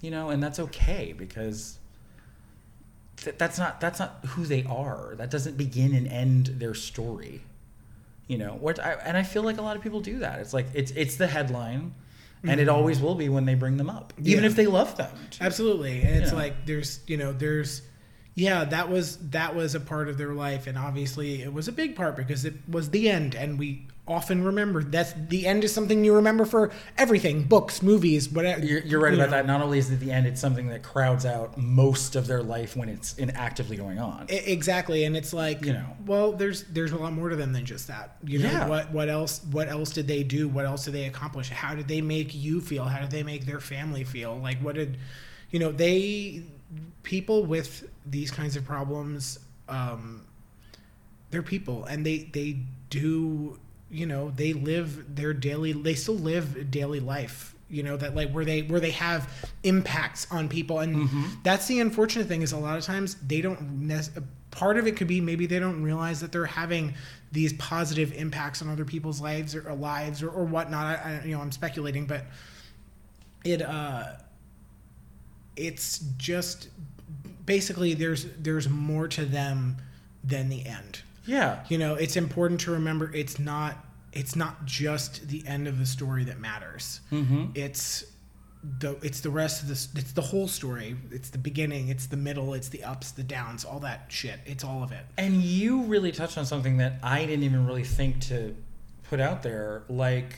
you 0.00 0.10
know, 0.10 0.30
and 0.30 0.42
that's 0.42 0.58
okay 0.58 1.14
because 1.16 1.78
th- 3.18 3.36
that's 3.38 3.58
not, 3.58 3.80
that's 3.80 3.98
not 4.00 4.18
who 4.30 4.44
they 4.44 4.64
are. 4.64 5.14
That 5.16 5.30
doesn't 5.30 5.56
begin 5.56 5.94
and 5.94 6.06
end 6.08 6.46
their 6.58 6.74
story 6.74 7.42
you 8.26 8.38
know 8.38 8.52
what 8.60 8.78
I, 8.78 8.92
and 8.92 9.16
i 9.16 9.24
feel 9.24 9.42
like 9.42 9.58
a 9.58 9.62
lot 9.62 9.74
of 9.76 9.82
people 9.82 10.00
do 10.00 10.20
that 10.20 10.38
it's 10.38 10.54
like 10.54 10.66
it's 10.72 10.92
it's 10.92 11.16
the 11.16 11.26
headline 11.26 11.92
and 12.44 12.60
it 12.60 12.68
always 12.68 13.00
will 13.00 13.16
be 13.16 13.28
when 13.28 13.44
they 13.44 13.56
bring 13.56 13.76
them 13.76 13.90
up 13.90 14.12
even 14.18 14.30
Mm-hmm. 14.34 14.42
Yeah. 14.44 14.50
if 14.50 14.54
they 14.54 14.66
love 14.68 14.96
them 14.96 15.12
too. 15.30 15.42
absolutely. 15.44 16.00
And 16.02 16.22
it's 16.22 16.32
like 16.32 16.64
there's 16.64 17.00
you 17.08 17.16
know 17.16 17.32
there's 17.32 17.82
yeah 18.34 18.64
that 18.64 18.88
was 18.88 19.16
that 19.30 19.54
was 19.54 19.74
a 19.74 19.80
part 19.80 20.08
of 20.08 20.18
their 20.18 20.32
life, 20.34 20.66
and 20.66 20.76
obviously 20.78 21.42
it 21.42 21.52
was 21.52 21.68
a 21.68 21.72
big 21.72 21.96
part 21.96 22.16
because 22.16 22.44
it 22.44 22.54
was 22.68 22.90
the 22.90 23.08
end, 23.10 23.34
and 23.34 23.58
we 23.58 23.86
often 24.08 24.42
remember 24.42 24.82
that's 24.82 25.12
the 25.28 25.46
end 25.46 25.62
is 25.62 25.72
something 25.72 26.04
you 26.04 26.12
remember 26.12 26.44
for 26.44 26.72
everything, 26.98 27.44
books, 27.44 27.80
movies, 27.80 28.28
whatever. 28.28 28.64
you're, 28.64 28.80
you're 28.80 28.98
right 29.00 29.12
you 29.12 29.18
about 29.20 29.30
know. 29.30 29.36
that 29.36 29.46
not 29.46 29.60
only 29.62 29.78
is 29.78 29.88
it 29.88 30.00
the 30.00 30.10
end 30.10 30.26
it's 30.26 30.40
something 30.40 30.66
that 30.68 30.82
crowds 30.82 31.24
out 31.24 31.56
most 31.56 32.16
of 32.16 32.26
their 32.26 32.42
life 32.42 32.74
when 32.76 32.88
it's 32.88 33.14
in 33.18 33.30
actively 33.30 33.76
going 33.76 34.00
on 34.00 34.26
I- 34.28 34.32
Exactly, 34.34 35.04
and 35.04 35.16
it's 35.16 35.32
like 35.32 35.64
You 35.64 35.74
know. 35.74 35.86
well, 36.06 36.32
there's 36.32 36.64
there's 36.64 36.90
a 36.90 36.96
lot 36.96 37.12
more 37.12 37.28
to 37.28 37.36
them 37.36 37.52
than 37.52 37.64
just 37.64 37.86
that. 37.86 38.16
You 38.24 38.40
know, 38.40 38.50
Yeah. 38.50 38.66
what 38.68 38.90
what 38.90 39.08
else 39.08 39.44
what 39.52 39.68
else 39.68 39.90
did 39.90 40.08
they 40.08 40.24
do? 40.24 40.48
What 40.48 40.64
else 40.64 40.84
did 40.86 40.94
they 40.94 41.04
accomplish? 41.04 41.48
How 41.50 41.76
did 41.76 41.86
they 41.86 42.00
make 42.00 42.34
you 42.34 42.60
feel? 42.60 42.84
How 42.86 42.98
did 43.00 43.12
they 43.12 43.22
make 43.22 43.46
their 43.46 43.60
family 43.60 44.02
feel? 44.02 44.36
Like 44.36 44.58
what 44.58 44.74
did 44.74 44.96
you 45.52 45.60
know? 45.60 45.70
They 45.70 46.42
people 47.02 47.44
with 47.44 47.88
these 48.06 48.30
kinds 48.30 48.56
of 48.56 48.64
problems, 48.64 49.38
um, 49.68 50.24
they're 51.30 51.42
people, 51.42 51.84
and 51.84 52.04
they 52.04 52.30
they 52.32 52.58
do 52.90 53.58
you 53.90 54.06
know 54.06 54.30
they 54.30 54.52
live 54.52 55.16
their 55.16 55.32
daily 55.32 55.72
they 55.72 55.94
still 55.94 56.14
live 56.14 56.70
daily 56.70 57.00
life 57.00 57.56
you 57.68 57.82
know 57.82 57.96
that 57.96 58.14
like 58.14 58.30
where 58.32 58.44
they 58.44 58.62
where 58.62 58.80
they 58.80 58.90
have 58.90 59.32
impacts 59.62 60.26
on 60.30 60.48
people. 60.48 60.80
And 60.80 61.08
that's 61.44 61.66
the 61.66 61.80
unfortunate 61.80 62.26
thing 62.26 62.42
is 62.42 62.52
a 62.52 62.58
lot 62.58 62.76
of 62.76 62.84
times 62.84 63.16
they 63.26 63.40
don't 63.40 63.88
part 64.50 64.76
of 64.76 64.86
it 64.86 64.96
could 64.96 65.06
be 65.06 65.20
maybe 65.20 65.46
they 65.46 65.60
don't 65.60 65.82
realize 65.82 66.20
that 66.20 66.32
they're 66.32 66.46
having 66.46 66.94
these 67.32 67.52
positive 67.54 68.12
impacts 68.12 68.60
on 68.60 68.68
other 68.68 68.84
people's 68.84 69.20
lives 69.20 69.54
or, 69.54 69.68
or 69.68 69.74
lives 69.74 70.22
or, 70.22 70.28
or 70.28 70.44
whatnot. 70.44 70.98
I, 70.98 71.20
I, 71.22 71.24
you 71.24 71.36
know 71.36 71.40
i'm 71.40 71.52
speculating 71.52 72.06
but 72.06 72.24
it 73.44 73.62
uh 73.62 74.14
it's 75.66 75.98
just 76.16 76.68
basically 77.46 77.94
there's 77.94 78.26
there's 78.38 78.68
more 78.68 79.06
to 79.08 79.24
them 79.24 79.76
than 80.24 80.48
the 80.48 80.64
end 80.66 81.00
Yeah. 81.26 81.64
you 81.68 81.78
know 81.78 81.94
it's 81.94 82.16
important 82.16 82.60
to 82.62 82.70
remember 82.72 83.10
it's 83.14 83.38
not 83.38 83.72
it's 84.12 84.34
not 84.36 84.64
just 84.64 85.28
the 85.28 85.46
end 85.46 85.68
of 85.68 85.78
the 85.78 85.86
story 85.86 86.24
that 86.24 86.38
matters 86.40 87.00
Mm-hmm. 87.12 87.46
it's 87.54 88.04
the 88.78 88.96
it's 89.02 89.20
the 89.20 89.30
rest 89.30 89.62
of 89.62 89.68
this 89.68 89.88
it's 89.96 90.12
the 90.12 90.20
whole 90.20 90.46
story 90.46 90.94
it's 91.10 91.30
the 91.30 91.38
beginning 91.38 91.88
it's 91.88 92.06
the 92.06 92.16
middle 92.16 92.52
it's 92.54 92.68
the 92.68 92.84
ups 92.84 93.10
the 93.12 93.22
downs 93.22 93.64
all 93.64 93.80
that 93.80 94.04
shit 94.08 94.38
it's 94.44 94.62
all 94.64 94.82
of 94.82 94.92
it 94.92 95.04
And 95.16 95.42
you 95.42 95.82
really 95.84 96.12
touched 96.12 96.36
on 96.36 96.44
something 96.44 96.76
that 96.78 96.94
I 97.02 97.24
didn't 97.24 97.44
even 97.44 97.66
really 97.66 97.84
think 97.84 98.20
to 98.28 98.54
put 99.08 99.18
out 99.18 99.42
there. 99.42 99.82
Like 99.88 100.34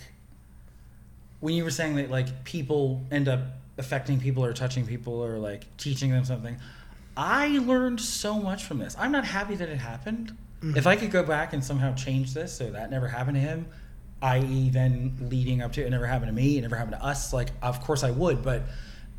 when 1.41 1.55
you 1.55 1.65
were 1.65 1.71
saying 1.71 1.97
that 1.97 2.11
like 2.11 2.45
people 2.45 3.03
end 3.11 3.27
up 3.29 3.41
affecting 3.79 4.21
people 4.21 4.45
or 4.45 4.53
touching 4.53 4.87
people 4.87 5.15
or 5.15 5.39
like 5.39 5.77
teaching 5.77 6.11
them 6.11 6.25
something. 6.25 6.57
I 7.17 7.59
learned 7.59 8.01
so 8.01 8.39
much 8.39 8.65
from 8.65 8.79
this. 8.79 8.97
I'm 8.99 9.13
not 9.13 9.25
happy 9.25 9.55
that 9.55 9.69
it 9.69 9.79
happened. 9.79 10.37
Mm-hmm. 10.63 10.77
If 10.77 10.87
I 10.87 10.97
could 10.97 11.11
go 11.11 11.23
back 11.23 11.53
and 11.53 11.65
somehow 11.65 11.95
change 11.95 12.35
this 12.35 12.57
so 12.57 12.71
that 12.71 12.91
never 12.91 13.09
happened 13.09 13.37
to 13.37 13.41
him, 13.41 13.67
i.e., 14.23 14.71
then 14.71 15.17
leading 15.21 15.61
up 15.61 15.73
to 15.73 15.85
it 15.85 15.91
never 15.91 16.07
happened 16.07 16.29
to 16.29 16.33
me, 16.33 16.59
it 16.59 16.63
never 16.63 16.77
happened 16.77 16.97
to 16.97 17.05
us, 17.05 17.33
like, 17.33 17.49
of 17.61 17.81
course 17.83 18.03
I 18.03 18.13
would. 18.13 18.43
But 18.43 18.63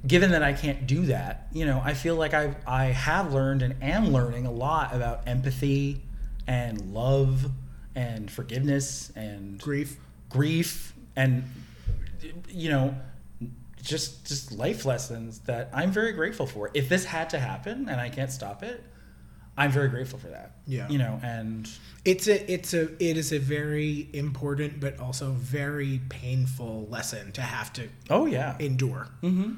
given 0.07 0.31
that 0.31 0.41
I 0.41 0.53
can't 0.53 0.87
do 0.87 1.05
that, 1.07 1.47
you 1.51 1.65
know, 1.65 1.81
I 1.83 1.93
feel 1.93 2.15
like 2.15 2.33
I, 2.33 2.55
I 2.65 2.85
have 2.85 3.33
learned 3.33 3.61
and 3.61 3.75
am 3.83 4.11
learning 4.11 4.45
a 4.45 4.51
lot 4.51 4.95
about 4.95 5.27
empathy 5.27 6.01
and 6.47 6.93
love 6.93 7.51
and 7.95 8.29
forgiveness 8.29 9.11
and 9.15 9.61
grief 9.61 9.97
grief 10.29 10.93
and 11.15 11.43
you 12.49 12.69
know 12.69 12.95
just 13.83 14.25
just 14.25 14.51
life 14.51 14.85
lessons 14.85 15.39
that 15.39 15.69
I'm 15.73 15.91
very 15.91 16.13
grateful 16.13 16.47
for. 16.47 16.71
If 16.73 16.89
this 16.89 17.05
had 17.05 17.29
to 17.31 17.39
happen 17.39 17.89
and 17.89 17.99
I 17.99 18.09
can't 18.09 18.31
stop 18.31 18.63
it, 18.63 18.83
I'm 19.57 19.71
very 19.71 19.89
grateful 19.89 20.17
for 20.17 20.29
that. 20.29 20.53
Yeah. 20.65 20.89
You 20.89 20.97
know, 20.97 21.19
and 21.21 21.69
it's 22.05 22.27
a 22.27 22.51
it's 22.51 22.73
a 22.73 22.91
it 23.03 23.17
is 23.17 23.31
a 23.33 23.39
very 23.39 24.09
important 24.13 24.79
but 24.79 24.99
also 24.99 25.31
very 25.31 26.01
painful 26.09 26.87
lesson 26.89 27.31
to 27.33 27.41
have 27.41 27.71
to 27.73 27.89
oh 28.09 28.25
yeah. 28.25 28.55
endure 28.59 29.09
Mm-hmm. 29.21 29.53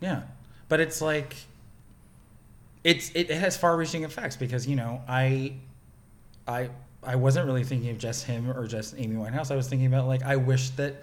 Yeah, 0.00 0.22
but 0.68 0.80
it's 0.80 1.02
like 1.02 1.36
it's 2.84 3.10
it, 3.10 3.30
it 3.30 3.38
has 3.38 3.56
far-reaching 3.56 4.04
effects 4.04 4.36
because 4.36 4.66
you 4.66 4.76
know 4.76 5.02
I 5.06 5.54
I 6.48 6.70
I 7.02 7.16
wasn't 7.16 7.46
really 7.46 7.64
thinking 7.64 7.90
of 7.90 7.98
just 7.98 8.24
him 8.24 8.50
or 8.50 8.66
just 8.66 8.94
Amy 8.96 9.16
Winehouse. 9.16 9.50
I 9.50 9.56
was 9.56 9.68
thinking 9.68 9.86
about 9.86 10.06
like 10.06 10.22
I 10.22 10.36
wish 10.36 10.70
that 10.70 11.02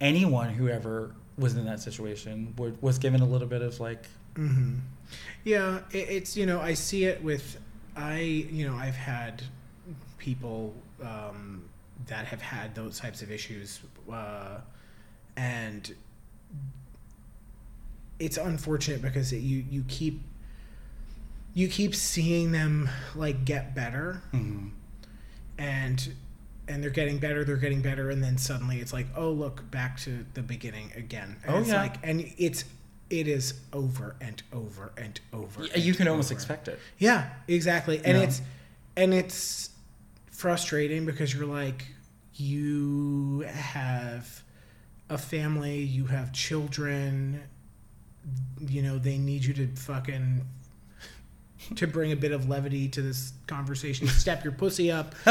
anyone 0.00 0.50
who 0.50 0.68
ever 0.68 1.12
was 1.38 1.54
in 1.54 1.64
that 1.66 1.80
situation 1.80 2.54
would 2.56 2.80
was 2.82 2.98
given 2.98 3.20
a 3.20 3.26
little 3.26 3.48
bit 3.48 3.62
of 3.62 3.78
like 3.80 4.06
hmm 4.34 4.76
Yeah, 5.44 5.80
it, 5.90 6.08
it's 6.08 6.36
you 6.36 6.46
know 6.46 6.60
I 6.60 6.74
see 6.74 7.04
it 7.04 7.22
with 7.22 7.58
I 7.96 8.20
you 8.20 8.66
know 8.68 8.74
I've 8.74 8.96
had 8.96 9.42
people 10.18 10.74
um, 11.02 11.64
that 12.06 12.26
have 12.26 12.42
had 12.42 12.74
those 12.74 12.98
types 12.98 13.22
of 13.22 13.30
issues, 13.30 13.80
uh, 14.12 14.58
and 15.36 15.94
it's 18.18 18.36
unfortunate 18.36 19.02
because 19.02 19.32
it, 19.32 19.38
you 19.38 19.64
you 19.70 19.84
keep 19.88 20.20
you 21.54 21.68
keep 21.68 21.94
seeing 21.94 22.52
them 22.52 22.88
like 23.14 23.44
get 23.44 23.74
better 23.74 24.20
mhm. 24.32 24.70
and 25.58 26.12
and 26.68 26.82
they're 26.82 26.90
getting 26.90 27.18
better 27.18 27.44
they're 27.44 27.56
getting 27.56 27.80
better 27.82 28.10
and 28.10 28.22
then 28.22 28.36
suddenly 28.38 28.78
it's 28.80 28.92
like 28.92 29.06
oh 29.16 29.30
look 29.30 29.70
back 29.70 29.98
to 30.00 30.24
the 30.34 30.42
beginning 30.42 30.90
again 30.96 31.36
and 31.44 31.54
Oh, 31.54 31.58
it's 31.60 31.68
yeah. 31.68 31.82
like 31.82 31.96
and 32.02 32.32
it's 32.38 32.64
it 33.08 33.28
is 33.28 33.54
over 33.72 34.16
and 34.20 34.42
over 34.52 34.92
and 34.96 35.20
over 35.32 35.60
Y- 35.62 35.68
and 35.74 35.82
you 35.84 35.94
can 35.94 36.08
almost 36.08 36.32
expect 36.32 36.66
it. 36.68 36.78
yeah 36.98 37.30
exactly 37.48 37.98
and 38.04 38.16
Yeah. 38.18 38.24
it's 38.24 38.42
and 38.96 39.14
it's 39.14 39.70
frustrating 40.30 41.06
because 41.06 41.32
you're 41.32 41.46
like 41.46 41.86
you 42.34 43.40
have 43.48 44.42
a 45.08 45.16
family 45.18 45.78
you 45.78 46.06
have 46.06 46.32
children 46.32 47.42
you 48.60 48.82
know 48.82 48.98
they 48.98 49.18
need 49.18 49.44
you 49.44 49.54
to 49.54 49.68
fucking 49.76 50.44
to 51.76 51.86
bring 51.86 52.10
a 52.12 52.16
bit 52.16 52.32
of 52.32 52.48
levity 52.48 52.88
to 52.88 53.00
this 53.02 53.32
conversation 53.46 54.06
step 54.08 54.42
your 54.44 54.52
pussy 54.52 54.90
up 54.90 55.14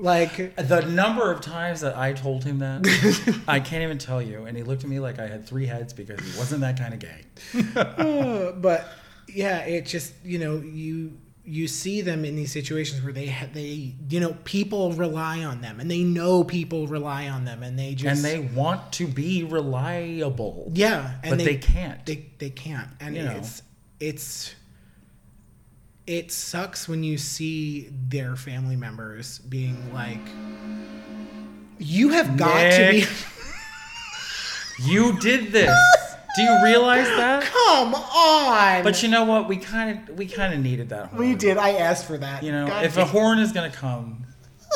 like 0.00 0.56
The 0.56 0.82
number 0.82 1.30
of 1.30 1.40
times 1.40 1.80
that 1.82 1.96
I 1.96 2.12
told 2.12 2.44
him 2.44 2.58
that, 2.60 3.42
I 3.48 3.60
can't 3.60 3.82
even 3.82 3.98
tell 3.98 4.20
you. 4.22 4.44
And 4.44 4.56
he 4.56 4.62
looked 4.62 4.84
at 4.84 4.90
me 4.90 5.00
like 5.00 5.18
I 5.18 5.26
had 5.26 5.46
three 5.46 5.66
heads 5.66 5.92
because 5.92 6.20
he 6.20 6.38
wasn't 6.38 6.60
that 6.62 6.78
kind 6.78 6.94
of 6.94 7.00
gay. 7.00 7.24
Uh, 7.76 8.52
but 8.52 8.88
yeah, 9.28 9.58
it 9.60 9.86
just 9.86 10.12
you 10.24 10.38
know 10.38 10.56
you 10.58 11.12
you 11.44 11.66
see 11.66 12.00
them 12.00 12.24
in 12.24 12.36
these 12.36 12.52
situations 12.52 13.02
where 13.02 13.12
they 13.12 13.26
ha- 13.26 13.48
they 13.52 13.94
you 14.08 14.20
know 14.20 14.36
people 14.44 14.92
rely 14.92 15.42
on 15.44 15.60
them 15.60 15.80
and 15.80 15.90
they 15.90 16.02
know 16.02 16.44
people 16.44 16.86
rely 16.86 17.28
on 17.28 17.44
them 17.44 17.62
and 17.62 17.78
they 17.78 17.94
just 17.94 18.24
and 18.24 18.24
they 18.24 18.46
want 18.54 18.92
to 18.92 19.06
be 19.06 19.44
reliable, 19.44 20.70
yeah 20.74 21.14
and 21.22 21.30
but 21.30 21.44
they, 21.44 21.56
can't. 21.56 22.04
they 22.06 22.26
they 22.38 22.50
can't 22.50 22.88
and 23.00 23.16
You 23.16 23.24
know. 23.24 23.32
it's 23.36 23.62
it's 23.98 24.54
it 26.10 26.32
sucks 26.32 26.88
when 26.88 27.04
you 27.04 27.16
see 27.16 27.88
their 28.08 28.34
family 28.34 28.74
members 28.74 29.38
being 29.38 29.94
like 29.94 30.18
you 31.78 32.08
have 32.08 32.36
got 32.36 32.72
to 32.72 32.90
be 32.90 33.04
you 34.80 35.16
did 35.20 35.52
this. 35.52 35.76
Do 36.34 36.42
you 36.42 36.64
realize 36.64 37.06
that? 37.06 37.42
come 37.52 37.94
on 37.94 38.82
But 38.82 39.02
you 39.04 39.08
know 39.08 39.24
what? 39.24 39.46
We 39.46 39.56
kind 39.56 40.08
of 40.08 40.18
we 40.18 40.26
kind 40.26 40.52
of 40.52 40.58
needed 40.58 40.88
that. 40.88 41.06
Horn. 41.06 41.28
we 41.28 41.34
did 41.36 41.56
i 41.56 41.74
asked 41.74 42.06
for 42.06 42.18
that 42.18 42.42
You 42.42 42.50
know, 42.50 42.66
God 42.66 42.84
if 42.84 42.96
a 42.96 43.04
horn 43.04 43.38
is 43.38 43.52
gonna 43.52 43.70
come, 43.70 44.26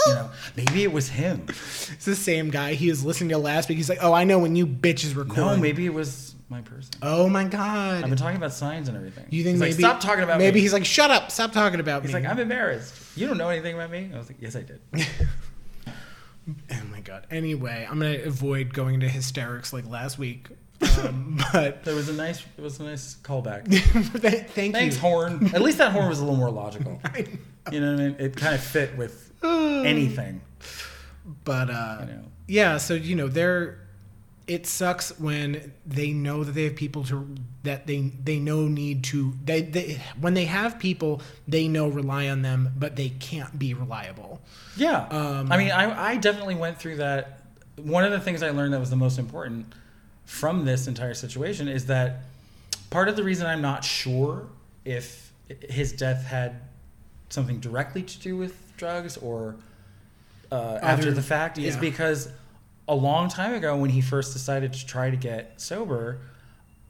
you 0.06 0.14
know, 0.14 0.30
maybe 0.56 0.84
it 0.84 0.92
was 0.92 1.08
him. 1.08 1.46
It's 1.48 2.04
the 2.04 2.14
same 2.14 2.50
guy. 2.50 2.74
He 2.74 2.88
was 2.90 3.04
listening 3.04 3.30
to 3.30 3.38
last 3.38 3.68
week. 3.68 3.76
He's 3.76 3.88
like, 3.88 3.98
"Oh, 4.00 4.12
I 4.12 4.22
know 4.22 4.38
when 4.38 4.54
you 4.54 4.68
bitches 4.68 5.16
record." 5.16 5.36
No, 5.36 5.56
maybe 5.56 5.84
it 5.84 5.94
was 5.94 6.33
my 6.48 6.60
person. 6.60 6.92
Oh 7.02 7.28
my 7.28 7.44
god. 7.44 8.02
I've 8.04 8.08
been 8.10 8.18
talking 8.18 8.36
about 8.36 8.52
signs 8.52 8.88
and 8.88 8.96
everything. 8.96 9.26
you 9.30 9.42
think 9.42 9.54
he's 9.54 9.60
maybe 9.60 9.72
like, 9.82 9.92
stop 9.92 10.00
talking 10.00 10.24
about 10.24 10.38
Maybe 10.38 10.56
me. 10.56 10.60
he's 10.60 10.72
like, 10.72 10.84
"Shut 10.84 11.10
up! 11.10 11.30
Stop 11.30 11.52
talking 11.52 11.80
about 11.80 12.02
He's 12.02 12.12
me." 12.12 12.18
He's 12.18 12.24
like, 12.24 12.32
I'm 12.32 12.38
embarrassed. 12.40 12.94
You 13.16 13.26
don't 13.26 13.38
know 13.38 13.48
anything 13.48 13.74
about 13.74 13.90
me. 13.90 14.10
I 14.14 14.18
was 14.18 14.28
like, 14.28 14.36
yes, 14.40 14.54
I 14.56 14.62
did. 14.62 14.80
oh 16.48 16.84
my 16.90 17.00
god. 17.00 17.26
Anyway, 17.30 17.86
I'm 17.90 17.98
gonna 17.98 18.18
avoid 18.24 18.74
going 18.74 18.94
into 18.94 19.08
hysterics 19.08 19.72
like 19.72 19.88
last 19.88 20.18
week. 20.18 20.48
Um, 21.02 21.40
but 21.52 21.84
There 21.84 21.94
was 21.94 22.08
a 22.08 22.12
nice, 22.12 22.44
it 22.58 22.60
was 22.60 22.78
a 22.80 22.82
nice 22.84 23.16
callback. 23.22 23.70
th- 23.70 23.82
thank 24.50 24.56
you. 24.68 24.72
Thanks, 24.72 24.96
you. 24.96 25.00
horn. 25.00 25.50
At 25.54 25.62
least 25.62 25.78
that 25.78 25.92
horn 25.92 26.08
was 26.08 26.18
a 26.20 26.24
little 26.24 26.36
more 26.38 26.50
logical. 26.50 27.00
I- 27.04 27.26
You 27.72 27.80
know 27.80 27.92
what 27.92 28.00
I 28.00 28.04
mean? 28.08 28.16
It 28.18 28.36
kind 28.36 28.54
of 28.54 28.62
fit 28.62 28.96
with 28.98 29.32
anything. 29.42 30.42
but 31.44 31.70
uh, 31.70 31.98
You 32.00 32.06
know. 32.12 32.24
yeah. 32.48 32.76
So 32.76 32.92
you 32.94 33.16
know, 33.16 33.28
they're. 33.28 33.78
It 34.46 34.66
sucks 34.66 35.18
when 35.18 35.72
they 35.86 36.12
know 36.12 36.44
that 36.44 36.52
they 36.52 36.64
have 36.64 36.76
people 36.76 37.04
to 37.04 37.34
that 37.62 37.86
they 37.86 38.12
they 38.22 38.38
know 38.38 38.68
need 38.68 39.04
to 39.04 39.32
they, 39.42 39.62
they 39.62 40.02
when 40.20 40.34
they 40.34 40.44
have 40.44 40.78
people 40.78 41.22
they 41.48 41.66
know 41.66 41.88
rely 41.88 42.28
on 42.28 42.42
them 42.42 42.70
but 42.78 42.96
they 42.96 43.08
can't 43.08 43.58
be 43.58 43.72
reliable. 43.72 44.42
Yeah. 44.76 45.06
Um, 45.08 45.50
I 45.50 45.56
mean, 45.56 45.70
I, 45.70 46.12
I 46.12 46.16
definitely 46.16 46.56
went 46.56 46.78
through 46.78 46.96
that. 46.96 47.40
One 47.76 48.04
of 48.04 48.12
the 48.12 48.20
things 48.20 48.42
I 48.42 48.50
learned 48.50 48.74
that 48.74 48.80
was 48.80 48.90
the 48.90 48.96
most 48.96 49.18
important 49.18 49.72
from 50.26 50.64
this 50.64 50.86
entire 50.86 51.14
situation 51.14 51.68
is 51.68 51.86
that 51.86 52.20
part 52.90 53.08
of 53.08 53.16
the 53.16 53.24
reason 53.24 53.46
I'm 53.46 53.62
not 53.62 53.84
sure 53.84 54.46
if 54.84 55.32
his 55.68 55.92
death 55.92 56.24
had 56.24 56.60
something 57.28 57.60
directly 57.60 58.02
to 58.02 58.18
do 58.20 58.36
with 58.36 58.76
drugs 58.76 59.16
or 59.16 59.56
uh, 60.52 60.78
after 60.82 61.10
the 61.10 61.22
fact 61.22 61.58
is 61.58 61.76
because 61.76 62.28
a 62.86 62.94
long 62.94 63.28
time 63.28 63.54
ago 63.54 63.76
when 63.76 63.90
he 63.90 64.00
first 64.00 64.32
decided 64.32 64.72
to 64.74 64.86
try 64.86 65.10
to 65.10 65.16
get 65.16 65.60
sober, 65.60 66.20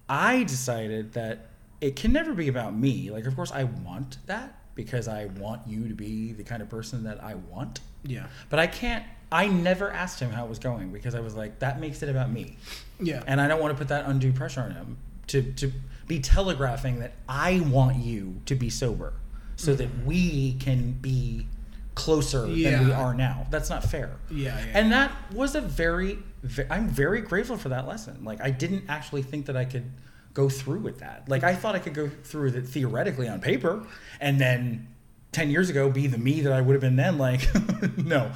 I 0.09 0.43
decided 0.45 1.13
that 1.13 1.47
it 1.81 1.97
can 1.97 2.13
never 2.13 2.35
be 2.35 2.49
about 2.49 2.75
me. 2.77 3.11
Like, 3.11 3.27
of 3.27 3.37
course, 3.37 3.53
I 3.53 3.65
want 3.65 4.19
that 4.27 4.59
because 4.75 5.07
I 5.09 5.27
want 5.27 5.67
you 5.67 5.89
to 5.89 5.95
be 5.95 6.33
the 6.33 6.43
kind 6.43 6.63
of 6.63 6.69
person 6.69 7.05
that 7.05 7.23
I 7.23 7.35
want. 7.35 7.81
Yeah. 8.05 8.27
But 8.51 8.59
I 8.59 8.67
can't. 8.67 9.05
I 9.31 9.49
never 9.49 9.91
asked 9.91 10.21
him 10.21 10.31
how 10.31 10.45
it 10.45 10.49
was 10.49 10.59
going 10.59 10.93
because 10.93 11.15
I 11.15 11.21
was 11.21 11.35
like, 11.35 11.59
that 11.59 11.81
makes 11.81 12.03
it 12.03 12.09
about 12.09 12.31
me, 12.31 12.57
Yeah. 13.01 13.23
and 13.27 13.41
I 13.41 13.49
don't 13.49 13.61
want 13.61 13.73
to 13.73 13.79
put 13.79 13.89
that 13.89 14.05
undue 14.07 14.33
pressure 14.33 14.61
on 14.61 14.71
him 14.73 14.97
to 15.29 15.43
to 15.55 15.73
be 16.07 16.21
telegraphing 16.21 17.01
that 17.01 17.15
I 17.29 17.61
want 17.61 17.97
you 17.97 18.41
to 18.47 18.55
be 18.55 18.71
sober, 18.71 19.15
so 19.57 19.73
mm-hmm. 19.73 19.79
that 19.79 20.07
we 20.07 20.55
can 20.55 20.93
be 20.93 21.47
closer 21.95 22.43
than 22.47 22.87
we 22.87 22.93
are 22.93 23.15
now. 23.15 23.47
That's 23.51 23.71
not 23.71 23.85
fair. 23.85 24.11
Yeah, 24.31 24.59
yeah. 24.59 24.73
And 24.75 24.93
that 24.93 25.13
was 25.33 25.55
a 25.55 25.61
very, 25.61 26.19
ve- 26.43 26.65
I'm 26.71 26.89
very 26.89 27.21
grateful 27.21 27.57
for 27.57 27.69
that 27.71 27.87
lesson. 27.87 28.25
Like 28.25 28.41
I 28.41 28.51
didn't 28.51 28.85
actually 28.89 29.23
think 29.23 29.47
that 29.47 29.57
I 29.57 29.65
could 29.65 29.91
go 30.33 30.49
through 30.49 30.81
with 30.81 30.99
that. 31.01 31.29
Like 31.29 31.45
I 31.45 31.55
thought 31.55 31.75
I 31.75 31.79
could 31.79 31.95
go 31.95 32.09
through 32.25 32.45
with 32.45 32.57
it 32.57 32.67
theoretically 32.67 33.29
on 33.29 33.41
paper, 33.41 33.87
and 34.21 34.41
then 34.41 34.89
ten 35.33 35.51
years 35.51 35.71
ago 35.71 35.89
be 35.91 36.07
the 36.09 36.19
me 36.19 36.41
that 36.41 36.53
I 36.53 36.61
would 36.61 36.73
have 36.75 36.81
been 36.81 36.97
then. 36.97 37.19
Like 37.19 37.47
no, 37.97 38.33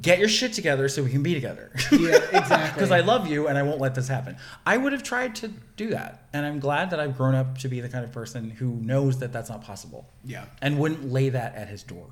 get 0.00 0.18
your 0.18 0.28
shit 0.28 0.54
together 0.54 0.88
so 0.88 1.02
we 1.02 1.10
can 1.10 1.22
be 1.22 1.34
together. 1.34 1.72
Yeah, 1.92 2.16
exactly. 2.32 2.56
Because 2.76 2.90
I 2.90 3.00
love 3.00 3.26
you 3.26 3.48
and 3.48 3.56
I 3.58 3.62
won't 3.62 3.80
let 3.80 3.94
this 3.94 4.08
happen. 4.08 4.36
I 4.66 4.76
would 4.76 4.92
have 4.92 5.02
tried 5.02 5.34
to 5.36 5.48
do 5.76 5.90
that. 5.90 6.26
And 6.34 6.44
I'm 6.44 6.60
glad 6.60 6.90
that 6.90 7.00
I've 7.00 7.16
grown 7.16 7.34
up 7.34 7.58
to 7.58 7.68
be 7.68 7.80
the 7.80 7.88
kind 7.88 8.04
of 8.04 8.12
person 8.12 8.50
who 8.50 8.68
knows 8.76 9.18
that 9.20 9.32
that's 9.32 9.48
not 9.48 9.62
possible 9.62 10.06
Yeah. 10.24 10.44
and 10.60 10.78
wouldn't 10.78 11.10
lay 11.10 11.30
that 11.30 11.54
at 11.54 11.68
his 11.68 11.82
door. 11.82 12.08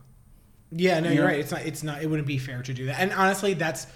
Yeah, 0.77 1.01
no, 1.01 1.09
You 1.09 1.15
you're 1.17 1.25
know? 1.25 1.31
right. 1.31 1.41
It's 1.41 1.51
not. 1.53 1.63
It's 1.67 1.83
not. 1.83 2.03
It 2.03 2.09
wouldn't 2.11 2.27
be 2.29 2.39
fair 2.39 2.63
to 2.63 2.75
do 2.75 2.87
that. 2.87 3.01
And 3.01 3.13
honestly, 3.13 3.55
that's 3.55 3.87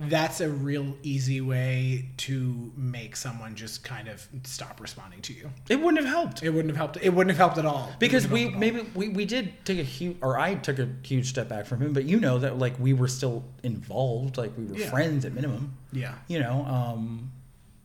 that's 0.00 0.40
a 0.40 0.48
real 0.48 0.96
easy 1.04 1.40
way 1.40 2.08
to 2.16 2.72
make 2.76 3.14
someone 3.14 3.54
just 3.54 3.84
kind 3.84 4.08
of 4.08 4.26
stop 4.42 4.80
responding 4.80 5.20
to 5.22 5.32
you. 5.32 5.48
It 5.68 5.76
wouldn't 5.76 5.98
have 6.02 6.12
helped. 6.12 6.42
It 6.42 6.50
wouldn't 6.50 6.70
have 6.70 6.76
helped. 6.76 6.96
It 7.00 7.10
wouldn't 7.10 7.30
have 7.30 7.38
helped 7.38 7.58
at 7.58 7.66
all. 7.66 7.92
Because 8.00 8.26
we 8.26 8.48
maybe 8.48 8.80
we, 8.94 9.08
we 9.10 9.24
did 9.26 9.52
take 9.64 9.78
a 9.78 9.82
huge 9.84 10.16
or 10.22 10.38
I 10.38 10.54
took 10.56 10.78
a 10.78 10.88
huge 11.02 11.28
step 11.28 11.48
back 11.48 11.66
from 11.66 11.82
him, 11.82 11.92
but 11.92 12.04
you 12.04 12.18
know 12.18 12.38
that 12.38 12.58
like 12.58 12.78
we 12.80 12.94
were 12.94 13.06
still 13.08 13.44
involved, 13.62 14.38
like 14.38 14.56
we 14.56 14.64
were 14.64 14.74
Yeah. 14.76 14.90
friends 14.90 15.24
at 15.24 15.34
minimum. 15.34 15.76
Yeah. 15.92 16.14
You 16.28 16.40
know, 16.40 16.64
um 16.64 17.30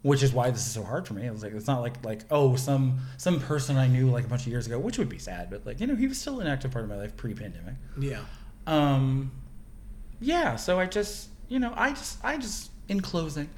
which 0.04 0.24
is 0.24 0.32
why 0.32 0.50
this 0.52 0.66
is 0.66 0.72
so 0.72 0.84
hard 0.84 1.06
for 1.06 1.16
me. 1.16 1.28
I 1.28 1.32
was 1.32 1.44
like, 1.44 1.54
it's 1.54 1.68
not 1.68 1.82
like 1.82 2.04
like 2.04 2.22
oh 2.32 2.56
some 2.56 3.00
some 3.18 3.40
person 3.42 3.78
I 3.78 3.88
knew 3.88 4.10
like 4.10 4.24
a 4.26 4.28
bunch 4.28 4.42
of 4.44 4.48
years 4.48 4.66
ago, 4.66 4.80
which 4.80 4.98
would 4.98 5.10
be 5.10 5.20
sad, 5.20 5.50
but 5.52 5.66
like 5.68 5.80
you 5.82 5.86
know 5.88 5.96
he 5.96 6.08
was 6.08 6.18
still 6.20 6.40
an 6.40 6.48
active 6.48 6.72
part 6.72 6.84
of 6.86 6.90
my 6.90 6.96
life 6.98 7.16
pre-pandemic. 7.18 7.76
Yeah. 8.00 8.22
Um, 8.68 9.32
yeah. 10.20 10.58
So 10.58 10.80
I 10.80 10.86
just, 10.86 11.30
you 11.48 11.58
know, 11.58 11.74
I 11.76 11.90
just, 11.90 12.24
I 12.24 12.38
just, 12.38 12.70
in 12.90 13.00
closing, 13.00 13.50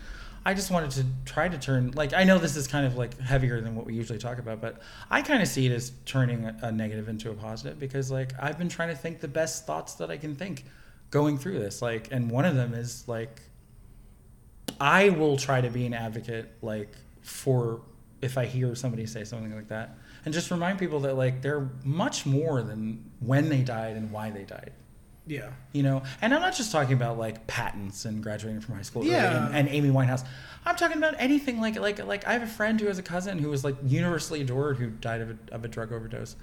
I 0.46 0.54
just 0.54 0.72
wanted 0.72 0.92
to 0.92 1.06
try 1.26 1.50
to 1.50 1.58
turn. 1.58 1.92
Like, 1.92 2.14
I 2.14 2.24
know 2.24 2.38
this 2.38 2.56
is 2.56 2.68
kind 2.68 2.86
of 2.86 2.96
like 2.96 3.20
heavier 3.20 3.60
than 3.60 3.76
what 3.76 3.86
we 3.86 3.94
usually 3.96 4.20
talk 4.20 4.38
about, 4.38 4.62
but 4.62 4.82
I 5.10 5.22
kind 5.22 5.42
of 5.42 5.48
see 5.48 5.66
it 5.66 5.72
as 5.72 5.92
turning 6.06 6.46
a, 6.46 6.72
negative 6.72 7.10
into 7.10 7.32
a 7.32 7.34
positive 7.34 7.80
because, 7.80 8.10
like, 8.10 8.34
I've 8.40 8.58
been 8.58 8.70
trying 8.70 8.90
to 8.90 8.96
think 8.96 9.20
the 9.20 9.28
best 9.28 9.66
thoughts 9.66 9.96
that 9.96 10.10
I 10.10 10.18
can 10.18 10.36
think 10.36 10.64
going 11.10 11.38
through 11.38 11.60
this. 11.60 11.82
Like, 11.82 12.10
and 12.12 12.30
one 12.30 12.46
of 12.46 12.56
them 12.56 12.74
is 12.74 13.08
like, 13.08 13.42
I 14.80 15.10
will 15.10 15.36
try 15.36 15.60
to 15.60 15.70
be 15.70 15.86
an 15.86 15.94
advocate, 15.94 16.54
like, 16.62 16.94
for 17.22 17.82
if 18.22 18.38
I 18.38 18.46
hear 18.46 18.76
somebody 18.76 19.06
say 19.06 19.24
something 19.24 19.54
like 19.56 19.70
that, 19.70 19.98
and 20.26 20.34
just 20.34 20.52
remind 20.52 20.78
people 20.78 21.00
that 21.02 21.16
like 21.16 21.42
they're 21.42 21.70
much 21.84 22.26
more 22.26 22.62
than 22.62 23.10
when 23.20 23.50
they 23.50 23.62
died 23.62 23.96
and 23.96 24.12
why 24.12 24.30
they 24.30 24.44
died 24.44 24.72
Yeah. 25.28 25.50
you 25.74 25.84
know 25.84 26.02
and 26.22 26.34
i'm 26.34 26.42
not 26.42 26.56
just 26.56 26.72
talking 26.72 26.94
about 26.94 27.18
like 27.20 27.46
patents 27.46 28.06
and 28.06 28.24
graduating 28.24 28.62
from 28.62 28.76
high 28.76 28.82
school 28.82 29.04
Yeah. 29.06 29.46
and, 29.48 29.56
and 29.56 29.70
amy 29.70 29.90
winehouse 29.90 30.26
i'm 30.66 30.76
talking 30.76 30.98
about 30.98 31.14
anything 31.20 31.60
like 31.62 31.80
like 31.80 32.04
like 32.06 32.26
i 32.28 32.34
have 32.34 32.42
a 32.44 32.48
friend 32.48 32.80
who 32.80 32.88
has 32.88 32.98
a 32.98 33.04
cousin 33.04 33.38
who 33.38 33.50
was 33.50 33.64
like 33.64 33.76
universally 33.86 34.42
adored 34.42 34.78
who 34.78 34.90
died 34.90 35.22
of 35.22 35.30
a, 35.32 35.38
of 35.54 35.64
a 35.64 35.68
drug 35.68 35.92
overdose 35.94 36.36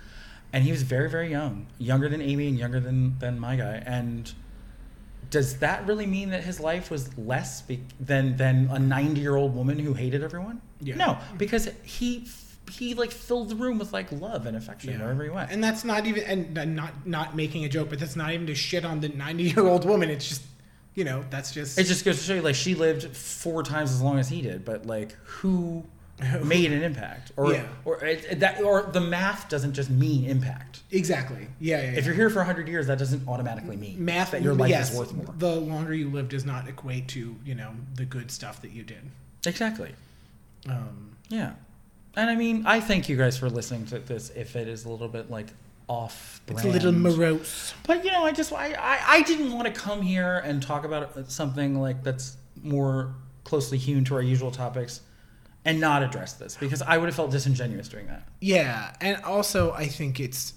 and 0.53 0.63
he 0.63 0.71
was 0.71 0.83
very 0.83 1.11
very 1.11 1.31
young 1.31 1.67
younger 1.79 2.09
than 2.09 2.23
amy 2.23 2.47
and 2.49 2.57
younger 2.59 2.79
than 2.79 3.19
than 3.19 3.41
my 3.41 3.57
guy 3.57 3.83
and 3.87 4.33
does 5.31 5.59
that 5.59 5.85
really 5.89 6.07
mean 6.07 6.31
that 6.31 6.45
his 6.45 6.61
life 6.61 6.89
was 6.89 7.17
less 7.19 7.63
be- 7.63 7.83
than 7.99 8.37
than 8.37 8.69
a 8.71 8.79
90 8.79 9.21
year 9.21 9.35
old 9.35 9.55
woman 9.57 9.79
who 9.79 9.93
hated 9.95 10.23
everyone 10.23 10.61
Yeah. 10.81 10.95
no 10.95 11.19
because 11.37 11.69
he 11.83 12.29
he 12.71 12.95
like 12.95 13.11
filled 13.13 13.49
the 13.49 13.57
room 13.57 13.79
with 13.79 13.93
like 13.93 14.11
love 14.13 14.47
and 14.47 14.57
affection 14.57 14.99
wherever 15.01 15.23
he 15.25 15.31
went 15.31 15.51
And 15.51 15.63
that's 15.63 15.85
not 15.85 16.07
even 16.07 16.25
and 16.25 16.75
not 16.77 17.07
not 17.07 17.37
making 17.37 17.65
a 17.65 17.69
joke, 17.69 17.91
but 17.91 17.99
that's 17.99 18.17
not 18.17 18.33
even 18.33 18.47
to 18.49 18.55
shit 18.55 18.85
on 18.85 19.01
the 19.01 19.09
90 19.09 19.43
year 19.45 19.67
old 19.67 19.85
woman. 19.85 20.11
It's 20.11 20.29
just 20.29 20.43
you 20.95 21.05
know 21.05 21.25
that's 21.31 21.53
just 21.53 21.79
It 21.79 21.85
just 21.85 22.05
goes 22.05 22.19
to 22.19 22.25
show 22.25 22.35
you, 22.35 22.43
like, 22.43 22.55
she 22.55 22.75
lived 22.75 23.17
four 23.17 23.63
times 23.63 23.93
as 23.93 24.01
long 24.03 24.19
as 24.19 24.29
he 24.29 24.41
did, 24.43 24.65
but 24.65 24.87
like, 24.87 25.13
who 25.25 25.85
made 26.43 26.73
an 26.73 26.83
impact, 26.83 27.31
or 27.37 27.53
Yeah. 27.53 27.67
or 27.85 28.03
it, 28.03 28.25
it- 28.31 28.41
that, 28.41 28.63
or 28.63 28.83
the 28.91 29.03
math 29.03 29.51
doesn't 29.51 29.75
just 29.75 29.91
mean 29.91 30.25
impact. 30.25 30.81
exactly 30.91 31.47
yeah. 31.61 31.83
yeah, 31.83 31.91
yeah. 31.93 31.99
If 31.99 32.07
you're 32.07 32.15
here 32.15 32.31
for 32.31 32.43
hundred 32.43 32.69
years, 32.69 32.87
that 32.87 32.99
doesn't 32.99 33.29
automatically 33.29 33.77
mean 33.77 34.03
math 34.03 34.31
that 34.31 34.41
your 34.43 34.55
life 34.55 34.71
yes, 34.71 34.91
is 34.93 34.99
worth 34.99 35.13
more. 35.13 35.27
The 35.37 35.55
longer 35.57 35.93
you 35.93 36.09
live 36.09 36.31
does 36.31 36.47
not 36.47 36.67
equate 36.69 37.09
to 37.09 37.37
you 37.45 37.55
know 37.55 37.73
the 37.97 38.07
good 38.07 38.31
stuff 38.31 38.63
that 38.63 38.71
you 38.71 38.83
did. 38.83 39.03
Exactly. 39.45 39.95
Um, 40.69 41.17
Yeah. 41.29 41.53
And 42.17 42.31
I 42.31 42.35
mean, 42.35 42.65
I 42.67 42.81
thank 42.81 43.09
you 43.09 43.17
guys 43.17 43.37
for 43.37 43.51
listening 43.51 43.87
to 43.87 43.99
this. 43.99 44.31
If 44.35 44.57
it 44.57 44.69
is 44.69 44.85
a 44.85 44.89
little 44.89 45.09
bit 45.09 45.31
like 45.31 45.49
off, 45.89 46.41
it's 46.49 46.65
a 46.65 46.69
little 46.69 46.93
morose. 46.93 47.75
But 47.87 48.05
you 48.05 48.11
know, 48.11 48.25
I 48.25 48.33
just 48.33 48.53
I, 48.53 48.73
I, 48.73 49.01
I 49.07 49.23
didn't 49.23 49.53
want 49.53 49.67
to 49.67 49.73
come 49.79 50.03
here 50.03 50.39
and 50.39 50.63
talk 50.63 50.85
about 50.85 51.17
uh, 51.17 51.25
something 51.29 51.81
like 51.81 52.03
that's 52.03 52.37
more 52.63 53.15
closely 53.45 53.79
hewn 53.79 54.05
to 54.05 54.15
our 54.15 54.23
usual 54.23 54.51
topics 54.51 55.03
and 55.65 55.81
not 55.81 56.03
address 56.03 56.33
this 56.35 56.57
because 56.57 56.81
I 56.81 56.97
would 56.97 57.07
have 57.07 57.15
felt 57.15 57.31
disingenuous 57.31 57.89
doing 57.89 58.07
that. 58.07 58.27
Yeah, 58.41 58.95
and 59.01 59.23
also 59.23 59.73
I 59.73 59.87
think 59.87 60.19
it's 60.19 60.55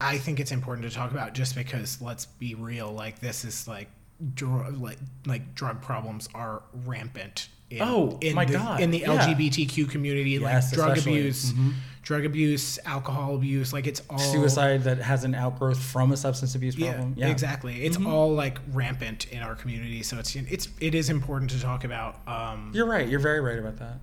I 0.00 0.18
think 0.18 0.40
it's 0.40 0.52
important 0.52 0.88
to 0.88 0.94
talk 0.94 1.12
about 1.12 1.34
just 1.34 1.54
because 1.54 2.00
let's 2.02 2.26
be 2.26 2.54
real, 2.54 2.90
like 2.90 3.20
this 3.20 3.44
is 3.44 3.68
like 3.68 3.88
dr- 4.34 4.80
like 4.80 4.98
like 5.26 5.54
drug 5.54 5.80
problems 5.80 6.28
are 6.34 6.62
rampant. 6.84 7.48
In, 7.70 7.82
Oh, 7.82 8.18
in 8.22 8.34
my 8.34 8.44
the, 8.46 8.54
God, 8.54 8.80
In 8.80 8.90
the 8.90 9.00
yeah. 9.00 9.08
LGBTQ 9.26 9.90
community, 9.90 10.30
Yes, 10.30 10.42
like 10.70 10.72
drug 10.72 10.96
especially. 10.96 11.18
abuse, 11.20 11.52
Mhm. 11.52 11.72
drug 12.02 12.24
abuse, 12.24 12.78
alcohol 12.86 13.34
abuse, 13.34 13.72
like 13.74 13.86
it's 13.86 14.00
all 14.08 14.18
Suicide 14.18 14.84
that 14.84 14.98
has 14.98 15.24
an 15.24 15.34
outgrowth 15.34 15.78
from 15.78 16.10
a 16.12 16.16
substance 16.16 16.54
abuse 16.54 16.76
problem. 16.76 17.12
Yeah, 17.16 17.28
exactly. 17.28 17.84
It's 17.84 17.98
Mhm. 17.98 18.06
all 18.08 18.32
like 18.34 18.58
rampant 18.72 19.26
in 19.30 19.42
our 19.42 19.54
community, 19.54 20.02
so 20.02 20.18
it's 20.18 20.34
it's 20.34 20.68
it 20.80 20.94
is 20.94 21.10
important 21.10 21.50
to 21.50 21.60
talk 21.60 21.84
about. 21.84 22.20
Um, 22.26 22.70
You're 22.74 22.86
right. 22.86 23.06
You're 23.06 23.20
very 23.20 23.40
right 23.40 23.58
about 23.58 23.76
that. 23.78 23.98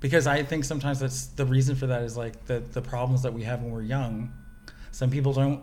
Because 0.00 0.26
I 0.26 0.42
think 0.42 0.64
sometimes 0.64 1.00
that's 1.00 1.24
the 1.26 1.46
reason 1.46 1.74
for 1.74 1.86
that 1.86 2.02
is 2.02 2.18
like 2.18 2.44
the 2.44 2.62
the 2.72 2.82
problems 2.82 3.22
that 3.22 3.32
we 3.32 3.44
have 3.44 3.62
when 3.62 3.72
we're 3.72 3.82
young. 3.82 4.30
Some 4.92 5.08
people 5.08 5.32
don't 5.32 5.62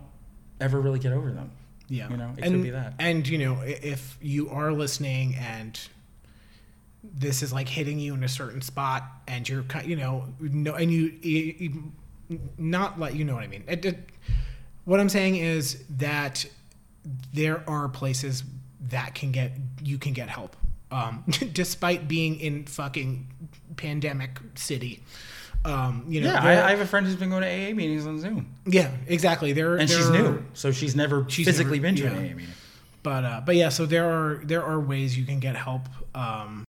ever 0.60 0.82
really 0.82 0.99
get 0.99 1.12
over 1.12 1.32
them. 1.32 1.51
Yeah, 1.88 2.10
You 2.10 2.18
know, 2.18 2.34
it 2.36 2.43
and, 2.45 2.54
could 2.56 2.64
be 2.64 2.70
that. 2.72 2.93
And 2.97 3.28
you 3.28 3.38
know, 3.38 3.62
if 3.64 4.18
you 4.22 4.49
are 4.49 4.72
listening 4.72 5.36
and 5.36 5.80
this 7.04 7.43
is 7.43 7.51
like 7.51 7.68
hitting 7.68 7.99
you 7.99 8.14
in 8.14 8.24
a 8.24 8.30
certain 8.30 8.62
spot, 8.62 9.04
and 9.28 9.47
you're 9.47 9.66
you 9.84 9.95
know 9.95 10.26
no, 10.39 10.74
and 10.76 10.91
you, 10.91 11.14
you, 11.22 11.56
you 12.30 12.39
not 12.58 12.99
like 12.99 13.14
you 13.16 13.26
know 13.26 13.34
what 13.36 13.43
I 13.43 13.47
mean. 13.47 13.64
It, 13.68 13.86
it- 13.86 14.10
what 14.86 14.99
I'm 14.99 15.08
saying 15.10 15.38
is 15.38 15.82
that 15.91 16.45
there 17.34 17.64
are 17.70 17.88
places 17.88 18.43
that 18.89 19.16
can 19.16 19.32
get 19.32 19.54
you 19.82 19.97
can 19.97 20.12
get 20.12 20.28
help, 20.30 20.58
um, 20.91 21.24
despite 21.54 22.08
being 22.10 22.38
in 22.39 22.66
fucking 22.66 23.28
pandemic 23.78 24.39
city. 24.56 25.01
Um, 25.66 26.04
you 26.10 26.20
know, 26.20 26.28
yeah, 26.34 26.43
I, 26.43 26.68
I 26.68 26.70
have 26.72 26.82
a 26.82 26.86
friend 26.86 27.06
who's 27.06 27.16
been 27.16 27.30
going 27.30 27.43
to 27.43 27.47
AA 27.47 27.74
meetings 27.74 28.06
on 28.06 28.20
Zoom, 28.20 28.54
yeah, 28.66 28.91
exactly. 29.08 29.54
There 29.54 29.78
and 29.78 29.88
there 29.88 29.97
she's 29.97 30.10
new, 30.10 30.43
so 30.54 30.72
she's 30.74 30.93
never 30.97 31.26
She's 31.30 31.45
physically 31.45 31.80
never- 31.80 31.95
been 31.95 31.95
to 31.95 32.08
an 32.08 32.26
yeah. 32.26 32.32
AA 32.34 32.36
meeting. 32.36 32.54
but 33.04 33.24
uh, 33.24 33.41
but 33.45 33.56
yeah, 33.56 33.70
so 33.70 33.86
there 33.86 34.10
are 34.10 34.41
there 34.43 34.64
are 34.66 34.82
ways 34.82 35.18
you 35.18 35.26
can 35.26 35.39
get 35.39 35.56
help. 35.56 35.88
Um, 36.14 36.66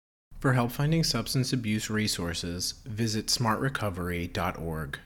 For 0.40 0.52
help 0.52 0.70
finding 0.70 1.02
substance 1.02 1.52
abuse 1.52 1.90
resources, 1.90 2.74
visit 2.86 3.26
smartrecovery.org. 3.26 4.98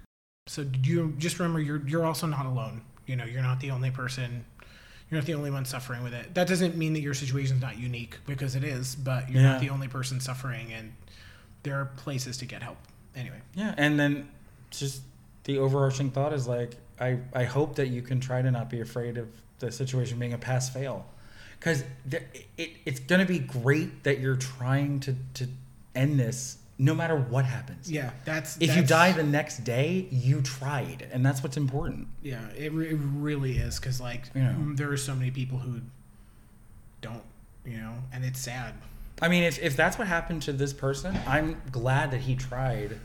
So 0.49 0.67
you 0.83 1.15
just 1.19 1.39
remember 1.39 1.61
you're 1.61 1.87
you're 1.87 2.05
also 2.05 2.27
not 2.27 2.45
alone. 2.47 2.83
You 3.07 3.17
know, 3.17 3.25
you're 3.25 3.43
not 3.43 3.61
the 3.61 3.71
only 3.71 3.91
person. 3.91 4.45
You're 5.11 5.21
not 5.21 5.27
the 5.27 5.35
only 5.35 5.51
one 5.51 5.65
suffering 5.65 6.03
with 6.03 6.13
it. 6.15 6.35
That 6.35 6.49
doesn't 6.49 6.77
mean 6.77 6.93
that 6.95 7.01
your 7.01 7.15
situation's 7.15 7.61
not 7.63 7.79
unique 7.79 8.19
because 8.27 8.57
it 8.57 8.65
is, 8.65 8.95
but 8.95 9.31
you're 9.31 9.43
Yeah. 9.43 9.53
not 9.53 9.61
the 9.61 9.71
only 9.71 9.89
person 9.89 10.21
suffering 10.21 10.73
and 10.73 10.93
there 11.63 11.77
are 11.81 11.87
places 11.87 12.37
to 12.39 12.45
get 12.47 12.63
help. 12.63 12.79
Anyway. 13.15 13.41
Yeah, 13.55 13.75
and 13.77 13.99
then 14.01 14.29
just 14.71 15.03
the 15.45 15.59
overarching 15.59 16.11
thought 16.11 16.33
is 16.33 16.47
like 16.47 16.77
I 17.01 17.19
I 17.33 17.45
hope 17.45 17.77
that 17.77 17.89
you 17.89 18.03
can 18.03 18.21
try 18.21 18.43
to 18.43 18.51
not 18.51 18.69
be 18.69 18.81
afraid 18.81 19.17
of 19.17 19.29
the 19.61 19.71
situation 19.73 20.19
being 20.19 20.33
a 20.35 20.39
pass 20.39 20.69
fail, 20.69 21.07
because 21.63 21.85
it, 22.11 22.49
it 22.59 22.71
it's 22.85 22.99
gonna 23.01 23.25
be 23.25 23.39
great 23.39 24.03
that 24.03 24.19
you're 24.19 24.37
trying 24.37 24.99
to 25.01 25.15
to 25.35 25.47
end 25.95 26.19
this 26.19 26.59
no 26.79 26.95
matter 26.95 27.17
what 27.17 27.45
happens. 27.45 27.89
Yeah, 27.91 28.11
that's 28.25 28.57
If 28.59 28.75
you 28.77 28.83
die 28.83 29.13
the 29.13 29.23
next 29.23 29.59
day, 29.63 30.09
you 30.11 30.41
tried, 30.43 31.07
and 31.13 31.25
that's 31.25 31.41
what's 31.43 31.57
important. 31.57 32.09
Yeah, 32.23 32.41
it, 32.57 32.73
re- 32.73 32.89
it 32.91 32.99
really 32.99 33.59
is 33.59 33.79
because 33.79 34.01
like 34.01 34.25
Yeah. 34.35 34.55
mm, 34.59 34.77
there 34.77 34.91
are 34.91 34.97
so 34.97 35.15
many 35.15 35.31
people 35.31 35.59
who 35.59 35.81
don't, 37.01 37.23
you 37.65 37.77
know, 37.77 37.95
and 38.13 38.25
it's 38.25 38.41
sad. 38.41 38.75
I 39.21 39.29
mean, 39.29 39.45
if, 39.45 39.63
if 39.63 39.77
that's 39.77 39.97
what 39.97 40.09
happened 40.09 40.43
to 40.43 40.53
this 40.53 40.73
person, 40.73 41.17
I'm 41.27 41.61
glad 41.71 42.11
that 42.11 42.23
he 42.23 42.35
tried. 42.35 42.99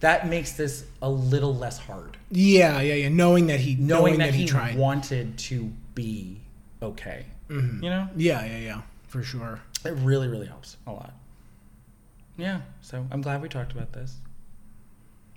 That 0.00 0.26
makes 0.26 0.52
this 0.52 0.84
a 1.00 1.10
little 1.10 1.54
less 1.54 1.78
hard. 1.78 2.16
Yeah, 2.32 2.80
yeah, 2.80 2.94
yeah. 2.94 3.08
Knowing 3.10 3.46
that 3.48 3.60
he 3.60 3.76
Knowing, 3.76 4.18
that, 4.18 4.34
he, 4.34 4.46
tried. 4.46 4.76
wanted 4.76 5.38
to 5.38 5.70
be 5.94 6.40
okay. 6.82 7.26
Mhm. 7.50 7.82
You 7.82 7.90
know? 7.90 8.08
Yeah, 8.16 8.44
yeah, 8.44 8.58
yeah, 8.58 8.80
for 9.08 9.22
sure. 9.22 9.60
It 9.84 9.90
really, 9.90 10.28
really 10.28 10.46
helps 10.46 10.76
a 10.86 10.92
lot. 10.92 11.12
Yeah, 12.36 12.60
so 12.80 13.06
I'm 13.10 13.20
glad 13.20 13.42
we 13.42 13.48
talked 13.48 13.72
about 13.72 13.92
this. 13.92 14.16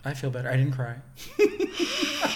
I 0.06 0.14
feel 0.14 0.30
better. 0.30 0.50
I 0.50 0.58
didn't 0.58 0.74
cry. 0.74 0.98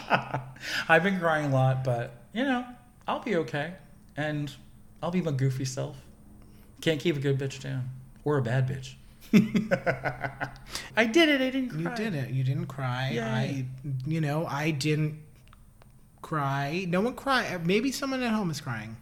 I've 0.89 1.03
been 1.03 1.19
crying 1.19 1.45
a 1.51 1.53
lot, 1.53 1.83
but 1.83 2.13
you 2.33 2.43
know, 2.43 2.65
I'll 3.07 3.19
be 3.19 3.35
okay. 3.37 3.73
And 4.15 4.51
I'll 5.03 5.11
be 5.11 5.21
my 5.21 5.31
goofy 5.31 5.65
self. 5.65 5.97
Can't 6.81 6.99
keep 6.99 7.15
a 7.17 7.19
good 7.19 7.37
bitch 7.37 7.61
down. 7.61 7.89
Or 8.23 8.37
a 8.37 8.41
bad 8.41 8.67
bitch. 8.67 8.95
I 10.95 11.05
did 11.05 11.29
it. 11.29 11.41
I 11.41 11.49
didn't 11.49 11.69
cry. 11.69 11.81
You 11.91 11.95
did 11.95 12.15
it. 12.15 12.29
You 12.31 12.43
didn't 12.43 12.67
cry. 12.67 13.11
Yay. 13.13 13.21
I, 13.21 13.65
you 14.05 14.21
know, 14.21 14.45
I 14.47 14.71
didn't 14.71 15.19
cry. 16.21 16.85
No 16.87 17.01
one 17.01 17.15
cried. 17.15 17.65
Maybe 17.67 17.91
someone 17.91 18.23
at 18.23 18.31
home 18.31 18.49
is 18.49 18.61
crying. 18.61 18.95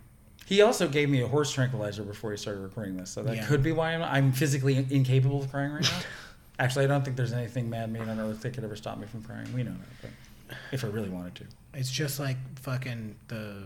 He 0.45 0.61
also 0.61 0.87
gave 0.87 1.09
me 1.09 1.21
a 1.21 1.27
horse 1.27 1.51
tranquilizer 1.51 2.03
before 2.03 2.31
he 2.31 2.37
started 2.37 2.61
recording 2.61 2.97
this, 2.97 3.09
so 3.09 3.23
that 3.23 3.35
Yeah. 3.35 3.45
could 3.47 3.63
be 3.63 3.71
why 3.71 3.93
I'm, 3.95 4.03
I'm 4.03 4.31
physically 4.31 4.75
in- 4.77 4.87
incapable 4.91 5.41
of 5.43 5.49
crying 5.51 5.71
right 5.73 5.81
now. 5.83 5.99
Actually, 6.59 6.85
I 6.85 6.87
don't 6.87 7.03
think 7.03 7.17
there's 7.17 7.33
anything 7.33 7.69
mad 7.69 7.91
made 7.91 8.07
on 8.07 8.19
earth 8.19 8.41
that 8.41 8.53
could 8.53 8.63
ever 8.63 8.75
stop 8.75 8.97
me 8.99 9.07
from 9.07 9.23
crying. 9.23 9.51
We 9.53 9.63
know 9.63 9.71
that, 9.71 10.11
but 10.49 10.57
if 10.71 10.83
I 10.85 10.87
really 10.87 11.09
wanted 11.09 11.35
to. 11.35 11.43
It's 11.73 11.91
just 11.91 12.19
like 12.19 12.37
fucking 12.59 13.15
the 13.27 13.63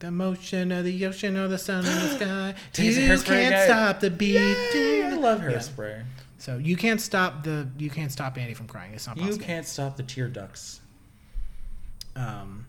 the 0.00 0.10
motion 0.10 0.72
of 0.72 0.84
the 0.84 1.06
ocean 1.06 1.36
or 1.36 1.46
the 1.48 1.56
sun 1.58 1.86
in 1.86 1.92
the 1.94 2.08
sky. 2.16 2.54
A 2.78 2.82
you 2.82 3.18
can't 3.22 3.52
guy. 3.54 3.64
stop 3.66 4.00
the 4.00 4.10
beat. 4.10 4.34
Yay, 4.74 5.04
I 5.04 5.14
love 5.14 5.40
Yeah. 5.42 5.50
hairspray. 5.52 6.02
So 6.38 6.58
you 6.58 6.76
can't 6.76 7.00
stop 7.00 7.44
the 7.44 7.68
you 7.78 7.90
can't 7.90 8.10
stop 8.10 8.36
Andy 8.36 8.54
from 8.54 8.66
crying. 8.66 8.92
It's 8.94 9.06
not 9.06 9.16
possible. 9.16 9.34
You 9.34 9.40
can't 9.40 9.66
stop 9.66 9.96
the 9.96 10.02
tear 10.02 10.28
ducts. 10.28 10.80
Um, 12.16 12.66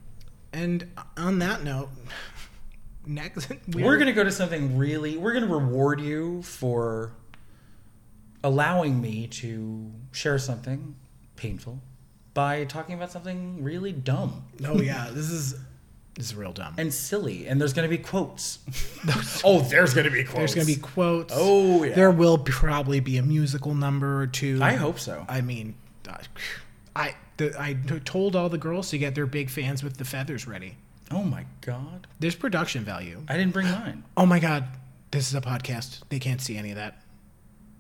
and 0.54 0.88
on 1.18 1.40
that 1.40 1.64
note, 1.64 1.90
next 3.06 3.50
We're, 3.74 3.98
gonna 3.98 4.14
go 4.14 4.24
to 4.24 4.32
something 4.32 4.78
really. 4.78 5.18
We're 5.18 5.34
gonna 5.34 5.54
reward 5.54 6.02
you 6.02 6.42
for 6.44 7.12
allowing 8.44 9.02
me 9.02 9.28
to 9.28 9.92
share 10.12 10.38
something 10.38 10.96
painful 11.36 11.82
by 12.34 12.66
talking 12.66 12.96
about 12.96 13.12
something 13.12 13.64
really 13.64 13.92
dumb 13.92 14.46
Oh 14.64 14.80
yeah, 14.80 15.10
this 15.12 15.32
is 15.32 15.56
this 16.16 16.28
is 16.28 16.36
real 16.36 16.54
dumb. 16.54 16.76
and 16.78 16.94
silly. 16.94 17.46
And 17.48 17.60
there's 17.60 17.74
gonna 17.74 17.90
be 17.90 17.98
quotes. 17.98 18.60
oh, 19.44 19.60
there's 19.62 19.94
gonna 19.94 20.10
be 20.10 20.24
quotes. 20.24 20.54
There's 20.54 20.56
gonna 20.56 20.66
be 20.66 20.78
quotes. 20.78 21.34
Oh 21.36 21.84
yeah. 21.84 21.94
There 21.94 22.12
will 22.12 22.38
probably 22.38 23.02
be 23.02 23.18
a 23.18 23.24
musical 23.24 23.74
number 23.74 24.22
or 24.22 24.28
two. 24.28 24.60
I 24.62 24.74
hope 24.74 24.98
so. 24.98 25.26
I 25.28 25.42
mean, 25.42 25.76
uh, 26.08 26.18
I 26.96 27.16
the, 27.38 27.54
I 27.60 27.74
told 28.06 28.36
all 28.36 28.48
the 28.48 28.58
girls 28.58 28.90
to 28.92 28.98
get 28.98 29.14
their 29.16 29.26
big 29.26 29.50
fans 29.50 29.84
with 29.84 29.98
the 29.98 30.06
feathers 30.06 30.48
ready. 30.48 30.78
Oh 31.12 31.24
my 31.24 31.46
god. 31.62 32.08
There's 32.20 32.36
production 32.36 32.84
value. 32.84 33.22
I 33.28 33.38
didn't 33.38 33.54
bring 33.54 33.70
mine. 33.70 34.04
Oh 34.18 34.26
my 34.26 34.40
god, 34.40 34.66
this 35.12 35.28
is 35.28 35.36
a 35.36 35.42
podcast. 35.42 36.02
They 36.10 36.20
can't 36.20 36.42
see 36.42 36.58
any 36.58 36.72
of 36.72 36.78
that. 36.78 37.02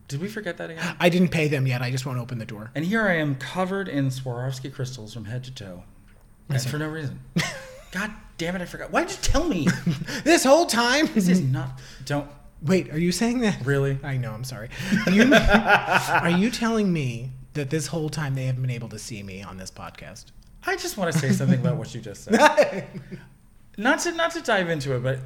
Did 0.07 0.21
we 0.21 0.28
forget 0.28 0.57
that 0.57 0.69
again? 0.69 0.95
I 0.99 1.09
didn't 1.09 1.30
pay 1.30 1.47
them 1.47 1.65
yet. 1.65 1.82
I 1.82 1.89
just 1.89 2.05
won't 2.05 2.19
open 2.19 2.38
the 2.38 2.45
door. 2.45 2.71
And 2.76 2.86
here 2.86 3.07
I 3.07 3.15
am 3.15 3.36
covered 3.36 3.88
in 3.88 4.09
Swarovski 4.09 4.71
crystals 4.71 5.13
from 5.13 5.26
head 5.26 5.43
to 5.45 5.51
toe. 5.53 5.84
And 6.49 6.61
for 6.61 6.78
no 6.78 6.88
reason. 6.88 7.19
God 7.91 8.11
damn 8.38 8.55
it, 8.55 8.61
I 8.61 8.65
forgot. 8.65 8.91
Why'd 8.91 9.09
you 9.09 9.17
tell 9.21 9.45
me? 9.45 9.67
This 10.23 10.43
whole 10.43 10.65
time. 10.65 11.07
This 11.13 11.28
is 11.28 11.41
not. 11.41 11.80
Don't. 12.05 12.30
Wait, 12.61 12.91
are 12.91 12.99
you 12.99 13.11
saying 13.11 13.39
that? 13.39 13.65
Really? 13.65 13.97
I 14.03 14.17
know. 14.17 14.32
I'm 14.32 14.43
sorry. 14.43 14.69
You, 15.11 15.34
are 15.34 16.30
you 16.30 16.49
telling 16.51 16.91
me 16.91 17.32
that 17.53 17.69
this 17.69 17.88
whole 17.88 18.09
time 18.09 18.36
they 18.36 18.45
haven't 18.45 18.61
been 18.61 18.71
able 18.71 18.89
to 18.89 18.99
see 18.99 19.23
me 19.23 19.41
on 19.41 19.57
this 19.57 19.71
podcast? 19.71 20.26
I 20.68 20.76
just 20.76 20.97
want 20.97 21.13
to 21.13 21.20
say 21.20 21.32
something 21.32 21.59
about 21.59 21.78
what 21.78 21.93
you 21.93 22.01
just 22.01 22.24
said. 22.26 22.88
not 23.78 23.99
to 23.99 24.11
not 24.11 24.32
to 24.32 24.41
dive 24.41 24.70
into 24.70 24.95
it, 24.95 25.03
but 25.03 25.20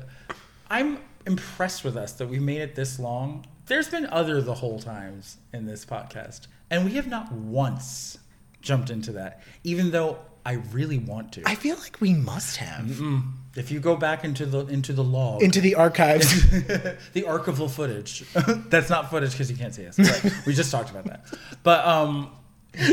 I'm 0.70 1.00
impressed 1.26 1.84
with 1.84 1.96
us 1.96 2.14
that 2.14 2.28
we 2.28 2.40
made 2.40 2.62
it 2.62 2.76
this 2.76 3.00
long. 3.00 3.46
There's 3.68 3.88
been 3.88 4.06
other 4.08 4.42
the 4.42 4.56
whole 4.56 4.80
times 4.80 5.38
in 5.54 5.66
this 5.66 5.86
podcast, 5.86 6.48
and 6.70 6.86
we 6.86 6.92
have 6.94 7.08
not 7.08 7.32
once 7.32 8.18
jumped 8.62 8.90
into 8.90 9.12
that, 9.14 9.42
even 9.64 9.92
though 9.92 10.18
I 10.46 10.54
really 10.72 10.98
want 10.98 11.34
to. 11.34 11.44
I 11.46 11.56
feel 11.56 11.78
like 11.78 12.02
we 12.02 12.14
must 12.14 12.58
have 12.58 12.86
Mm. 12.86 13.34
If 13.56 13.72
you 13.72 13.80
go 13.80 13.96
back 13.96 14.24
into 14.24 14.46
the 14.46 14.66
into 14.68 14.94
the 14.94 15.04
log, 15.04 15.42
into 15.42 15.60
the 15.60 15.76
archives. 15.76 16.50
the 17.14 17.24
archival 17.24 17.70
footage, 17.70 18.24
that's 18.70 18.90
not 18.90 19.10
footage 19.10 19.32
because 19.32 19.50
you 19.50 19.58
can't 19.58 19.74
see 19.74 19.88
us. 19.88 19.98
We 20.46 20.54
just 20.54 20.72
talked 20.72 20.92
about 20.92 21.06
that, 21.06 21.26
but 21.64 21.86
um, 21.86 22.32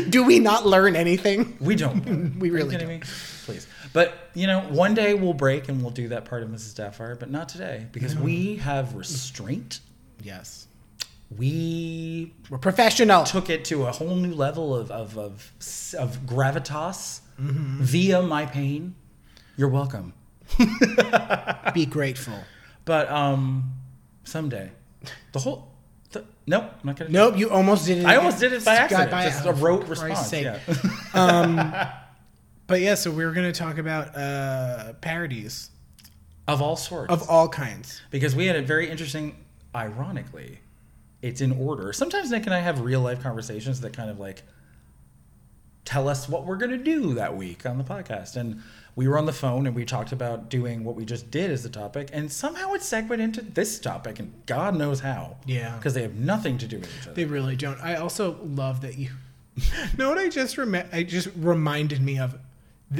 Do 0.09 0.23
we 0.23 0.39
not 0.39 0.65
learn 0.65 0.95
anything? 0.95 1.57
We 1.59 1.75
don't. 1.75 2.37
We 2.39 2.49
really 2.49 2.71
kidding 2.71 2.87
me? 2.87 3.01
Please. 3.45 3.67
But, 3.93 4.29
you 4.33 4.47
know, 4.47 4.61
one 4.61 4.93
day 4.93 5.13
we'll 5.13 5.33
break 5.33 5.69
and 5.69 5.81
we'll 5.81 5.91
do 5.91 6.09
that 6.09 6.25
part 6.25 6.43
of 6.43 6.49
Mrs. 6.49 6.73
Doubtfire, 6.75 7.17
but 7.17 7.29
not 7.29 7.47
today 7.49 7.87
because 7.91 8.15
we 8.15 8.57
have 8.57 8.95
restraint. 8.95 9.79
Yes, 10.21 10.67
We 11.35 12.33
we're 12.49 12.57
professional. 12.57 13.23
took 13.23 13.49
it 13.49 13.65
to 13.65 13.85
a 13.85 13.91
whole 13.91 14.15
new 14.15 14.33
level 14.33 14.75
of, 14.75 14.91
of, 14.91 15.17
of, 15.17 15.51
of 15.97 16.19
gravitas 16.25 17.21
via 17.37 18.21
my 18.21 18.45
pain. 18.45 18.95
You're 19.57 19.69
welcome. 19.69 20.13
Be 21.73 21.85
grateful. 21.85 22.39
But 22.85 23.09
um, 23.09 23.73
someday, 24.23 24.71
the 25.33 25.39
whole. 25.39 25.71
The, 26.11 26.23
nope, 26.45 26.63
I'm 26.63 26.87
not 26.87 26.97
to 26.97 27.09
Nope, 27.09 27.37
you 27.37 27.49
almost 27.49 27.85
did 27.85 27.97
it. 27.99 28.05
I 28.05 28.15
almost 28.15 28.39
did 28.39 28.53
it 28.53 28.63
by 28.63 28.75
accident. 28.75 29.11
by- 29.11 29.25
just 29.25 29.45
a 29.45 29.53
rote 29.53 29.85
Christ's 29.85 30.03
response. 30.03 30.27
sake. 30.29 30.45
Yeah. 30.45 30.59
Um, 31.13 31.73
but 32.67 32.79
yeah, 32.81 32.95
so 32.95 33.11
we 33.11 33.25
were 33.25 33.31
going 33.33 33.51
to 33.51 33.57
talk 33.57 33.77
about 33.77 34.15
uh, 34.15 34.93
parodies 35.01 35.69
of 36.47 36.61
all 36.61 36.77
sorts. 36.77 37.11
of 37.11 37.29
all 37.29 37.49
kinds. 37.49 38.01
because 38.09 38.35
we 38.35 38.45
had 38.45 38.55
a 38.55 38.61
very 38.61 38.89
interesting 38.89 39.35
ironically 39.75 40.59
it's 41.21 41.41
in 41.41 41.51
order 41.51 41.91
sometimes 41.93 42.31
nick 42.31 42.45
and 42.45 42.53
i 42.55 42.59
have 42.59 42.79
real 42.79 43.01
life 43.01 43.21
conversations 43.21 43.81
that 43.81 43.91
kind 43.93 44.09
of 44.09 44.17
like 44.19 44.43
tell 45.87 46.09
us 46.09 46.27
what 46.27 46.43
we're 46.45 46.57
going 46.57 46.69
to 46.71 46.77
do 46.77 47.13
that 47.13 47.37
week 47.37 47.65
on 47.65 47.77
the 47.77 47.83
podcast 47.83 48.35
and 48.35 48.61
we 48.97 49.07
were 49.07 49.17
on 49.17 49.25
the 49.25 49.31
phone 49.31 49.65
and 49.65 49.73
we 49.73 49.85
talked 49.85 50.11
about 50.11 50.49
doing 50.49 50.83
what 50.83 50.95
we 50.95 51.05
just 51.05 51.31
did 51.31 51.49
as 51.49 51.63
the 51.63 51.69
topic 51.69 52.09
and 52.11 52.29
somehow 52.29 52.73
it 52.73 52.81
segued 52.81 53.21
into 53.21 53.41
this 53.41 53.79
topic 53.79 54.19
and 54.19 54.33
god 54.47 54.75
knows 54.75 54.99
how 54.99 55.37
Yeah. 55.45 55.77
because 55.77 55.93
they 55.93 56.01
have 56.01 56.15
nothing 56.15 56.57
to 56.57 56.67
do 56.67 56.79
with 56.79 56.93
each 56.97 57.03
other 57.05 57.13
They 57.13 57.23
really 57.23 57.55
don't. 57.55 57.79
I 57.81 57.95
also 57.95 58.37
love 58.43 58.81
that 58.81 58.97
you. 58.97 59.11
know 59.97 60.09
what 60.09 60.17
I 60.17 60.27
just 60.27 60.57
rem- 60.57 60.89
I 60.91 61.03
just 61.03 61.29
reminded 61.37 62.01
me 62.01 62.19
of 62.19 62.37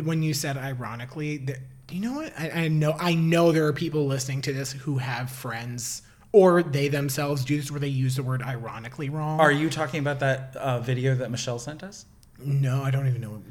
when 0.04 0.24
you 0.24 0.34
said 0.34 0.56
ironically 0.58 1.38
that 1.48 1.58
you 1.92 2.00
know 2.00 2.14
what 2.14 2.32
I, 2.40 2.50
I 2.52 2.68
know 2.70 2.96
I 2.98 3.16
know 3.16 3.52
there 3.52 3.66
are 3.68 3.74
people 3.74 4.06
listening 4.08 4.42
to 4.44 4.54
this 4.54 4.72
who 4.72 4.98
have 5.00 5.30
friends 5.30 6.04
or 6.32 6.64
they 6.64 6.88
themselves 6.88 7.44
do 7.44 7.58
this 7.58 7.70
where 7.70 7.80
they 7.82 7.88
use 7.90 8.16
the 8.16 8.24
word 8.24 8.42
ironically 8.42 9.10
wrong. 9.10 9.40
are 9.42 9.52
you 9.52 9.70
talking 9.70 10.00
about 10.00 10.20
that 10.22 10.56
uh, 10.56 10.80
video 10.80 11.16
that 11.16 11.32
michelle 11.32 11.60
sent 11.60 11.84
us 11.84 12.06
no, 12.40 12.84
I 12.84 12.92
don't 12.92 13.08
even 13.08 13.22
know. 13.22 13.42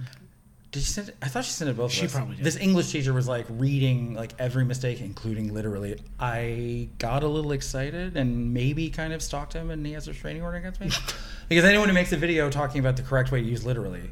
Did 0.72 0.82
she 0.82 0.90
send 0.90 1.08
it? 1.08 1.16
I 1.22 1.28
thought 1.28 1.44
she 1.44 1.52
sent 1.52 1.70
it 1.70 1.76
both. 1.76 1.90
She 1.90 2.04
of 2.04 2.06
us. 2.06 2.14
probably 2.14 2.36
did. 2.36 2.44
This 2.44 2.56
English 2.56 2.90
teacher 2.90 3.12
was 3.12 3.26
like 3.26 3.46
reading 3.48 4.14
like 4.14 4.32
every 4.38 4.64
mistake, 4.64 5.00
including 5.00 5.54
literally. 5.54 5.98
I 6.20 6.88
got 6.98 7.22
a 7.22 7.28
little 7.28 7.52
excited 7.52 8.16
and 8.16 8.52
maybe 8.52 8.90
kind 8.90 9.12
of 9.12 9.22
stalked 9.22 9.54
him, 9.54 9.70
and 9.70 9.86
he 9.86 9.92
has 9.92 10.06
a 10.06 10.10
restraining 10.10 10.42
order 10.42 10.58
against 10.58 10.80
me. 10.80 10.90
because 11.48 11.64
anyone 11.64 11.88
who 11.88 11.94
makes 11.94 12.12
a 12.12 12.16
video 12.16 12.50
talking 12.50 12.80
about 12.80 12.96
the 12.96 13.02
correct 13.02 13.32
way 13.32 13.40
to 13.40 13.48
use 13.48 13.64
literally, 13.64 14.10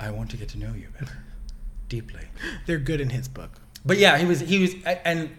I 0.00 0.10
want 0.10 0.30
to 0.30 0.36
get 0.36 0.48
to 0.50 0.58
know 0.58 0.72
you 0.72 0.88
better, 0.98 1.18
deeply. 1.88 2.22
They're 2.66 2.78
good 2.78 3.00
in 3.00 3.10
his 3.10 3.28
book. 3.28 3.50
But 3.84 3.98
yeah, 3.98 4.16
he 4.16 4.24
was 4.24 4.40
he 4.40 4.60
was, 4.60 4.74
and 5.04 5.30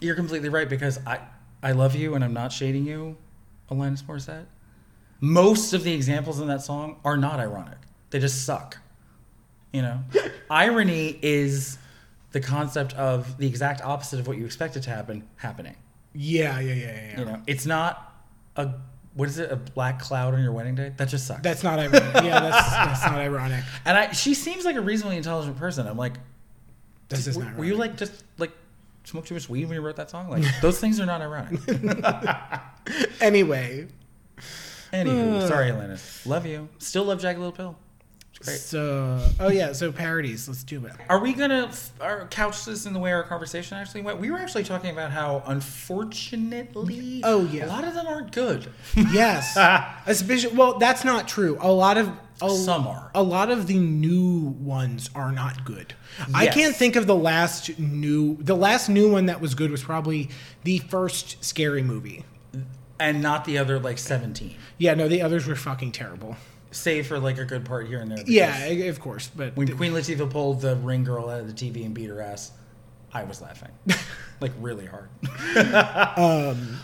you're 0.00 0.16
completely 0.16 0.50
right 0.50 0.68
because 0.68 0.98
I 1.06 1.20
I 1.62 1.72
love 1.72 1.94
you 1.94 2.14
and 2.14 2.24
I'm 2.24 2.34
not 2.34 2.52
shading 2.52 2.86
you, 2.86 3.16
Alanis 3.70 4.02
Morissette. 4.02 4.46
Most 5.22 5.72
of 5.72 5.84
the 5.84 5.94
examples 5.94 6.40
in 6.40 6.48
that 6.48 6.62
song 6.62 6.98
are 7.04 7.16
not 7.16 7.38
ironic; 7.38 7.78
they 8.10 8.18
just 8.18 8.44
suck. 8.44 8.78
You 9.72 9.82
know, 9.82 10.00
irony 10.50 11.16
is 11.22 11.78
the 12.32 12.40
concept 12.40 12.92
of 12.94 13.38
the 13.38 13.46
exact 13.46 13.82
opposite 13.82 14.18
of 14.18 14.26
what 14.26 14.36
you 14.36 14.44
expect 14.44 14.76
it 14.76 14.82
to 14.82 14.90
happen 14.90 15.26
happening. 15.36 15.76
Yeah, 16.12 16.58
yeah, 16.60 16.74
yeah, 16.74 16.74
yeah. 16.74 16.92
yeah. 16.92 17.18
You 17.20 17.24
know, 17.24 17.42
it's 17.46 17.66
not 17.66 18.12
a 18.56 18.72
what 19.14 19.28
is 19.28 19.38
it 19.38 19.52
a 19.52 19.56
black 19.56 20.00
cloud 20.00 20.34
on 20.34 20.42
your 20.42 20.52
wedding 20.52 20.74
day 20.74 20.92
that 20.96 21.08
just 21.08 21.26
sucks. 21.26 21.42
That's 21.42 21.62
not 21.62 21.78
ironic. 21.78 22.02
Yeah, 22.24 22.40
that's 22.40 22.70
that's 22.70 23.02
not 23.04 23.18
ironic. 23.18 23.62
and 23.84 23.96
I 23.96 24.12
she 24.12 24.34
seems 24.34 24.64
like 24.64 24.76
a 24.76 24.80
reasonably 24.80 25.18
intelligent 25.18 25.56
person. 25.56 25.86
I'm 25.86 25.96
like, 25.96 26.14
This 27.08 27.26
is 27.26 27.36
were, 27.36 27.44
not 27.44 27.56
were 27.56 27.64
you 27.64 27.76
like 27.76 27.96
just 27.96 28.24
like 28.38 28.50
smoke 29.04 29.26
too 29.26 29.34
much 29.34 29.48
weed 29.48 29.66
when 29.66 29.74
you 29.74 29.82
wrote 29.82 29.96
that 29.96 30.10
song? 30.10 30.28
Like 30.30 30.44
those 30.62 30.80
things 30.80 30.98
are 30.98 31.06
not 31.06 31.20
ironic. 31.20 31.60
anyway, 33.20 33.88
Anywho, 34.92 35.48
sorry, 35.48 35.70
Alanis. 35.70 36.26
Love 36.26 36.44
you. 36.46 36.68
Still 36.78 37.04
love 37.04 37.20
Jagged 37.20 37.38
Little 37.38 37.52
Pill. 37.52 37.76
It's 38.36 38.48
great. 38.48 38.58
so 38.60 39.20
oh 39.40 39.50
yeah, 39.50 39.72
so 39.72 39.92
parodies. 39.92 40.48
Let's 40.48 40.64
do 40.64 40.84
it. 40.86 40.92
Are 41.08 41.18
we 41.20 41.32
gonna 41.32 41.66
f- 41.68 41.92
our 42.00 42.26
couch 42.28 42.64
this 42.64 42.86
in 42.86 42.92
the 42.92 42.98
way 42.98 43.12
our 43.12 43.22
conversation 43.22 43.76
actually 43.78 44.02
went? 44.02 44.18
We 44.18 44.30
were 44.30 44.38
actually 44.38 44.64
talking 44.64 44.90
about 44.90 45.10
how, 45.12 45.42
unfortunately, 45.46 47.20
Oh, 47.24 47.44
yeah. 47.44 47.66
a 47.66 47.68
lot 47.68 47.84
of 47.84 47.94
them 47.94 48.06
aren't 48.06 48.32
good. 48.32 48.66
Yes, 49.12 49.56
especially 50.06 50.56
well, 50.56 50.78
that's 50.78 51.04
not 51.04 51.28
true. 51.28 51.56
A 51.60 51.70
lot 51.70 51.96
of 51.98 52.10
a, 52.40 52.50
Some 52.50 52.88
are. 52.88 53.10
A 53.14 53.22
lot 53.22 53.50
of 53.50 53.66
the 53.68 53.78
new 53.78 54.38
ones 54.58 55.08
are 55.14 55.30
not 55.30 55.64
good. 55.64 55.94
I 56.34 56.44
Yes. 56.44 56.54
can't 56.54 56.74
think 56.76 56.96
of 56.96 57.06
the 57.06 57.14
last 57.14 57.78
new. 57.78 58.36
The 58.42 58.56
last 58.56 58.88
new 58.88 59.10
one 59.12 59.26
that 59.26 59.40
was 59.40 59.54
good 59.54 59.70
was 59.70 59.82
probably 59.84 60.28
the 60.64 60.78
first 60.78 61.44
scary 61.44 61.82
movie. 61.84 62.24
And 63.02 63.20
not 63.22 63.44
the 63.44 63.58
other 63.58 63.78
like 63.78 63.98
17 63.98 64.54
Yeah, 64.78 64.94
no, 64.94 65.08
the 65.08 65.22
others 65.22 65.46
were 65.46 65.56
fucking 65.56 65.92
terrible. 65.92 66.36
save 66.70 67.06
for 67.06 67.18
like 67.18 67.38
a 67.38 67.44
good 67.44 67.64
part 67.64 67.86
here 67.86 68.00
and 68.00 68.10
there 68.10 68.18
because 68.18 68.32
Yeah, 68.32 68.54
i- 68.64 68.88
of 68.88 69.00
course, 69.00 69.30
but 69.34 69.56
when 69.56 69.68
queen 69.76 69.92
latifah 69.92 70.30
pulled 70.30 70.60
the 70.62 70.76
ring 70.76 71.04
girl 71.04 71.28
out 71.28 71.40
of 71.40 71.46
the 71.46 71.52
tv 71.52 71.84
and 71.84 71.94
beat 71.94 72.08
her 72.08 72.22
ass 72.22 72.52
i 73.12 73.24
was 73.24 73.42
laughing 73.42 73.68
like 74.40 74.52
really 74.60 74.86
hard 74.86 75.08
um, 76.18 76.78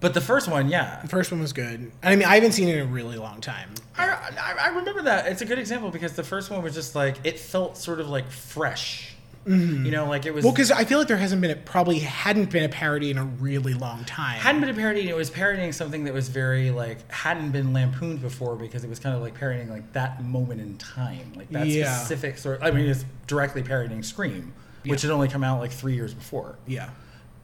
but 0.00 0.14
the 0.14 0.20
first 0.20 0.48
one 0.48 0.68
yeah 0.68 1.00
the 1.02 1.08
first 1.08 1.30
one 1.30 1.40
was 1.40 1.52
good. 1.52 1.90
I 2.02 2.16
mean, 2.16 2.26
I 2.26 2.34
haven't 2.34 2.52
seen 2.52 2.68
it 2.68 2.76
in 2.76 2.82
a 2.82 2.90
really 2.90 3.16
long 3.16 3.40
time. 3.40 3.70
I, 3.96 4.08
I, 4.08 4.54
I 4.66 4.68
remember 4.68 5.02
that 5.02 5.26
it's 5.26 5.40
a 5.40 5.44
good 5.46 5.58
example 5.58 5.90
because 5.90 6.12
the 6.14 6.24
first 6.24 6.50
one 6.50 6.62
was 6.62 6.74
just 6.74 6.94
like 6.94 7.16
it 7.24 7.38
felt 7.38 7.76
sort 7.78 8.00
of 8.00 8.08
like 8.08 8.30
fresh 8.30 9.13
You 9.46 9.90
know, 9.90 10.06
like 10.08 10.24
it 10.26 10.32
was 10.34 10.44
Well, 10.44 10.52
because 10.54 10.70
I 10.70 10.84
feel 10.84 10.98
like 10.98 11.08
there 11.08 11.16
hasn't 11.18 11.40
been 11.42 11.50
a, 11.50 11.56
probably 11.56 11.98
hadn't 11.98 12.50
been 12.50 12.64
a 12.64 12.68
parody 12.68 13.10
in 13.10 13.18
a 13.18 13.24
really 13.24 13.74
long 13.74 14.04
time. 14.04 14.38
hadn't 14.40 14.60
been 14.62 14.70
a 14.70 14.74
parody. 14.74 15.00
and 15.00 15.10
It 15.10 15.16
was 15.16 15.28
parodying 15.30 15.72
something 15.72 16.04
that 16.04 16.14
was 16.14 16.28
very 16.30 16.70
like 16.70 17.10
hadn't 17.12 17.50
been 17.52 17.72
lampooned 17.72 18.22
before 18.22 18.56
because 18.56 18.84
it 18.84 18.88
was 18.90 18.98
kind 18.98 19.14
of 19.14 19.20
like 19.22 19.34
parodying 19.34 19.68
like 19.68 19.92
that 19.92 20.24
moment 20.24 20.60
in 20.60 20.78
time, 20.78 21.32
like 21.36 21.50
that 21.50 21.66
Yeah. 21.66 21.94
specific 21.96 22.38
sort. 22.38 22.60
I 22.62 22.70
mean, 22.70 22.86
it's 22.86 23.04
directly 23.26 23.62
parodying 23.62 24.02
Scream, 24.02 24.52
which 24.84 25.02
Yeah. 25.04 25.08
had 25.10 25.14
only 25.14 25.28
come 25.28 25.44
out 25.44 25.60
like 25.60 25.72
three 25.72 25.94
years 25.94 26.14
before. 26.14 26.56
yeah. 26.66 26.88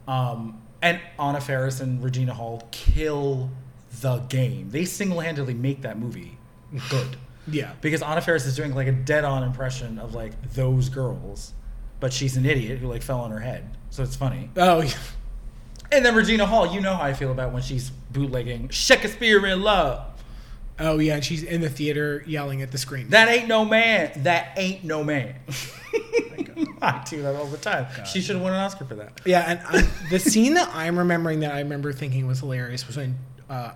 Um, 0.08 0.60
and 0.82 0.98
Anna 1.18 1.40
Faris 1.40 1.80
and 1.80 2.02
Regina 2.02 2.32
Hall 2.34 2.66
kill 2.70 3.50
the 4.00 4.16
game. 4.28 4.70
They 4.70 4.84
single-handedly 4.86 5.54
make 5.54 5.82
that 5.82 5.98
movie 5.98 6.38
good 6.88 7.16
Yeah. 7.46 7.72
because 7.82 8.00
Anna 8.02 8.20
Faris 8.22 8.46
is 8.46 8.56
doing 8.56 8.74
like 8.74 8.86
a 8.88 8.92
dead-on 8.92 9.42
impression 9.42 9.98
of 9.98 10.14
like 10.14 10.32
those 10.54 10.88
girls, 10.88 11.52
but 12.00 12.12
she's 12.12 12.36
an 12.36 12.46
idiot 12.46 12.78
who 12.78 12.88
like 12.88 13.02
fell 13.02 13.20
on 13.20 13.30
her 13.30 13.40
head, 13.40 13.68
so 13.90 14.02
it's 14.02 14.16
funny. 14.16 14.50
Oh, 14.56 14.80
yeah. 14.82 14.92
And 15.92 16.04
then 16.04 16.14
Regina 16.14 16.46
Hall, 16.46 16.72
you 16.72 16.80
know 16.80 16.94
how 16.94 17.02
I 17.02 17.12
feel 17.14 17.32
about 17.32 17.52
when 17.52 17.62
she's 17.62 17.90
bootlegging 17.90 18.68
Shakespeare 18.68 19.44
in 19.46 19.62
Love. 19.62 20.06
Oh, 20.78 20.98
yeah. 20.98 21.16
And 21.16 21.24
she's 21.24 21.42
in 21.42 21.60
the 21.60 21.68
theater 21.68 22.22
yelling 22.26 22.62
at 22.62 22.70
the 22.70 22.78
screen. 22.78 23.10
That 23.10 23.28
ain't 23.28 23.48
no 23.48 23.64
man. 23.64 24.12
That 24.22 24.52
ain't 24.56 24.84
no 24.84 25.04
man. 25.04 25.34
I 26.82 27.04
do 27.08 27.22
that 27.22 27.36
all 27.36 27.46
the 27.46 27.58
time. 27.58 27.86
She 28.04 28.20
should 28.20 28.36
have 28.36 28.42
won 28.42 28.52
an 28.52 28.60
Oscar 28.60 28.84
for 28.84 28.94
that. 28.96 29.20
Yeah, 29.24 29.44
and 29.46 29.60
I, 29.66 29.88
the 30.10 30.18
scene 30.18 30.54
that 30.54 30.70
I'm 30.72 30.98
remembering 30.98 31.40
that 31.40 31.52
I 31.52 31.60
remember 31.60 31.92
thinking 31.92 32.26
was 32.26 32.40
hilarious 32.40 32.86
was 32.86 32.96
when, 32.96 33.18
uh, 33.48 33.72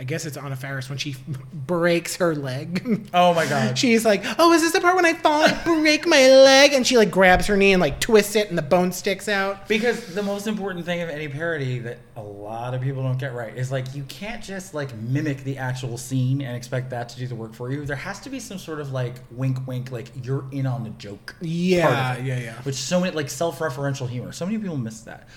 I 0.00 0.04
guess 0.04 0.24
it's 0.26 0.36
Anna 0.36 0.54
Faris 0.54 0.88
when 0.88 0.96
she 0.96 1.16
breaks 1.52 2.16
her 2.16 2.34
leg. 2.34 3.08
Oh 3.12 3.34
my 3.34 3.46
god. 3.46 3.76
She's 3.78 4.04
like, 4.04 4.22
"Oh, 4.38 4.52
is 4.52 4.62
this 4.62 4.72
the 4.72 4.80
part 4.80 4.94
when 4.94 5.04
I 5.04 5.14
fall 5.14 5.42
and 5.42 5.64
break 5.64 6.06
my 6.06 6.28
leg?" 6.28 6.72
And 6.72 6.86
she 6.86 6.96
like 6.96 7.10
grabs 7.10 7.46
her 7.46 7.56
knee 7.56 7.72
and 7.72 7.80
like 7.80 7.98
twists 7.98 8.36
it, 8.36 8.48
and 8.48 8.56
the 8.56 8.62
bone 8.62 8.92
sticks 8.92 9.28
out. 9.28 9.66
Because 9.66 10.14
the 10.14 10.22
most 10.22 10.46
important 10.46 10.84
thing 10.84 11.00
of 11.00 11.08
any 11.08 11.26
parody 11.26 11.80
that 11.80 11.98
a 12.16 12.22
lot 12.22 12.74
of 12.74 12.80
people 12.80 13.02
don't 13.02 13.18
get 13.18 13.34
right 13.34 13.56
is 13.56 13.72
like 13.72 13.92
you 13.94 14.04
can't 14.04 14.42
just 14.42 14.72
like 14.72 14.94
mimic 14.96 15.42
the 15.42 15.58
actual 15.58 15.98
scene 15.98 16.42
and 16.42 16.56
expect 16.56 16.90
that 16.90 17.08
to 17.08 17.18
do 17.18 17.26
the 17.26 17.34
work 17.34 17.52
for 17.52 17.72
you. 17.72 17.84
There 17.84 17.96
has 17.96 18.20
to 18.20 18.30
be 18.30 18.38
some 18.38 18.58
sort 18.58 18.80
of 18.80 18.92
like 18.92 19.14
wink 19.32 19.66
wink, 19.66 19.90
like 19.90 20.06
you're 20.22 20.44
in 20.52 20.66
on 20.66 20.84
the 20.84 20.90
joke. 20.90 21.34
Yeah, 21.40 22.14
it, 22.14 22.24
yeah, 22.24 22.38
yeah. 22.38 22.62
Which 22.62 22.76
so 22.76 23.00
many 23.00 23.16
like 23.16 23.30
self-referential 23.30 24.08
humor. 24.08 24.30
So 24.30 24.46
many 24.46 24.58
people 24.58 24.76
miss 24.76 25.00
that. 25.00 25.28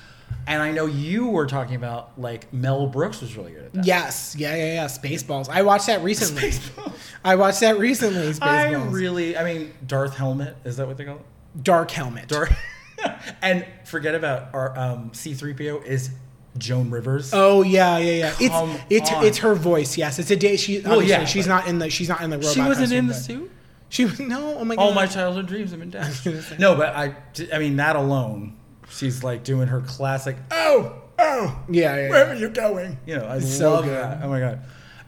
And 0.47 0.61
I 0.61 0.71
know 0.71 0.85
you 0.85 1.27
were 1.27 1.45
talking 1.45 1.75
about 1.75 2.19
like 2.19 2.51
Mel 2.53 2.87
Brooks 2.87 3.21
was 3.21 3.35
really 3.37 3.51
good 3.51 3.65
at 3.65 3.73
that. 3.73 3.85
Yes, 3.85 4.35
yeah, 4.37 4.55
yeah, 4.55 4.73
yeah. 4.73 4.85
Spaceballs. 4.85 5.49
I 5.49 5.61
watched 5.61 5.87
that 5.87 6.01
recently. 6.03 6.49
Spaceballs. 6.51 6.93
I 7.23 7.35
watched 7.35 7.59
that 7.61 7.79
recently. 7.79 8.31
Spaceballs. 8.33 8.41
I 8.41 8.73
really, 8.73 9.37
I 9.37 9.43
mean, 9.43 9.73
Darth 9.85 10.15
Helmet 10.15 10.55
is 10.65 10.77
that 10.77 10.87
what 10.87 10.97
they 10.97 11.05
call 11.05 11.17
it? 11.17 11.63
Dark 11.63 11.91
Helmet. 11.91 12.27
Darth. 12.27 12.55
and 13.41 13.65
forget 13.85 14.15
about 14.15 14.53
our 14.53 14.77
um, 14.77 15.11
C-3PO 15.13 15.85
is 15.85 16.11
Joan 16.57 16.89
Rivers. 16.89 17.31
Oh 17.33 17.61
yeah, 17.61 17.97
yeah, 17.97 18.11
yeah. 18.39 18.49
Come 18.49 18.71
it's 18.71 18.81
it's 18.89 19.11
on. 19.11 19.25
it's 19.25 19.37
her 19.39 19.55
voice. 19.55 19.97
Yes, 19.97 20.19
it's 20.19 20.31
a 20.31 20.35
day. 20.35 20.57
She 20.57 20.81
Well, 20.81 21.01
yeah, 21.01 21.25
she's 21.25 21.47
not 21.47 21.67
in 21.67 21.79
the 21.79 21.89
she's 21.89 22.09
not 22.09 22.21
in 22.21 22.29
the 22.29 22.37
robot. 22.37 22.53
she 22.53 22.61
wasn't 22.61 22.91
in 22.91 23.07
the 23.07 23.13
suit. 23.13 23.51
She 23.89 24.05
was 24.05 24.19
no. 24.19 24.57
Oh 24.57 24.65
my 24.65 24.75
god. 24.75 24.81
All 24.81 24.93
my 24.93 25.05
childhood 25.05 25.47
dreams 25.47 25.71
have 25.71 25.79
been 25.79 25.91
dashed. 25.91 26.25
no, 26.59 26.75
but 26.75 26.95
I, 26.95 27.15
I 27.53 27.59
mean 27.59 27.77
that 27.77 27.95
alone. 27.95 28.57
She's 28.89 29.23
like 29.23 29.43
doing 29.43 29.67
her 29.67 29.81
classic. 29.81 30.35
Oh, 30.51 30.93
oh, 31.19 31.59
Yeah, 31.69 31.95
yeah. 31.95 32.09
where 32.09 32.25
yeah. 32.27 32.31
are 32.31 32.35
you 32.35 32.49
going? 32.49 32.97
You 33.05 33.17
know, 33.17 33.27
I 33.27 33.39
So 33.39 33.73
love 33.73 33.85
good. 33.85 33.93
that. 33.93 34.19
Oh 34.23 34.29
my 34.29 34.39
god, 34.39 34.59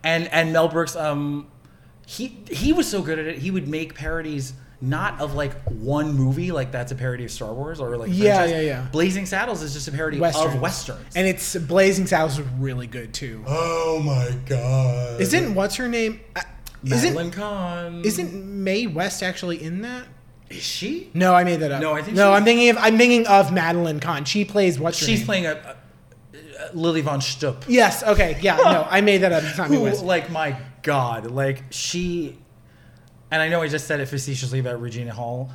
and 0.04 0.28
and 0.34 0.54
Mel 0.54 0.68
Brooks, 0.70 0.96
um, 0.96 1.48
he 2.06 2.40
he 2.50 2.74
was 2.74 2.88
so 2.90 3.02
good 3.02 3.20
at 3.20 3.26
it. 3.28 3.38
He 3.40 3.52
would 3.52 3.68
make 3.68 3.96
parodies 3.96 4.54
not 4.82 5.22
of 5.22 5.34
like 5.34 5.54
one 5.70 6.14
movie, 6.14 6.52
like 6.52 6.72
that's 6.72 6.92
a 6.92 6.96
parody 6.96 7.24
of 7.24 7.32
Star 7.32 7.54
Wars 7.54 7.80
or 7.80 7.96
like 7.98 8.10
Yeah, 8.12 8.36
franchise. 8.40 8.52
yeah, 8.52 8.60
yeah. 8.62 8.88
Blazing 8.92 9.26
Saddles 9.26 9.62
is 9.62 9.72
just 9.74 9.88
a 9.88 9.92
parody 9.94 10.20
Westerns. 10.20 10.56
of 10.56 10.62
westerns. 10.62 11.16
And 11.16 11.26
it's 11.26 11.56
Blazing 11.56 12.06
Saddles 12.06 12.38
was 12.38 12.48
really 12.60 12.88
good 12.88 13.14
too. 13.14 13.44
oh 13.48 14.02
my 14.04 14.36
god, 14.46 15.22
Isn't 15.22 15.56
what's 15.56 15.76
her 15.78 15.88
name? 15.88 16.20
Uh, 16.36 16.42
Madeline 16.84 17.28
Isn't 17.28 17.32
Kahn? 17.32 18.02
isn't 18.04 18.34
Mae 18.34 18.88
West 18.88 19.24
actually 19.24 19.64
in 19.64 19.82
that? 19.84 20.04
Is 20.54 20.64
she? 20.64 21.10
No, 21.14 21.34
I 21.34 21.44
made 21.44 21.60
that 21.62 21.72
up. 21.72 21.82
No, 21.82 21.94
I 21.94 22.02
think 22.02 22.16
no. 22.18 22.30
she's- 22.30 22.38
I'm 22.40 22.44
thinking 22.46 22.70
of 22.70 22.78
I'm 22.80 22.98
thinking 22.98 23.28
of 23.28 23.52
Madeline 23.54 24.00
Kahn. 24.00 24.26
She 24.26 24.46
plays 24.46 24.80
what's 24.80 25.00
her 25.00 25.06
She's 25.06 25.20
name? 25.20 25.26
playing 25.26 25.46
a, 25.48 25.52
a, 26.32 26.38
a 26.38 26.76
Lili 26.76 27.02
von 27.02 27.20
Shtupp. 27.20 27.64
Yes. 27.68 28.04
Okay. 28.04 28.38
Yeah. 28.42 28.58
No, 28.58 28.88
I 28.90 29.02
made 29.02 29.20
that 29.20 29.32
up. 29.32 29.44
It's 29.44 29.58
not 29.58 29.70
Mae 29.70 29.78
who, 29.78 29.84
West. 29.84 30.04
like 30.04 30.30
my 30.30 30.58
god 30.84 31.32
like 31.32 31.64
she 31.70 32.38
and 33.32 33.42
i 33.42 33.48
know 33.48 33.62
i 33.62 33.68
just 33.70 33.88
said 33.88 34.02
it 34.02 34.06
facetiously 34.06 34.60
about 34.60 34.82
regina 34.82 35.14
hall 35.14 35.50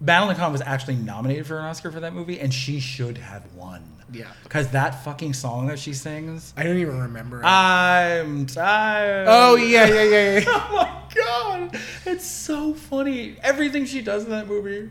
Madeline 0.00 0.36
Kahn 0.36 0.52
was 0.52 0.60
actually 0.62 0.96
nominated 0.96 1.46
for 1.46 1.58
an 1.58 1.64
Oscar 1.66 1.90
for 1.90 2.00
that 2.00 2.12
movie, 2.12 2.38
and 2.38 2.52
she 2.52 2.80
should 2.80 3.16
have 3.16 3.44
won. 3.54 3.95
Yeah. 4.12 4.28
Because 4.44 4.68
that 4.68 5.02
fucking 5.04 5.34
song 5.34 5.66
that 5.66 5.78
she 5.78 5.92
sings, 5.92 6.54
I 6.56 6.62
don't 6.62 6.78
even 6.78 7.00
remember. 7.00 7.40
it. 7.40 7.44
I'm 7.44 8.46
tired. 8.46 9.26
oh 9.28 9.56
yeah, 9.56 9.86
yeah, 9.88 10.02
yeah, 10.04 10.38
yeah. 10.38 10.44
Oh 10.48 10.72
my 10.76 11.14
god, 11.14 11.80
it's 12.04 12.26
so 12.26 12.72
funny. 12.74 13.36
Everything 13.42 13.84
she 13.86 14.02
does 14.02 14.24
in 14.24 14.30
that 14.30 14.46
movie. 14.46 14.90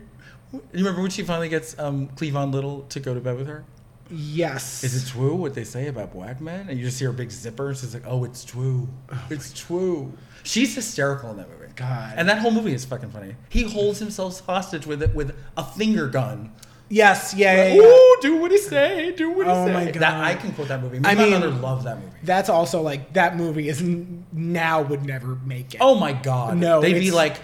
You 0.52 0.60
remember 0.74 1.02
when 1.02 1.10
she 1.10 1.22
finally 1.22 1.48
gets 1.48 1.78
um, 1.78 2.08
Cleavon 2.08 2.52
Little 2.52 2.82
to 2.90 3.00
go 3.00 3.14
to 3.14 3.20
bed 3.20 3.36
with 3.36 3.46
her? 3.48 3.64
yes. 4.10 4.84
Is 4.84 5.02
it 5.02 5.10
true 5.10 5.34
what 5.34 5.54
they 5.54 5.64
say 5.64 5.88
about 5.88 6.12
black 6.12 6.40
men? 6.40 6.68
And 6.68 6.78
you 6.78 6.84
just 6.84 6.98
hear 7.00 7.10
a 7.10 7.12
big 7.12 7.30
zipper, 7.30 7.68
and 7.70 7.76
she's 7.76 7.92
like, 7.94 8.04
"Oh, 8.06 8.22
it's 8.24 8.44
true. 8.44 8.88
it's 9.30 9.52
true." 9.52 10.12
She's 10.44 10.74
hysterical 10.74 11.30
in 11.32 11.38
that 11.38 11.48
movie. 11.50 11.72
God. 11.74 12.14
And 12.16 12.28
that 12.28 12.38
whole 12.38 12.52
movie 12.52 12.72
is 12.72 12.84
fucking 12.84 13.10
funny. 13.10 13.34
He 13.48 13.62
holds 13.64 13.98
himself 13.98 14.40
hostage 14.46 14.86
with 14.86 15.02
it 15.02 15.14
with 15.14 15.34
a 15.56 15.64
finger 15.64 16.06
gun. 16.08 16.52
Yes. 16.88 17.34
Yeah. 17.34 17.54
Yeah. 17.54 17.74
yeah. 17.74 17.82
Ooh, 17.82 18.16
do 18.20 18.36
what 18.36 18.50
he 18.52 18.58
say. 18.58 19.12
Do 19.12 19.30
what 19.30 19.46
he 19.46 19.52
Oh 19.52 19.66
say. 19.66 19.72
my 19.72 19.84
That 19.86 19.94
God. 19.94 20.24
I 20.24 20.34
can 20.34 20.52
quote 20.52 20.68
that 20.68 20.80
movie. 20.82 20.98
Me 21.00 21.04
I 21.08 21.10
and 21.10 21.18
my 21.18 21.24
mean- 21.24 21.34
mother 21.34 21.50
love 21.50 21.84
that 21.84 21.96
movie. 21.98 22.16
That's 22.22 22.48
also 22.48 22.80
like 22.82 23.12
that 23.14 23.36
movie 23.36 23.68
is 23.68 23.80
n- 23.82 24.24
now 24.32 24.82
would 24.82 25.04
never 25.04 25.34
make 25.44 25.74
it. 25.74 25.78
Oh 25.80 25.94
my 25.96 26.12
god. 26.12 26.56
No, 26.58 26.80
they'd 26.80 26.92
be 26.94 27.08
it's- 27.08 27.14
like 27.14 27.36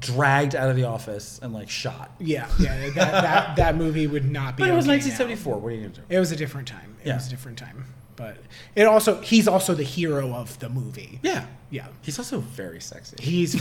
dragged 0.00 0.54
out 0.54 0.70
of 0.70 0.76
the 0.76 0.84
office 0.84 1.38
and 1.42 1.52
like 1.52 1.68
shot. 1.68 2.10
Yeah, 2.18 2.48
yeah. 2.58 2.88
That 2.90 2.94
that, 3.22 3.56
that 3.56 3.76
movie 3.76 4.06
would 4.06 4.30
not 4.30 4.56
be. 4.56 4.62
But 4.62 4.70
it 4.70 4.74
was 4.74 4.86
okay 4.86 4.94
1974. 4.96 5.58
What 5.58 5.68
are 5.68 5.70
you 5.72 5.82
gonna 5.82 5.94
do? 5.94 6.02
It 6.08 6.18
was 6.18 6.32
a 6.32 6.36
different 6.36 6.68
time. 6.68 6.96
It 7.02 7.08
Yeah. 7.08 7.14
was 7.16 7.26
a 7.26 7.30
different 7.30 7.58
time. 7.58 7.84
But 8.16 8.36
it 8.74 8.84
also 8.84 9.20
he's 9.20 9.48
also 9.48 9.74
the 9.74 9.82
hero 9.82 10.32
of 10.32 10.58
the 10.58 10.68
movie. 10.68 11.20
Yeah. 11.22 11.46
Yeah. 11.70 11.88
He's 12.02 12.18
also 12.18 12.38
very 12.40 12.80
sexy. 12.80 13.16
He's 13.20 13.54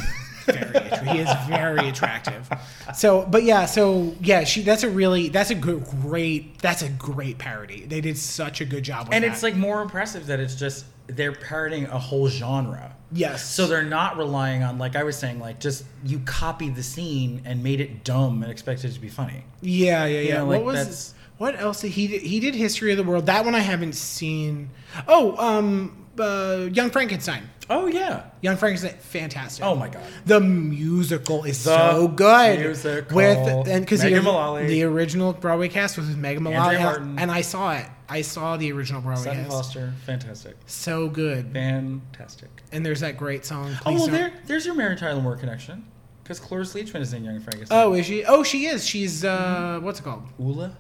very 0.46 0.90
he 1.08 1.20
is 1.20 1.30
very 1.48 1.90
attractive. 1.90 2.50
So, 2.96 3.26
but 3.30 3.44
yeah, 3.44 3.66
so 3.66 4.16
yeah, 4.22 4.44
she 4.44 4.62
that's 4.62 4.84
a 4.84 4.90
really 4.90 5.30
that's 5.30 5.50
a 5.50 5.56
good 5.56 5.84
great 5.86 6.60
that's 6.60 6.82
a 6.82 6.90
great 6.90 7.38
parody. 7.38 7.86
They 7.86 8.02
did 8.02 8.18
such 8.18 8.62
a 8.62 8.66
good 8.66 8.84
job 8.84 9.08
with 9.08 9.16
and 9.16 9.24
that. 9.24 9.32
it's 9.32 9.42
like 9.42 9.56
more 9.56 9.82
impressive 9.82 10.28
that 10.28 10.40
it's 10.40 10.56
just 10.56 10.86
they're 11.08 11.34
parodying 11.34 11.86
a 11.86 12.00
whole 12.00 12.28
genre. 12.28 12.96
yes. 13.12 13.44
So 13.46 13.68
they're 13.68 13.84
not 13.84 14.18
relying 14.18 14.64
on, 14.64 14.78
like 14.78 14.96
I 14.96 15.04
was 15.04 15.18
saying, 15.18 15.40
like 15.40 15.60
just 15.60 15.84
you 16.06 16.20
copied 16.20 16.76
the 16.76 16.84
scene 16.84 17.42
and 17.46 17.62
made 17.62 17.82
it 17.82 18.04
dumb 18.04 18.42
and 18.42 18.52
expected 18.52 18.92
it 18.92 18.94
to 18.94 19.02
be 19.02 19.10
funny. 19.10 19.44
Yeah, 19.62 20.06
yeah, 20.06 20.20
yeah. 20.22 20.38
know, 20.38 20.46
what 20.46 20.64
was 20.64 21.14
what 21.44 21.60
else 21.60 21.82
did 21.82 21.92
he 21.92 22.08
did? 22.08 22.22
He 22.22 22.40
did 22.40 22.56
History 22.56 22.92
of 22.92 22.98
the 22.98 23.04
World. 23.04 23.26
That 23.26 23.44
one 23.44 23.54
I 23.54 23.60
haven't 23.60 23.96
seen. 23.96 24.70
Oh, 25.10 25.36
um, 25.36 26.06
uh, 26.18 26.70
Young 26.72 26.90
Frankenstein. 26.90 27.50
Oh 27.70 27.88
yeah. 27.88 28.28
Young 28.40 28.56
Frankenstein, 28.56 28.98
fantastic. 29.00 29.66
Oh 29.66 29.76
my 29.76 29.90
god. 29.90 30.04
The 30.26 30.40
musical 30.40 31.44
is 31.44 31.62
The 31.66 31.92
so 31.92 32.08
good. 32.08 32.60
musical. 32.60 33.16
with 33.16 33.68
and 33.68 33.84
because 33.86 34.02
the, 34.02 34.66
the 34.68 34.84
original 34.84 35.34
Broadway 35.34 35.68
cast 35.68 35.98
was 35.98 36.08
with 36.08 36.18
Megan 36.18 36.44
Mullally, 36.44 36.78
and, 36.78 37.20
and 37.20 37.30
I 37.30 37.42
saw 37.42 37.74
it. 37.74 37.88
I 38.08 38.22
saw 38.22 38.56
the 38.56 38.72
original 38.72 39.02
Broadway 39.02 39.24
Sutton 39.26 39.44
cast. 39.44 39.52
Foster, 39.52 39.94
fantastic, 40.06 40.56
So 40.66 41.10
good. 41.10 41.52
fantastic. 41.52 42.50
And 42.72 42.86
there's 42.86 43.02
that 43.02 43.18
great 43.18 43.44
song. 43.46 43.76
Oh 43.86 43.94
well, 43.94 44.08
there, 44.08 44.32
there's 44.46 44.66
your 44.66 44.76
Mary 44.76 44.96
Tyler 44.96 45.22
Moore 45.22 45.36
connection, 45.36 45.86
because 46.24 46.40
Cloris 46.40 46.74
Leachman 46.74 47.02
is 47.02 47.12
in 47.14 47.24
Young 47.26 47.40
Frankenstein. 47.42 47.78
Oh, 47.82 47.94
is 47.94 48.06
she? 48.06 48.24
Oh, 48.24 48.44
she 48.44 48.66
is. 48.66 48.86
She's 48.88 49.26
uh, 49.26 49.80
what's 49.82 50.00
it 50.00 50.04
called? 50.04 50.24
Ula. 50.40 50.76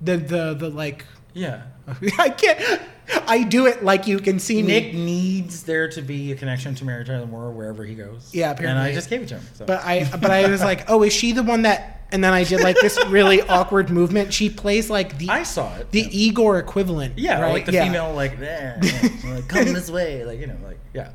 The 0.00 0.16
the 0.16 0.54
the 0.54 0.70
like. 0.70 1.04
Yeah. 1.34 1.62
I 2.18 2.28
can't. 2.30 2.82
I 3.26 3.42
do 3.42 3.66
it 3.66 3.82
like 3.82 4.06
you 4.06 4.18
can 4.18 4.38
see 4.38 4.62
me. 4.62 4.68
Nick 4.80 4.94
needs 4.94 5.62
there 5.62 5.88
to 5.88 6.02
be 6.02 6.32
a 6.32 6.36
connection 6.36 6.74
to 6.76 6.84
Mary 6.84 7.04
Tyler 7.04 7.26
Moore 7.26 7.50
wherever 7.50 7.84
he 7.84 7.94
goes. 7.94 8.30
Yeah, 8.34 8.50
And 8.50 8.58
apparently. 8.58 8.90
I 8.90 8.94
just 8.94 9.08
gave 9.08 9.22
it 9.22 9.28
to 9.28 9.36
him. 9.38 9.46
So. 9.54 9.64
But 9.64 9.82
I 9.84 10.04
but 10.10 10.30
I 10.30 10.48
was 10.50 10.60
like, 10.60 10.90
oh, 10.90 11.02
is 11.02 11.12
she 11.12 11.32
the 11.32 11.42
one 11.42 11.62
that? 11.62 11.94
And 12.10 12.24
then 12.24 12.32
I 12.32 12.44
did 12.44 12.60
like 12.62 12.76
this 12.80 12.98
really 13.08 13.40
awkward 13.48 13.90
movement. 13.90 14.32
She 14.34 14.48
plays 14.50 14.90
like 14.90 15.16
the 15.18 15.28
I 15.28 15.42
saw 15.42 15.74
it. 15.76 15.90
the 15.90 16.00
Igor 16.10 16.58
equivalent. 16.58 17.18
yeah, 17.18 17.40
right? 17.40 17.52
like 17.52 17.66
the 17.66 17.72
Yeah. 17.72 17.84
female, 17.84 18.14
like, 18.14 18.38
yeah, 18.40 18.78
like, 19.24 19.46
come 19.48 19.64
this 19.72 19.90
way, 19.90 20.24
like 20.24 20.40
you 20.40 20.46
know, 20.46 20.56
like 20.64 20.78
yeah. 20.94 21.10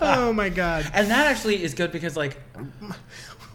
Oh 0.00 0.32
my 0.32 0.48
god. 0.48 0.88
And 0.92 1.08
that 1.10 1.26
actually 1.28 1.62
is 1.62 1.74
good 1.74 1.90
because 1.92 2.16
like 2.16 2.36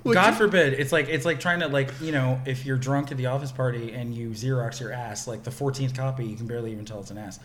Would 0.04 0.14
God 0.16 0.32
you- 0.32 0.38
forbid, 0.38 0.74
it's 0.74 0.92
like 0.92 1.08
it's 1.10 1.26
like 1.26 1.40
trying 1.40 1.62
to 1.62 1.68
like 1.68 1.90
you 2.02 2.12
know 2.12 2.42
if 2.46 2.66
you're 2.66 2.78
drunk 2.78 3.12
at 3.12 3.18
the 3.18 3.28
office 3.28 3.52
party 3.52 3.94
and 3.94 4.14
you 4.14 4.30
Xerox 4.30 4.80
your 4.80 4.92
ass 4.92 5.28
like 5.28 5.44
the 5.44 5.52
14th 5.52 5.96
copy, 5.96 6.26
you 6.26 6.36
can 6.36 6.46
barely 6.48 6.72
even 6.72 6.86
tell 6.86 7.00
it's 7.00 7.12
an 7.12 7.18
ass. 7.18 7.40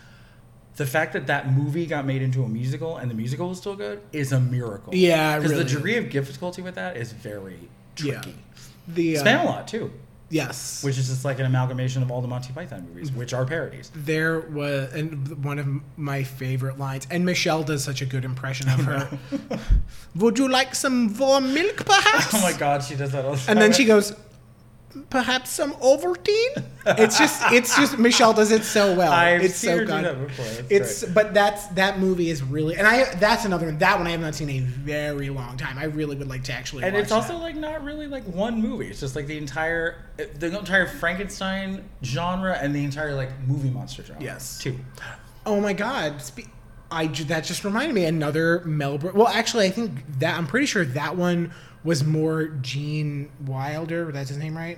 The 0.75 0.85
fact 0.85 1.13
that 1.13 1.27
that 1.27 1.51
movie 1.51 1.85
got 1.85 2.05
made 2.05 2.21
into 2.21 2.43
a 2.43 2.47
musical 2.47 2.97
and 2.97 3.09
the 3.11 3.15
musical 3.15 3.51
is 3.51 3.57
still 3.57 3.75
good 3.75 4.01
is 4.13 4.31
a 4.31 4.39
miracle. 4.39 4.93
Yeah, 4.95 5.37
because 5.37 5.51
really 5.51 5.63
the 5.63 5.69
degree 5.69 5.97
of 5.97 6.09
difficulty 6.09 6.61
with 6.61 6.75
that 6.75 6.95
is 6.97 7.11
very 7.11 7.69
Yeah. 8.01 8.21
tricky. 8.21 8.37
The 8.87 9.17
uh, 9.19 9.43
lot 9.45 9.67
too, 9.67 9.91
yes, 10.29 10.83
which 10.83 10.97
is 10.97 11.09
just 11.09 11.25
like 11.25 11.39
an 11.39 11.45
amalgamation 11.45 12.01
of 12.01 12.11
all 12.11 12.21
the 12.21 12.27
Monty 12.27 12.53
Python 12.53 12.87
movies, 12.87 13.11
which 13.11 13.33
are 13.33 13.45
parodies. 13.45 13.91
there 13.95 14.39
was 14.41 14.93
and 14.93 15.43
one 15.43 15.59
of 15.59 15.67
my 15.97 16.23
favorite 16.23 16.77
lines, 16.79 17.07
and 17.09 17.25
Michelle 17.25 17.63
does 17.63 17.83
such 17.83 18.01
a 18.01 18.05
good 18.05 18.25
impression 18.25 18.69
of 18.69 18.79
her. 18.81 19.19
Would 20.15 20.37
you 20.39 20.47
like 20.47 20.75
some 20.75 21.15
warm 21.17 21.53
milk, 21.53 21.85
perhaps? 21.85 22.33
Oh 22.39 22.41
my 22.41 22.53
god, 22.53 22.83
she 22.83 22.95
does 22.95 23.11
that 23.11 23.25
all 23.25 23.31
the 23.33 23.37
time. 23.37 23.49
And 23.49 23.61
then 23.61 23.73
she 23.73 23.85
goes, 23.85 24.13
perhaps 25.09 25.49
some 25.51 25.73
Ovaltine. 25.73 26.63
It's 26.97 27.19
just, 27.19 27.43
it's 27.51 27.75
just 27.75 27.99
Michelle 27.99 28.33
does 28.33 28.51
it 28.51 28.63
so 28.63 28.95
well. 28.95 29.11
I've 29.11 29.43
it's 29.43 29.55
seen 29.55 29.69
so 29.69 29.77
her 29.77 29.85
do 29.85 29.91
good. 29.91 30.05
that 30.05 30.27
before. 30.27 30.45
It's 30.45 30.71
It's 30.71 31.03
great. 31.03 31.13
but 31.13 31.33
that's 31.35 31.67
that 31.67 31.99
movie 31.99 32.31
is 32.31 32.41
really 32.41 32.77
and 32.77 32.87
I 32.87 33.13
that's 33.15 33.45
another 33.45 33.67
one 33.67 33.77
that 33.77 33.97
one 33.99 34.07
I 34.07 34.11
have 34.11 34.21
not 34.21 34.33
seen 34.33 34.49
in 34.49 34.63
a 34.63 34.65
very 34.65 35.29
long 35.29 35.55
time. 35.57 35.77
I 35.77 35.83
really 35.83 36.15
would 36.15 36.27
like 36.29 36.43
to 36.45 36.53
actually. 36.53 36.83
and 36.85 36.93
watch 36.95 37.03
it's 37.03 37.11
also 37.11 37.33
that. 37.33 37.39
like 37.39 37.55
not 37.55 37.83
really 37.83 38.07
like 38.07 38.23
one 38.23 38.59
movie. 38.59 38.87
It's 38.87 39.01
just 39.01 39.15
like 39.15 39.27
the 39.27 39.37
entire 39.37 40.03
the 40.39 40.57
entire 40.57 40.87
Frankenstein 40.87 41.83
genre 42.03 42.57
and 42.59 42.73
the 42.73 42.83
entire 42.83 43.13
like 43.13 43.29
movie 43.47 43.69
monster 43.69 44.03
genre. 44.03 44.23
Yes. 44.23 44.57
two. 44.57 44.75
oh 45.45 45.61
my 45.61 45.73
god, 45.73 46.21
spe- 46.23 46.47
I 46.89 47.05
ju- 47.05 47.25
that 47.25 47.43
just 47.43 47.63
reminded 47.63 47.93
me 47.93 48.05
another 48.05 48.61
Mel 48.65 48.97
Brooks. 48.97 49.15
Well, 49.15 49.27
actually, 49.27 49.67
I 49.67 49.69
think 49.69 49.91
that 50.19 50.35
I'm 50.35 50.47
pretty 50.47 50.65
sure 50.65 50.85
that 50.85 51.15
one 51.17 51.51
was 51.89 52.03
more 52.03 52.49
Gene 52.61 53.31
Wilder. 53.47 54.11
That's 54.11 54.29
his 54.29 54.37
name, 54.37 54.55
right? 54.55 54.77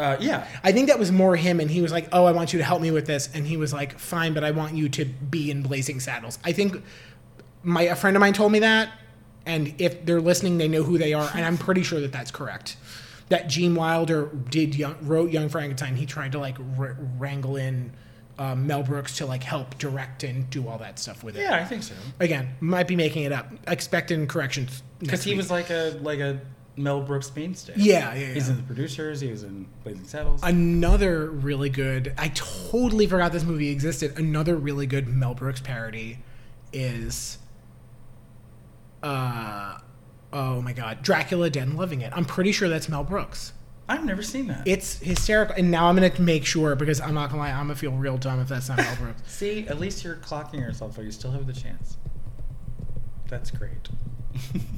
Uh, 0.00 0.16
yeah, 0.18 0.48
I 0.64 0.72
think 0.72 0.88
that 0.88 0.98
was 0.98 1.12
more 1.12 1.36
him, 1.36 1.60
and 1.60 1.70
he 1.70 1.80
was 1.80 1.92
like, 1.92 2.08
"Oh, 2.12 2.24
I 2.24 2.32
want 2.32 2.52
you 2.52 2.58
to 2.58 2.64
help 2.64 2.82
me 2.82 2.90
with 2.90 3.06
this," 3.06 3.28
and 3.32 3.46
he 3.46 3.56
was 3.56 3.72
like, 3.72 3.96
"Fine, 4.00 4.34
but 4.34 4.42
I 4.42 4.50
want 4.50 4.74
you 4.74 4.88
to 4.88 5.04
be 5.04 5.48
in 5.48 5.62
Blazing 5.62 6.00
Saddles." 6.00 6.40
I 6.44 6.50
think 6.50 6.82
my 7.62 7.82
a 7.82 7.94
friend 7.94 8.16
of 8.16 8.20
mine 8.20 8.32
told 8.32 8.50
me 8.50 8.58
that, 8.58 8.90
and 9.46 9.74
if 9.78 10.04
they're 10.04 10.20
listening, 10.20 10.58
they 10.58 10.66
know 10.66 10.82
who 10.82 10.98
they 10.98 11.14
are, 11.14 11.30
and 11.34 11.44
I'm 11.44 11.56
pretty 11.56 11.84
sure 11.84 12.00
that 12.00 12.10
that's 12.10 12.32
correct. 12.32 12.76
That 13.28 13.48
Gene 13.48 13.76
Wilder 13.76 14.26
did 14.50 14.74
young, 14.74 14.96
wrote 15.02 15.30
Young 15.30 15.48
Frankenstein. 15.48 15.94
He 15.94 16.06
tried 16.06 16.32
to 16.32 16.40
like 16.40 16.58
wr- 16.76 16.98
wrangle 17.16 17.54
in 17.56 17.92
uh, 18.38 18.54
Mel 18.54 18.82
Brooks 18.84 19.16
to 19.18 19.26
like 19.26 19.42
help 19.42 19.76
direct 19.78 20.22
and 20.24 20.48
do 20.48 20.68
all 20.68 20.78
that 20.78 20.98
stuff 20.98 21.24
with 21.24 21.36
it. 21.36 21.40
yeah, 21.42 21.56
I 21.56 21.64
think 21.64 21.82
so. 21.82 21.94
Again, 22.20 22.54
might 22.60 22.86
be 22.86 22.94
making 22.96 23.24
it 23.24 23.32
up. 23.32 23.50
Expecting 23.66 24.26
corrections 24.28 24.82
Because 25.00 25.24
he 25.24 25.32
week. 25.32 25.38
was 25.38 25.50
like 25.50 25.70
a 25.70 25.98
like 26.02 26.20
a 26.20 26.40
Mel 26.76 27.00
Brooks 27.02 27.32
mainstay. 27.34 27.72
Yeah, 27.76 28.14
yeah, 28.14 28.34
He's 28.34 28.48
in 28.48 28.56
the 28.56 28.62
producers. 28.62 29.20
He 29.20 29.28
was 29.30 29.42
in 29.42 29.66
Blazing 29.82 30.04
Saddles. 30.04 30.40
Another 30.44 31.28
really 31.28 31.68
good. 31.70 32.14
I 32.16 32.28
totally 32.28 33.08
forgot 33.08 33.32
this 33.32 33.42
movie 33.42 33.70
existed. 33.70 34.16
Another 34.16 34.54
really 34.56 34.86
good 34.86 35.08
Mel 35.08 35.34
Brooks 35.34 35.60
parody 35.60 36.18
is, 36.72 37.38
uh, 39.02 39.78
oh 40.32 40.60
my 40.62 40.72
god, 40.72 41.02
Dracula 41.02 41.50
and 41.56 41.76
Loving 41.76 42.00
It. 42.02 42.12
I'm 42.14 42.24
pretty 42.24 42.52
sure 42.52 42.68
that's 42.68 42.88
Mel 42.88 43.02
Brooks. 43.04 43.52
I've 43.88 44.04
never 44.04 44.22
seen 44.22 44.48
that. 44.48 44.66
It's 44.66 44.98
hysterical, 44.98 45.54
and 45.56 45.70
now 45.70 45.88
I'm 45.88 45.96
gonna 45.96 46.12
make 46.20 46.44
sure 46.44 46.74
because 46.74 47.00
I'm 47.00 47.14
not 47.14 47.30
gonna 47.30 47.42
lie, 47.42 47.50
I'm 47.50 47.64
gonna 47.68 47.74
feel 47.74 47.92
real 47.92 48.18
dumb 48.18 48.40
if 48.40 48.48
that's 48.48 48.68
not 48.68 48.78
Mel 48.78 48.96
Brooks. 48.96 49.22
See, 49.26 49.66
at 49.66 49.78
least 49.80 50.04
you're 50.04 50.16
clocking 50.16 50.60
yourself, 50.60 50.96
but 50.96 51.04
you 51.04 51.10
still 51.10 51.30
have 51.30 51.46
the 51.46 51.52
chance. 51.52 51.96
That's 53.28 53.50
great. 53.50 53.88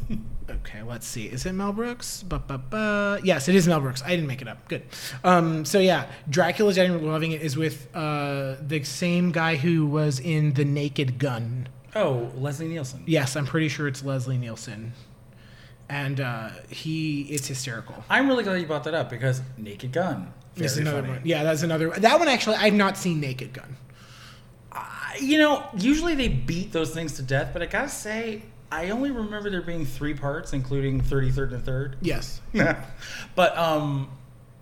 Okay, 0.50 0.82
let's 0.82 1.06
see. 1.06 1.26
Is 1.26 1.46
it 1.46 1.52
Mel 1.52 1.72
Brooks? 1.72 2.22
Ba, 2.22 2.40
ba, 2.40 2.58
ba. 2.58 3.20
Yes, 3.22 3.48
it 3.48 3.54
is 3.54 3.68
Mel 3.68 3.80
Brooks. 3.80 4.02
I 4.04 4.10
didn't 4.10 4.26
make 4.26 4.42
it 4.42 4.48
up. 4.48 4.66
Good. 4.68 4.82
Um, 5.22 5.64
so 5.64 5.78
yeah, 5.78 6.06
Dracula's 6.28 6.76
Dead 6.76 6.90
and 6.90 7.06
Loving 7.06 7.32
It 7.32 7.42
is 7.42 7.56
with 7.56 7.88
uh, 7.94 8.56
the 8.60 8.82
same 8.82 9.30
guy 9.30 9.56
who 9.56 9.86
was 9.86 10.18
in 10.20 10.54
The 10.54 10.64
Naked 10.64 11.18
Gun. 11.18 11.68
oh, 11.94 12.30
Leslie 12.36 12.68
Nielsen. 12.68 13.04
Yes, 13.06 13.36
I'm 13.36 13.46
pretty 13.46 13.68
sure 13.68 13.86
it's 13.86 14.04
Leslie 14.04 14.38
Nielsen, 14.38 14.92
and 15.90 16.20
uh, 16.20 16.50
he 16.70 17.22
it's 17.22 17.48
hysterical. 17.48 18.02
I'm 18.08 18.28
really 18.28 18.44
glad 18.44 18.60
you 18.60 18.66
brought 18.66 18.84
that 18.84 18.94
up 18.94 19.10
because 19.10 19.42
Naked 19.58 19.92
Gun. 19.92 20.32
This 20.54 20.72
is 20.72 20.78
another 20.78 21.00
funny. 21.02 21.12
one. 21.14 21.22
Yeah, 21.24 21.42
that's 21.42 21.62
another. 21.62 21.88
one. 21.90 22.00
That 22.00 22.18
one 22.18 22.28
actually, 22.28 22.56
I've 22.56 22.74
not 22.74 22.96
seen 22.96 23.20
Naked 23.20 23.52
Gun. 23.52 23.76
I- 24.72 25.18
You 25.20 25.38
know, 25.38 25.68
usually 25.76 26.14
they 26.14 26.28
beat 26.28 26.72
those 26.72 26.94
things 26.94 27.14
to 27.14 27.22
death, 27.22 27.50
but 27.52 27.60
I 27.62 27.66
gotta 27.66 27.88
say, 27.88 28.42
I 28.70 28.90
only 28.90 29.10
remember 29.10 29.50
there 29.50 29.62
being 29.62 29.84
three 29.84 30.14
parts, 30.14 30.52
including 30.52 31.00
33rd 31.00 31.54
and 31.54 31.64
3rd. 31.64 31.94
Yes. 32.00 32.40
but 33.34 33.58
um, 33.58 34.10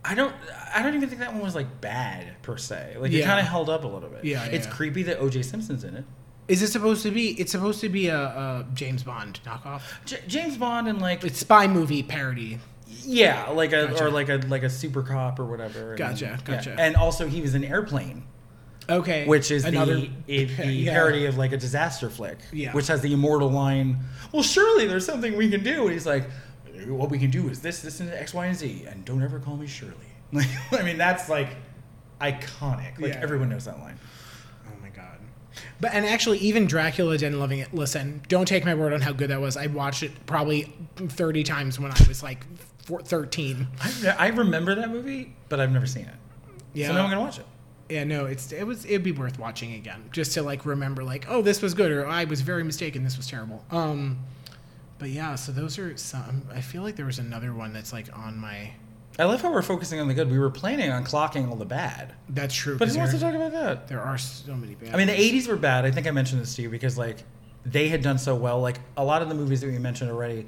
I 0.05 0.14
don't. 0.14 0.35
I 0.74 0.83
don't 0.83 0.95
even 0.95 1.09
think 1.09 1.20
that 1.20 1.33
one 1.35 1.43
was 1.43 1.55
like 1.55 1.81
bad 1.83 2.41
per 2.43 2.57
se. 2.57 2.97
Like 2.99 3.12
it 3.12 3.24
kind 3.24 3.41
of 3.41 3.47
held 3.47 3.68
up 3.68 3.85
a 3.85 3.89
little 3.89 4.09
bit. 4.09 4.24
Yeah, 4.24 4.45
it's 4.47 4.66
yeah. 4.66 4.72
creepy 4.72 5.03
that 5.05 5.18
O.J. 5.18 5.43
Simpson's 5.43 5.85
in 5.85 5.97
it. 5.97 6.05
Is 6.49 6.63
it 6.63 6.69
supposed 6.69 7.03
to 7.03 7.11
be? 7.11 7.39
It's 7.41 7.53
supposed 7.53 7.81
to 7.83 7.89
be 7.89 8.09
a, 8.09 8.19
a 8.19 8.67
James 8.75 9.03
Bond 9.03 9.39
knockoff. 9.45 9.83
J- 10.07 10.21
James 10.27 10.57
Bond 10.57 10.89
and 10.89 11.01
like 11.01 11.23
It's 11.25 11.39
spy 11.39 11.67
movie 11.67 12.03
parody. 12.03 12.59
yeah, 13.05 13.51
like 13.51 13.73
a 13.73 13.89
Gotcha. 13.89 14.05
or 14.07 14.11
like 14.11 14.29
a 14.31 14.37
like 14.49 14.63
a 14.63 14.71
super 14.71 15.03
cop 15.03 15.39
or 15.39 15.45
whatever. 15.45 15.91
and- 15.91 15.99
Gotcha, 15.99 16.25
yeah. 16.25 16.39
gotcha. 16.45 16.75
And 16.79 16.97
also 16.97 17.27
he 17.27 17.41
was 17.43 17.55
an 17.55 17.65
Airplane. 17.65 18.25
Okay. 18.91 19.27
which 19.27 19.51
is 19.51 19.67
another 19.67 19.97
the, 20.01 20.11
the 20.47 20.73
yeah. 20.73 20.93
parody 20.95 21.27
of 21.27 21.37
like 21.37 21.53
a 21.53 21.59
disaster 21.59 22.09
flick, 22.09 22.39
Yeah. 22.53 22.73
which 22.73 22.87
has 22.87 23.03
the 23.03 23.13
immortal 23.13 23.51
line, 23.51 23.99
"Well, 24.33 24.43
surely 24.43 24.87
there's 24.87 25.05
something 25.05 25.37
we 25.37 25.51
can 25.51 25.63
do." 25.63 25.83
And 25.83 25.93
he's 25.93 26.07
like, 26.07 26.25
"What 26.87 27.11
we 27.11 27.19
can 27.19 27.31
do 27.31 27.51
is 27.51 27.61
this, 27.61 27.83
this, 27.83 28.01
and 28.01 28.11
X, 28.11 28.33
Y, 28.33 28.47
and 28.47 28.57
Z, 28.57 28.87
and 28.89 29.05
don't 29.05 29.23
ever 29.23 29.39
call 29.41 29.59
me 29.59 29.67
Shirley." 29.67 29.93
Like, 30.33 30.47
I 30.73 30.83
mean, 30.83 30.97
that's 30.97 31.29
like 31.29 31.57
iconic. 32.21 32.99
Like 32.99 33.13
Yeah. 33.15 33.21
everyone 33.23 33.49
knows 33.49 33.65
that 33.67 33.79
line. 33.79 33.99
But 35.81 35.95
and 35.95 36.05
actually, 36.05 36.39
even 36.39 36.66
Dracula 36.66 37.16
didn't 37.16 37.39
loving 37.39 37.61
it. 37.61 37.72
Listen, 37.72 38.22
don't 38.29 38.47
take 38.47 38.64
my 38.64 38.74
word 38.74 38.93
on 38.93 39.01
how 39.01 39.12
good 39.12 39.31
that 39.31 39.41
was. 39.41 39.57
I 39.57 39.68
watched 39.68 40.03
it 40.03 40.12
probably 40.26 40.72
thirty 40.97 41.45
times 41.45 41.79
when 41.79 41.93
I 41.93 41.97
was 42.09 42.22
like 42.22 42.45
four, 42.79 43.01
thirteen. 43.01 43.68
I, 43.81 44.16
I 44.18 44.26
remember 44.29 44.74
that 44.74 44.91
movie, 44.91 45.35
but 45.49 45.61
I've 45.61 45.70
never 45.70 45.87
seen 45.87 46.07
it. 46.07 46.14
Yeah. 46.74 46.89
So 46.89 46.95
now 46.95 47.05
I'm 47.05 47.11
gonna 47.11 47.20
watch 47.20 47.39
it. 47.39 47.47
Yeah, 47.89 48.05
no, 48.05 48.26
it's 48.26 48.53
it 48.53 48.66
was 48.66 48.85
it'd 48.85 49.03
be 49.03 49.12
worth 49.12 49.39
watching 49.39 49.72
again 49.74 50.05
just 50.12 50.33
to 50.33 50.43
like 50.43 50.66
remember 50.66 51.05
like 51.05 51.24
oh 51.29 51.41
this 51.41 51.62
was 51.62 51.72
good 51.72 51.91
or 51.91 52.07
I 52.07 52.24
was 52.24 52.43
very 52.43 52.62
mistaken 52.62 53.03
this 53.03 53.16
was 53.16 53.26
terrible. 53.26 53.64
Um, 53.70 54.18
but 54.99 55.11
yeah, 55.11 55.37
so 55.37 55.53
those 55.53 55.79
are 55.79 55.97
some. 55.97 56.43
I 56.53 56.61
feel 56.61 56.83
like 56.83 56.97
there 56.97 57.07
was 57.07 57.18
another 57.18 57.55
one 57.55 57.72
that's 57.72 57.93
like 57.93 58.07
on 58.16 58.37
my. 58.39 58.72
I 59.19 59.25
love 59.25 59.43
how 59.43 59.53
we're 59.53 59.62
focusing 59.62 59.99
on 59.99 60.07
the 60.07 60.14
good. 60.14 60.31
We 60.31 60.39
were 60.39 60.51
planning 60.51 60.91
on 60.91 61.05
clocking 61.05 61.49
all 61.49 61.57
the 61.57 61.64
bad, 61.64 62.14
That's 62.29 62.55
true. 62.55 62.79
But 62.79 62.89
who 62.89 62.99
wants 62.99 63.12
to 63.14 63.19
talk 63.21 63.35
about 63.35 63.51
that? 63.53 63.89
there 63.89 64.01
are 64.01 64.16
so 64.16 64.55
many 64.55 64.75
bad. 64.77 64.95
I 64.95 64.97
mean, 64.97 65.09
the 65.09 65.12
'80s 65.12 65.49
were 65.49 65.57
bad. 65.57 65.85
I 65.85 65.91
think 65.91 66.07
I 66.07 66.12
mentioned 66.12 66.41
this 66.41 66.55
to 66.57 66.62
you 66.62 66.71
because 66.71 66.97
like 66.97 67.19
they 67.66 67.89
had 67.89 68.03
done 68.03 68.19
so 68.19 68.35
well. 68.37 68.61
Like 68.61 68.79
a 68.97 69.05
lot 69.05 69.21
of 69.23 69.29
the 69.29 69.35
movies 69.35 69.61
that 69.62 69.66
we 69.66 69.79
mentioned 69.79 70.11
already, 70.11 70.47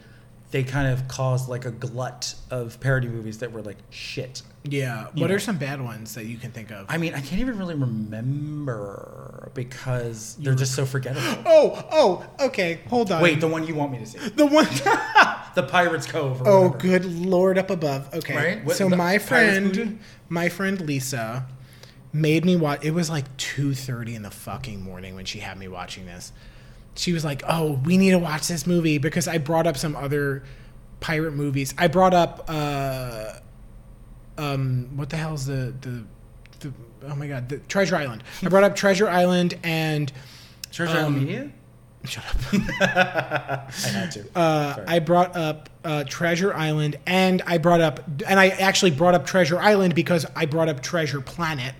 they 0.52 0.62
kind 0.62 0.86
of 0.86 1.08
caused 1.08 1.48
like 1.48 1.64
a 1.64 1.72
glut 1.72 2.34
of 2.50 2.78
parody 2.80 3.08
movies 3.08 3.38
that 3.38 3.50
were 3.50 3.62
like 3.62 3.78
shit. 3.90 4.42
Yeah. 4.64 5.06
What 5.14 5.28
know. 5.28 5.34
are 5.34 5.38
some 5.38 5.58
bad 5.58 5.80
ones 5.80 6.14
that 6.14 6.26
you 6.26 6.36
can 6.36 6.52
think 6.52 6.70
of? 6.70 6.86
I 6.88 6.98
mean, 6.98 7.14
I 7.14 7.20
can't 7.20 7.40
even 7.40 7.58
really 7.58 7.74
remember 7.74 9.50
because 9.54 10.36
they're 10.36 10.54
just 10.54 10.74
so 10.74 10.84
forgettable. 10.84 11.42
oh, 11.46 11.84
oh, 11.90 12.46
okay. 12.46 12.80
Hold 12.88 13.10
on. 13.10 13.22
Wait, 13.22 13.40
the 13.40 13.48
one 13.48 13.66
you 13.66 13.74
want 13.74 13.92
me 13.92 13.98
to 13.98 14.06
see, 14.06 14.18
the 14.18 14.46
one. 14.46 14.66
the 15.54 15.62
Pirates 15.62 16.06
Cove. 16.06 16.42
Oh, 16.44 16.68
whatever. 16.68 16.78
good 16.78 17.04
lord 17.04 17.58
up 17.58 17.70
above. 17.70 18.14
Okay. 18.14 18.36
Right? 18.36 18.64
What- 18.64 18.76
so 18.76 18.88
my 18.88 19.18
friend, 19.18 19.98
my 20.28 20.48
friend 20.48 20.80
Lisa, 20.80 21.46
made 22.12 22.44
me 22.44 22.56
watch. 22.56 22.84
It 22.84 22.92
was 22.92 23.08
like 23.08 23.36
two 23.36 23.74
thirty 23.74 24.14
in 24.14 24.22
the 24.22 24.30
fucking 24.30 24.82
morning 24.82 25.14
when 25.14 25.24
she 25.24 25.40
had 25.40 25.58
me 25.58 25.68
watching 25.68 26.06
this. 26.06 26.32
She 26.96 27.12
was 27.12 27.24
like, 27.24 27.42
"Oh, 27.48 27.80
we 27.84 27.96
need 27.96 28.10
to 28.10 28.18
watch 28.18 28.48
this 28.48 28.66
movie 28.66 28.98
because 28.98 29.26
I 29.26 29.38
brought 29.38 29.66
up 29.66 29.76
some 29.76 29.96
other 29.96 30.42
pirate 31.00 31.32
movies. 31.32 31.74
I 31.78 31.88
brought 31.88 32.14
up, 32.14 32.44
uh, 32.48 33.34
um, 34.40 34.88
what 34.96 35.10
the 35.10 35.16
hell's 35.16 35.46
the 35.46 35.74
the, 35.80 36.04
the 36.60 36.72
oh 37.08 37.14
my 37.14 37.26
god, 37.26 37.48
the 37.48 37.58
Treasure 37.58 37.96
Island. 37.96 38.22
I 38.42 38.48
brought 38.48 38.64
up 38.64 38.74
Treasure 38.74 39.08
Island 39.08 39.58
and 39.62 40.10
Treasure 40.72 40.98
Island 40.98 41.06
um, 41.16 41.20
Media. 41.20 41.50
shut 42.04 42.24
up. 42.24 42.36
I 42.80 43.88
had 43.88 44.10
to. 44.12 44.26
Uh, 44.34 44.84
I 44.86 44.98
brought 44.98 45.36
up 45.36 45.68
uh, 45.84 46.04
Treasure 46.04 46.54
Island, 46.54 46.98
and 47.06 47.42
I 47.46 47.58
brought 47.58 47.80
up, 47.82 48.00
and 48.26 48.40
I 48.40 48.48
actually 48.48 48.92
brought 48.92 49.14
up 49.14 49.26
Treasure 49.26 49.58
Island 49.58 49.94
because 49.94 50.24
I 50.34 50.46
brought 50.46 50.68
up 50.68 50.80
Treasure 50.82 51.20
Planet, 51.20 51.74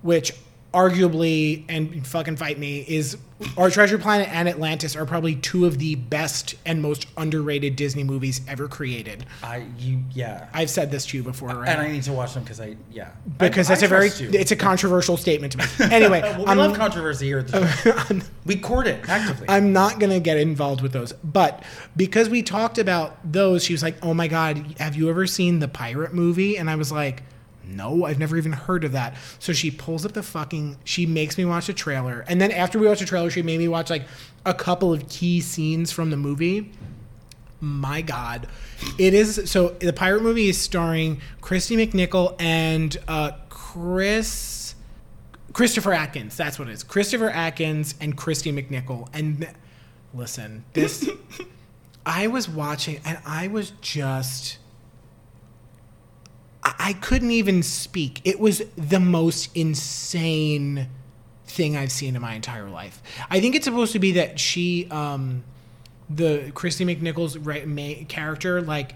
which 0.00 0.32
arguably, 0.76 1.64
and 1.70 2.06
fucking 2.06 2.36
fight 2.36 2.58
me, 2.58 2.80
is 2.80 3.16
our 3.56 3.70
Treasure 3.70 3.96
Planet 3.96 4.28
and 4.30 4.46
Atlantis 4.46 4.94
are 4.94 5.06
probably 5.06 5.34
two 5.36 5.64
of 5.64 5.78
the 5.78 5.94
best 5.94 6.54
and 6.66 6.82
most 6.82 7.06
underrated 7.16 7.76
Disney 7.76 8.04
movies 8.04 8.42
ever 8.46 8.68
created. 8.68 9.24
I 9.42 9.66
you 9.78 10.02
yeah. 10.12 10.48
I've 10.52 10.68
said 10.68 10.90
this 10.90 11.06
to 11.06 11.16
you 11.16 11.22
before, 11.22 11.48
right? 11.48 11.68
and 11.68 11.80
I 11.80 11.88
need 11.88 12.02
to 12.02 12.12
watch 12.12 12.34
them 12.34 12.42
because 12.42 12.60
I 12.60 12.76
yeah. 12.90 13.10
because 13.38 13.68
I, 13.68 13.74
that's 13.74 13.82
I 13.82 13.86
a 13.86 13.88
very, 13.88 14.10
you. 14.18 14.30
it's 14.38 14.52
a 14.52 14.56
controversial 14.56 15.16
statement 15.16 15.52
to 15.52 15.58
me. 15.58 15.64
Anyway, 15.96 16.20
well, 16.20 16.38
we 16.40 16.44
I'm- 16.44 16.58
love 16.58 16.76
controversy 16.76 17.26
here 17.26 17.38
at 17.38 17.48
the 17.48 17.66
show. 17.66 18.20
we 18.44 18.56
court 18.56 18.86
it 18.86 19.08
actively. 19.08 19.46
I'm 19.48 19.72
not 19.72 19.98
going 19.98 20.10
to 20.10 20.20
get 20.20 20.36
involved 20.36 20.82
with 20.82 20.92
those. 20.92 21.12
But 21.12 21.62
because 21.96 22.28
we 22.28 22.42
talked 22.42 22.76
about 22.76 23.16
those, 23.32 23.64
she 23.64 23.72
was 23.72 23.82
like, 23.82 23.96
Oh 24.02 24.12
my 24.12 24.28
God, 24.28 24.74
have 24.78 24.94
you 24.94 25.08
ever 25.08 25.26
seen 25.26 25.60
the 25.60 25.68
pirate 25.68 26.12
movie? 26.12 26.58
And 26.58 26.68
I 26.68 26.76
was 26.76 26.92
like, 26.92 27.22
No, 27.66 28.04
I've 28.04 28.18
never 28.18 28.36
even 28.36 28.52
heard 28.52 28.84
of 28.84 28.92
that. 28.92 29.16
So 29.38 29.52
she 29.52 29.70
pulls 29.70 30.06
up 30.06 30.12
the 30.12 30.22
fucking, 30.22 30.78
she 30.84 31.04
makes 31.06 31.36
me 31.36 31.44
watch 31.44 31.68
a 31.68 31.74
trailer. 31.74 32.24
And 32.28 32.40
then 32.40 32.52
after 32.52 32.78
we 32.78 32.86
watch 32.86 33.00
the 33.00 33.06
trailer, 33.06 33.30
she 33.30 33.42
made 33.42 33.58
me 33.58 33.68
watch 33.68 33.90
like 33.90 34.04
a 34.44 34.54
couple 34.54 34.92
of 34.92 35.08
key 35.08 35.40
scenes 35.40 35.90
from 35.90 36.10
the 36.10 36.16
movie. 36.16 36.72
my 37.60 38.02
god, 38.02 38.46
it 38.98 39.14
is. 39.14 39.50
So 39.50 39.70
the 39.70 39.92
pirate 39.92 40.22
movie 40.22 40.48
is 40.48 40.60
starring 40.60 41.20
Kristy 41.40 41.76
McNichol 41.76 42.36
and 42.38 42.96
uh, 43.08 43.32
Chris 43.48 44.74
Christopher 45.52 45.94
Atkins. 45.94 46.36
That's 46.36 46.58
what 46.58 46.68
it 46.68 46.72
is. 46.72 46.82
Christopher 46.82 47.30
Atkins 47.30 47.94
and 48.00 48.16
Kristy 48.16 48.52
McNichol. 48.52 49.08
And 49.14 49.48
listen, 50.12 50.64
this 50.74 51.08
I 52.06 52.26
was 52.26 52.48
watching 52.48 53.00
and 53.04 53.18
I 53.26 53.48
was 53.48 53.72
just 53.80 54.58
I 56.78 56.92
couldn't 56.94 57.30
even 57.30 57.62
speak. 57.62 58.20
It 58.24 58.40
was 58.40 58.62
the 58.76 59.00
most 59.00 59.54
insane 59.56 60.88
thing 61.46 61.76
I've 61.76 61.92
seen 61.92 62.16
in 62.16 62.22
my 62.22 62.34
entire 62.34 62.68
life. 62.68 63.02
I 63.30 63.40
think 63.40 63.54
it's 63.54 63.64
supposed 63.64 63.92
to 63.92 63.98
be 63.98 64.12
that 64.12 64.40
she, 64.40 64.88
um, 64.90 65.44
the 66.08 66.50
Kristy 66.54 66.86
McNichol's 66.86 67.38
right, 67.38 67.66
ma- 67.66 68.04
character, 68.08 68.62
like 68.62 68.94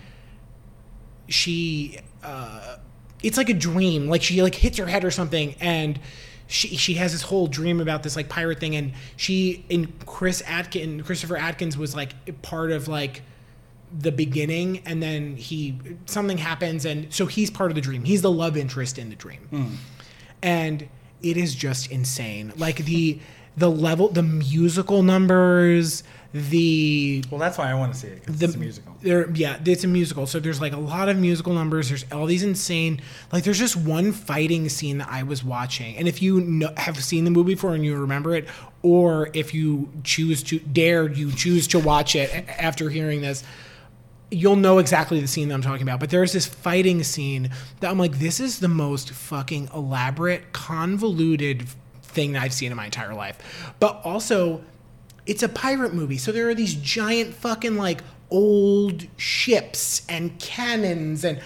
she, 1.28 1.98
uh, 2.22 2.76
it's 3.22 3.36
like 3.36 3.48
a 3.48 3.54
dream. 3.54 4.08
Like 4.08 4.22
she 4.22 4.42
like 4.42 4.54
hits 4.54 4.78
her 4.78 4.86
head 4.86 5.04
or 5.04 5.10
something, 5.10 5.54
and 5.60 5.98
she 6.46 6.76
she 6.76 6.94
has 6.94 7.12
this 7.12 7.22
whole 7.22 7.46
dream 7.46 7.80
about 7.80 8.02
this 8.02 8.16
like 8.16 8.28
pirate 8.28 8.58
thing, 8.60 8.74
and 8.76 8.92
she 9.16 9.64
and 9.70 10.04
Chris 10.06 10.42
Atkin, 10.46 11.02
Christopher 11.02 11.36
Atkins 11.36 11.76
was 11.76 11.94
like 11.94 12.42
part 12.42 12.72
of 12.72 12.88
like 12.88 13.22
the 13.98 14.12
beginning 14.12 14.82
and 14.86 15.02
then 15.02 15.36
he 15.36 15.76
something 16.06 16.38
happens 16.38 16.84
and 16.84 17.12
so 17.12 17.26
he's 17.26 17.50
part 17.50 17.70
of 17.70 17.74
the 17.74 17.80
dream 17.80 18.04
he's 18.04 18.22
the 18.22 18.30
love 18.30 18.56
interest 18.56 18.98
in 18.98 19.10
the 19.10 19.16
dream 19.16 19.40
hmm. 19.50 19.74
and 20.42 20.88
it 21.22 21.36
is 21.36 21.54
just 21.54 21.90
insane 21.90 22.52
like 22.56 22.76
the 22.84 23.18
the 23.56 23.70
level 23.70 24.08
the 24.08 24.22
musical 24.22 25.02
numbers 25.02 26.04
the 26.32 27.24
Well, 27.30 27.40
that's 27.40 27.58
why 27.58 27.70
I 27.70 27.74
want 27.74 27.92
to 27.92 27.98
see 27.98 28.06
it 28.06 28.24
the 28.26 28.44
it's 28.44 28.54
a 28.54 28.58
musical. 28.58 28.96
There, 29.02 29.30
yeah, 29.30 29.58
it's 29.64 29.82
a 29.82 29.88
musical. 29.88 30.26
So 30.26 30.38
there's 30.38 30.60
like 30.60 30.72
a 30.72 30.78
lot 30.78 31.08
of 31.08 31.16
musical 31.16 31.52
numbers. 31.52 31.88
There's 31.88 32.04
all 32.12 32.26
these 32.26 32.44
insane. 32.44 33.00
Like 33.32 33.42
there's 33.42 33.58
just 33.58 33.74
one 33.74 34.12
fighting 34.12 34.68
scene 34.68 34.98
that 34.98 35.08
I 35.10 35.24
was 35.24 35.42
watching, 35.42 35.96
and 35.96 36.06
if 36.06 36.22
you 36.22 36.40
know, 36.40 36.72
have 36.76 37.02
seen 37.02 37.24
the 37.24 37.30
movie 37.30 37.54
before 37.54 37.74
and 37.74 37.84
you 37.84 37.96
remember 37.96 38.34
it, 38.36 38.48
or 38.82 39.30
if 39.32 39.52
you 39.54 39.90
choose 40.04 40.42
to 40.44 40.60
dare 40.60 41.08
you 41.08 41.32
choose 41.32 41.66
to 41.68 41.80
watch 41.80 42.14
it 42.14 42.30
after 42.48 42.90
hearing 42.90 43.22
this, 43.22 43.42
you'll 44.30 44.56
know 44.56 44.78
exactly 44.78 45.20
the 45.20 45.26
scene 45.26 45.48
that 45.48 45.54
I'm 45.54 45.62
talking 45.62 45.82
about. 45.82 46.00
But 46.00 46.10
there's 46.10 46.32
this 46.32 46.46
fighting 46.46 47.02
scene 47.02 47.50
that 47.80 47.90
I'm 47.90 47.98
like, 47.98 48.18
this 48.18 48.40
is 48.40 48.60
the 48.60 48.68
most 48.68 49.10
fucking 49.10 49.70
elaborate, 49.74 50.52
convoluted 50.52 51.68
thing 52.02 52.32
that 52.32 52.42
I've 52.42 52.52
seen 52.52 52.70
in 52.70 52.76
my 52.76 52.86
entire 52.86 53.14
life. 53.14 53.72
But 53.80 54.00
also, 54.04 54.62
it's 55.26 55.42
a 55.42 55.48
pirate 55.48 55.94
movie, 55.94 56.18
so 56.18 56.32
there 56.32 56.48
are 56.48 56.54
these 56.54 56.74
giant 56.74 57.34
fucking 57.34 57.76
like 57.76 58.02
old 58.30 59.06
ships 59.16 60.02
and 60.08 60.38
cannons 60.38 61.24
and. 61.24 61.40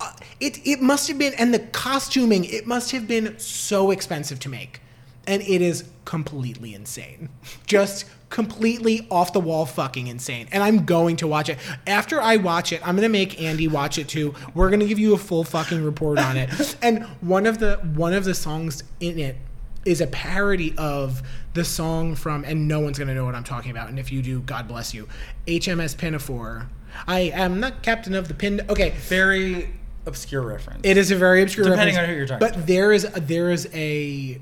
Uh, 0.00 0.12
it, 0.40 0.58
it 0.66 0.82
must 0.82 1.06
have 1.06 1.18
been, 1.18 1.34
and 1.34 1.54
the 1.54 1.60
costuming, 1.60 2.44
it 2.44 2.66
must 2.66 2.90
have 2.90 3.06
been 3.06 3.38
so 3.38 3.92
expensive 3.92 4.40
to 4.40 4.48
make. 4.48 4.80
And 5.24 5.40
it 5.42 5.62
is 5.62 5.84
completely 6.04 6.74
insane. 6.74 7.28
Just 7.66 8.06
completely 8.34 9.06
off 9.12 9.32
the 9.32 9.38
wall 9.38 9.64
fucking 9.64 10.08
insane. 10.08 10.48
And 10.50 10.60
I'm 10.60 10.84
going 10.84 11.14
to 11.18 11.26
watch 11.28 11.48
it. 11.48 11.56
After 11.86 12.20
I 12.20 12.36
watch 12.36 12.72
it, 12.72 12.80
I'm 12.84 12.96
going 12.96 13.04
to 13.06 13.08
make 13.08 13.40
Andy 13.40 13.68
watch 13.68 13.96
it 13.96 14.08
too. 14.08 14.34
We're 14.56 14.70
going 14.70 14.80
to 14.80 14.88
give 14.88 14.98
you 14.98 15.14
a 15.14 15.18
full 15.18 15.44
fucking 15.44 15.84
report 15.84 16.18
on 16.18 16.36
it. 16.36 16.50
And 16.82 17.04
one 17.20 17.46
of 17.46 17.60
the 17.60 17.76
one 17.94 18.12
of 18.12 18.24
the 18.24 18.34
songs 18.34 18.82
in 18.98 19.20
it 19.20 19.36
is 19.84 20.00
a 20.00 20.08
parody 20.08 20.74
of 20.76 21.22
the 21.52 21.64
song 21.64 22.16
from 22.16 22.44
and 22.44 22.66
no 22.66 22.80
one's 22.80 22.98
going 22.98 23.06
to 23.06 23.14
know 23.14 23.24
what 23.24 23.36
I'm 23.36 23.44
talking 23.44 23.70
about. 23.70 23.88
And 23.88 24.00
if 24.00 24.10
you 24.10 24.20
do, 24.20 24.40
God 24.40 24.66
bless 24.66 24.92
you. 24.92 25.08
HMS 25.46 25.96
Pinafore. 25.96 26.68
I 27.06 27.20
am 27.20 27.60
not 27.60 27.84
captain 27.84 28.14
of 28.14 28.26
the 28.26 28.34
pin. 28.34 28.62
Okay, 28.68 28.90
Very 29.06 29.70
obscure 30.06 30.42
reference. 30.42 30.80
it 30.82 30.96
is 30.96 31.12
a 31.12 31.16
very 31.16 31.40
obscure 31.40 31.66
Depending 31.66 31.94
reference, 31.94 32.08
on 32.08 32.10
who 32.12 32.16
you're 32.18 32.26
talking 32.26 32.40
But 32.40 32.54
to. 32.54 32.60
there 32.62 32.92
is 32.92 33.04
a, 33.04 33.20
there 33.20 33.50
is 33.52 33.68
a 33.72 34.40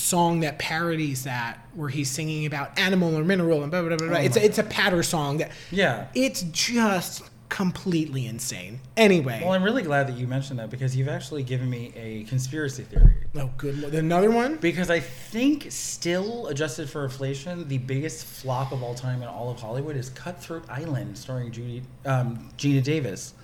song 0.00 0.40
that 0.40 0.58
parodies 0.58 1.24
that 1.24 1.66
where 1.74 1.88
he's 1.88 2.10
singing 2.10 2.46
about 2.46 2.78
animal 2.78 3.16
or 3.16 3.24
mineral 3.24 3.62
and 3.62 3.70
blah 3.70 3.82
blah 3.82 3.96
blah. 3.96 4.08
blah. 4.08 4.18
Oh 4.18 4.20
it's 4.20 4.36
a, 4.36 4.44
it's 4.44 4.58
a 4.58 4.64
patter 4.64 5.02
song 5.02 5.38
that 5.38 5.50
yeah. 5.70 6.08
it's 6.14 6.42
just 6.42 7.22
completely 7.50 8.26
insane. 8.26 8.80
Anyway, 8.96 9.40
Well, 9.42 9.52
I'm 9.52 9.62
really 9.62 9.82
glad 9.82 10.06
that 10.06 10.16
you 10.16 10.26
mentioned 10.26 10.58
that 10.60 10.70
because 10.70 10.96
you've 10.96 11.08
actually 11.08 11.42
given 11.42 11.68
me 11.68 11.92
a 11.96 12.24
conspiracy 12.24 12.84
theory. 12.84 13.12
oh 13.36 13.50
good, 13.58 13.76
another 13.92 14.30
one. 14.30 14.56
Because 14.56 14.88
I 14.88 15.00
think, 15.00 15.66
still 15.68 16.46
adjusted 16.46 16.88
for 16.88 17.04
inflation, 17.04 17.68
the 17.68 17.78
biggest 17.78 18.24
flop 18.24 18.72
of 18.72 18.82
all 18.82 18.94
time 18.94 19.20
in 19.20 19.28
all 19.28 19.50
of 19.50 19.60
Hollywood 19.60 19.96
is 19.96 20.08
Cutthroat 20.10 20.64
Island, 20.70 21.18
starring 21.18 21.50
Judy, 21.50 21.82
um, 22.06 22.48
Geena 22.56 22.82
Davis, 22.82 23.34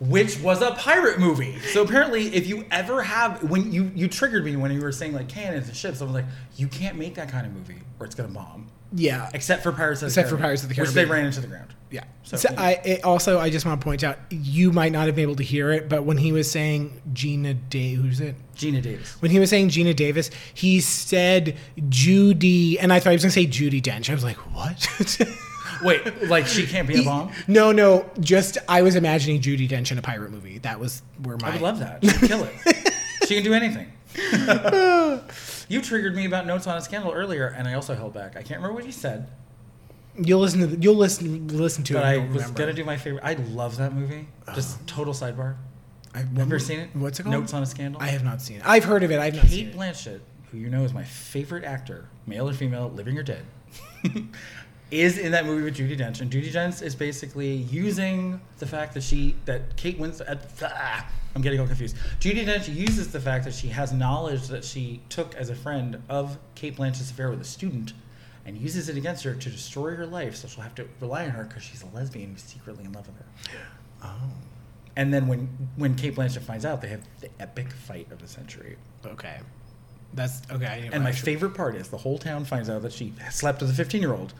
which 0.00 0.38
was 0.40 0.62
a 0.62 0.72
pirate 0.72 1.18
movie. 1.18 1.58
So 1.60 1.82
apparently, 1.82 2.34
if 2.34 2.46
you 2.46 2.64
ever 2.70 3.02
have, 3.02 3.42
when 3.42 3.72
you 3.72 3.90
you 3.94 4.08
triggered 4.08 4.44
me 4.44 4.56
when 4.56 4.70
you 4.72 4.80
were 4.80 4.92
saying 4.92 5.12
like 5.12 5.28
cannons 5.28 5.68
and 5.68 5.76
ships, 5.76 6.00
I 6.00 6.04
was 6.04 6.14
like, 6.14 6.26
you 6.56 6.68
can't 6.68 6.96
make 6.96 7.14
that 7.16 7.28
kind 7.28 7.46
of 7.46 7.52
movie 7.52 7.78
or 7.98 8.06
it's 8.06 8.14
gonna 8.14 8.28
bomb. 8.28 8.68
Yeah, 8.92 9.28
Except 9.34 9.62
for 9.62 9.70
Pirates 9.72 10.00
of 10.00 10.06
the 10.06 10.20
Except 10.20 10.30
for 10.30 10.38
Pirates 10.38 10.62
of 10.62 10.70
the 10.70 10.74
Caribbean, 10.74 10.94
which 10.94 11.08
they 11.08 11.12
ran 11.12 11.26
into 11.26 11.40
the 11.40 11.46
ground. 11.46 11.74
Yeah. 11.90 12.04
So, 12.22 12.36
So. 12.38 12.54
I 12.56 12.80
it 12.84 13.04
also 13.04 13.38
I 13.38 13.50
just 13.50 13.66
want 13.66 13.80
to 13.80 13.84
point 13.84 14.02
out 14.02 14.18
you 14.30 14.72
might 14.72 14.92
not 14.92 15.06
have 15.06 15.14
been 15.14 15.24
able 15.24 15.36
to 15.36 15.42
hear 15.42 15.72
it, 15.72 15.88
but 15.88 16.04
when 16.04 16.16
he 16.16 16.32
was 16.32 16.50
saying 16.50 17.00
Gina 17.12 17.54
Day, 17.54 17.92
who's 17.94 18.20
it? 18.20 18.34
Geena 18.56 18.80
Davis. 18.80 19.20
When 19.20 19.30
he 19.30 19.38
was 19.38 19.50
saying 19.50 19.68
Geena 19.68 19.94
Davis, 19.94 20.30
he 20.54 20.80
said 20.80 21.56
Judy, 21.88 22.78
and 22.78 22.92
I 22.92 23.00
thought 23.00 23.10
he 23.10 23.16
was 23.16 23.22
gonna 23.24 23.32
say 23.32 23.46
Judi 23.46 23.82
Dench. 23.82 24.08
I 24.08 24.14
was 24.14 24.24
like, 24.24 24.36
what? 24.54 25.18
Wait, 25.82 26.28
like 26.28 26.46
she 26.46 26.66
can't 26.66 26.88
be 26.88 27.00
a 27.00 27.04
bomb? 27.04 27.32
no, 27.46 27.72
no, 27.72 28.10
just 28.20 28.58
I 28.68 28.82
was 28.82 28.96
imagining 28.96 29.40
Judi 29.40 29.68
Dench 29.68 29.92
in 29.92 29.98
a 29.98 30.02
pirate 30.02 30.30
movie. 30.30 30.58
That 30.58 30.80
was 30.80 31.02
where 31.22 31.36
my 31.40 31.48
I 31.48 31.52
would 31.52 31.62
love 31.62 31.78
that. 31.80 32.04
She'd 32.04 32.28
kill 32.28 32.44
it. 32.44 32.94
she 33.26 33.34
can 33.34 33.44
do 33.44 33.54
anything. 33.54 33.92
you 35.68 35.80
triggered 35.82 36.14
me 36.16 36.26
about 36.26 36.46
notes 36.46 36.66
on 36.66 36.76
a 36.76 36.80
scandal 36.80 37.12
earlier, 37.12 37.46
and 37.46 37.68
I 37.68 37.74
also 37.74 37.94
held 37.94 38.14
back. 38.14 38.32
I 38.36 38.42
can't 38.42 38.60
remember 38.60 38.74
what 38.74 38.86
you 38.86 38.92
said, 38.92 39.28
You'll 40.20 40.40
listen 40.40 40.60
to 40.60 40.66
the, 40.66 40.82
you'll 40.82 40.96
listen 40.96 41.46
listen 41.48 41.84
to 41.84 41.94
but 41.94 42.02
it. 42.02 42.06
I 42.06 42.16
was 42.18 42.28
remember. 42.42 42.58
gonna 42.58 42.72
do 42.72 42.84
my 42.84 42.96
favorite. 42.96 43.22
I 43.24 43.34
love 43.34 43.76
that 43.76 43.94
movie. 43.94 44.26
Just 44.54 44.84
total 44.88 45.14
sidebar. 45.14 45.54
I've 46.12 46.26
Have 46.26 46.36
you 46.36 46.42
ever 46.42 46.58
seen 46.58 46.80
it? 46.80 46.90
What's 46.94 47.20
it 47.20 47.22
called? 47.22 47.34
Notes 47.34 47.54
on 47.54 47.62
a 47.62 47.66
scandal. 47.66 48.02
I 48.02 48.08
have 48.08 48.24
not 48.24 48.42
seen 48.42 48.56
it. 48.56 48.62
I've 48.66 48.84
heard 48.84 49.04
of 49.04 49.12
it. 49.12 49.20
I've 49.20 49.36
not 49.36 49.46
seen 49.46 49.66
Kate 49.66 49.74
it. 49.74 49.78
Blanchett, 49.78 50.20
who 50.50 50.58
you 50.58 50.70
know 50.70 50.82
is 50.82 50.92
my 50.92 51.04
favorite 51.04 51.62
actor, 51.62 52.08
male 52.26 52.48
or 52.48 52.52
female, 52.52 52.90
living 52.90 53.16
or 53.16 53.22
dead, 53.22 53.44
is 54.90 55.18
in 55.18 55.32
that 55.32 55.44
movie 55.46 55.62
with 55.64 55.76
Judi 55.76 55.98
Dench. 55.98 56.20
And 56.20 56.30
Judi 56.30 56.50
Dench 56.50 56.82
is 56.82 56.94
basically 56.94 57.52
using 57.52 58.40
the 58.58 58.66
fact 58.66 58.94
that 58.94 59.02
she 59.02 59.34
that 59.44 59.76
Kate 59.76 59.98
Winslet. 59.98 60.40
Ah, 60.62 61.10
I'm 61.34 61.42
getting 61.42 61.60
all 61.60 61.66
confused. 61.66 61.96
Judi 62.20 62.44
Dench 62.46 62.74
uses 62.74 63.12
the 63.12 63.20
fact 63.20 63.44
that 63.44 63.54
she 63.54 63.68
has 63.68 63.92
knowledge 63.92 64.48
that 64.48 64.64
she 64.64 65.00
took 65.08 65.34
as 65.34 65.50
a 65.50 65.54
friend 65.54 66.02
of 66.08 66.38
Cate 66.54 66.76
Blanchett's 66.76 67.10
affair 67.10 67.30
with 67.30 67.40
a 67.40 67.44
student. 67.44 67.92
And 68.46 68.56
uses 68.56 68.88
it 68.88 68.96
against 68.96 69.24
her 69.24 69.34
to 69.34 69.50
destroy 69.50 69.94
her 69.94 70.06
life, 70.06 70.34
so 70.36 70.48
she'll 70.48 70.62
have 70.62 70.74
to 70.76 70.88
rely 71.00 71.24
on 71.24 71.30
her 71.30 71.44
because 71.44 71.62
she's 71.62 71.82
a 71.82 71.86
lesbian 71.94 72.30
who's 72.30 72.42
secretly 72.42 72.84
in 72.86 72.92
love 72.92 73.06
with 73.06 73.18
her. 73.18 73.26
Oh, 74.04 74.30
And 74.96 75.12
then 75.12 75.26
when 75.28 75.48
when 75.76 75.94
Cate 75.96 76.14
Blanchett 76.14 76.40
finds 76.40 76.64
out, 76.64 76.80
they 76.80 76.88
have 76.88 77.02
the 77.20 77.28
epic 77.40 77.70
fight 77.70 78.10
of 78.10 78.20
the 78.22 78.28
century. 78.28 78.76
okay. 79.04 79.40
That's 80.14 80.40
okay. 80.50 80.88
And 80.90 81.04
my 81.04 81.12
favorite 81.12 81.52
part 81.52 81.74
is 81.74 81.88
the 81.88 81.98
whole 81.98 82.16
town 82.16 82.46
finds 82.46 82.70
out 82.70 82.80
that 82.80 82.92
she 82.94 83.12
slept 83.30 83.60
with 83.60 83.68
a 83.68 83.74
15 83.74 84.00
year 84.00 84.14
old. 84.14 84.32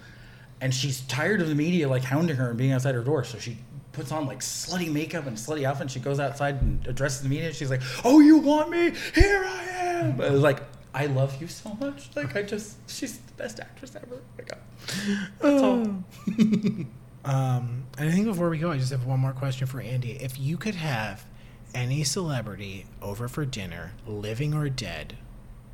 And 0.61 0.75
she's 0.75 1.03
tired 1.03 1.41
of 1.41 1.49
the 1.49 1.55
media 1.55 1.89
like 1.89 2.03
hounding 2.03 2.37
her 2.37 2.49
and 2.51 2.59
being 2.59 2.73
outside 2.73 2.95
her 2.95 3.03
door. 3.03 3.25
So 3.25 3.39
she 3.39 3.59
puts 3.93 4.11
on 4.13 4.27
like 4.27 4.41
slutty 4.41 4.91
makeup 4.93 5.27
and 5.27 5.37
slutty 5.37 5.65
outfit. 5.65 5.83
And 5.83 5.91
she 5.91 6.01
goes 6.01 6.19
outside 6.21 6.61
and 6.63 6.87
addresses 6.87 7.23
the 7.23 7.29
media. 7.29 7.47
And 7.49 7.55
she's 7.57 7.71
like, 7.71 7.83
Oh, 8.05 8.21
you 8.21 8.39
want 8.39 8.71
me? 8.71 8.93
Here 9.15 9.45
I 9.47 9.63
am. 9.71 10.17
But 10.17 10.33
it's 10.33 10.43
like, 10.43 10.61
I 10.95 11.07
love 11.07 11.41
you 11.41 11.47
so 11.47 11.75
much. 11.75 12.11
Like, 12.17 12.35
I 12.35 12.43
just, 12.43 12.77
she's 12.91 13.19
the 13.19 13.33
best 13.35 13.61
actress 13.61 13.95
ever. 13.95 14.17
Oh 14.17 14.21
my 14.37 14.45
God. 14.45 14.59
That's 15.41 15.63
all. 15.63 16.85
Um, 17.25 17.85
and 17.99 18.09
I 18.09 18.11
think 18.11 18.27
before 18.27 18.49
we 18.49 18.59
go, 18.59 18.71
I 18.71 18.79
just 18.79 18.91
have 18.91 19.05
one 19.05 19.21
more 19.21 19.33
question 19.33 19.67
for 19.67 19.81
Andy. 19.81 20.13
If 20.13 20.39
you 20.41 20.57
could 20.57 20.77
have 20.77 21.27
any 21.75 22.03
celebrity 22.05 22.87
over 23.03 23.29
for 23.29 23.45
dinner, 23.45 23.93
living 24.07 24.55
or 24.55 24.69
dead, 24.71 25.19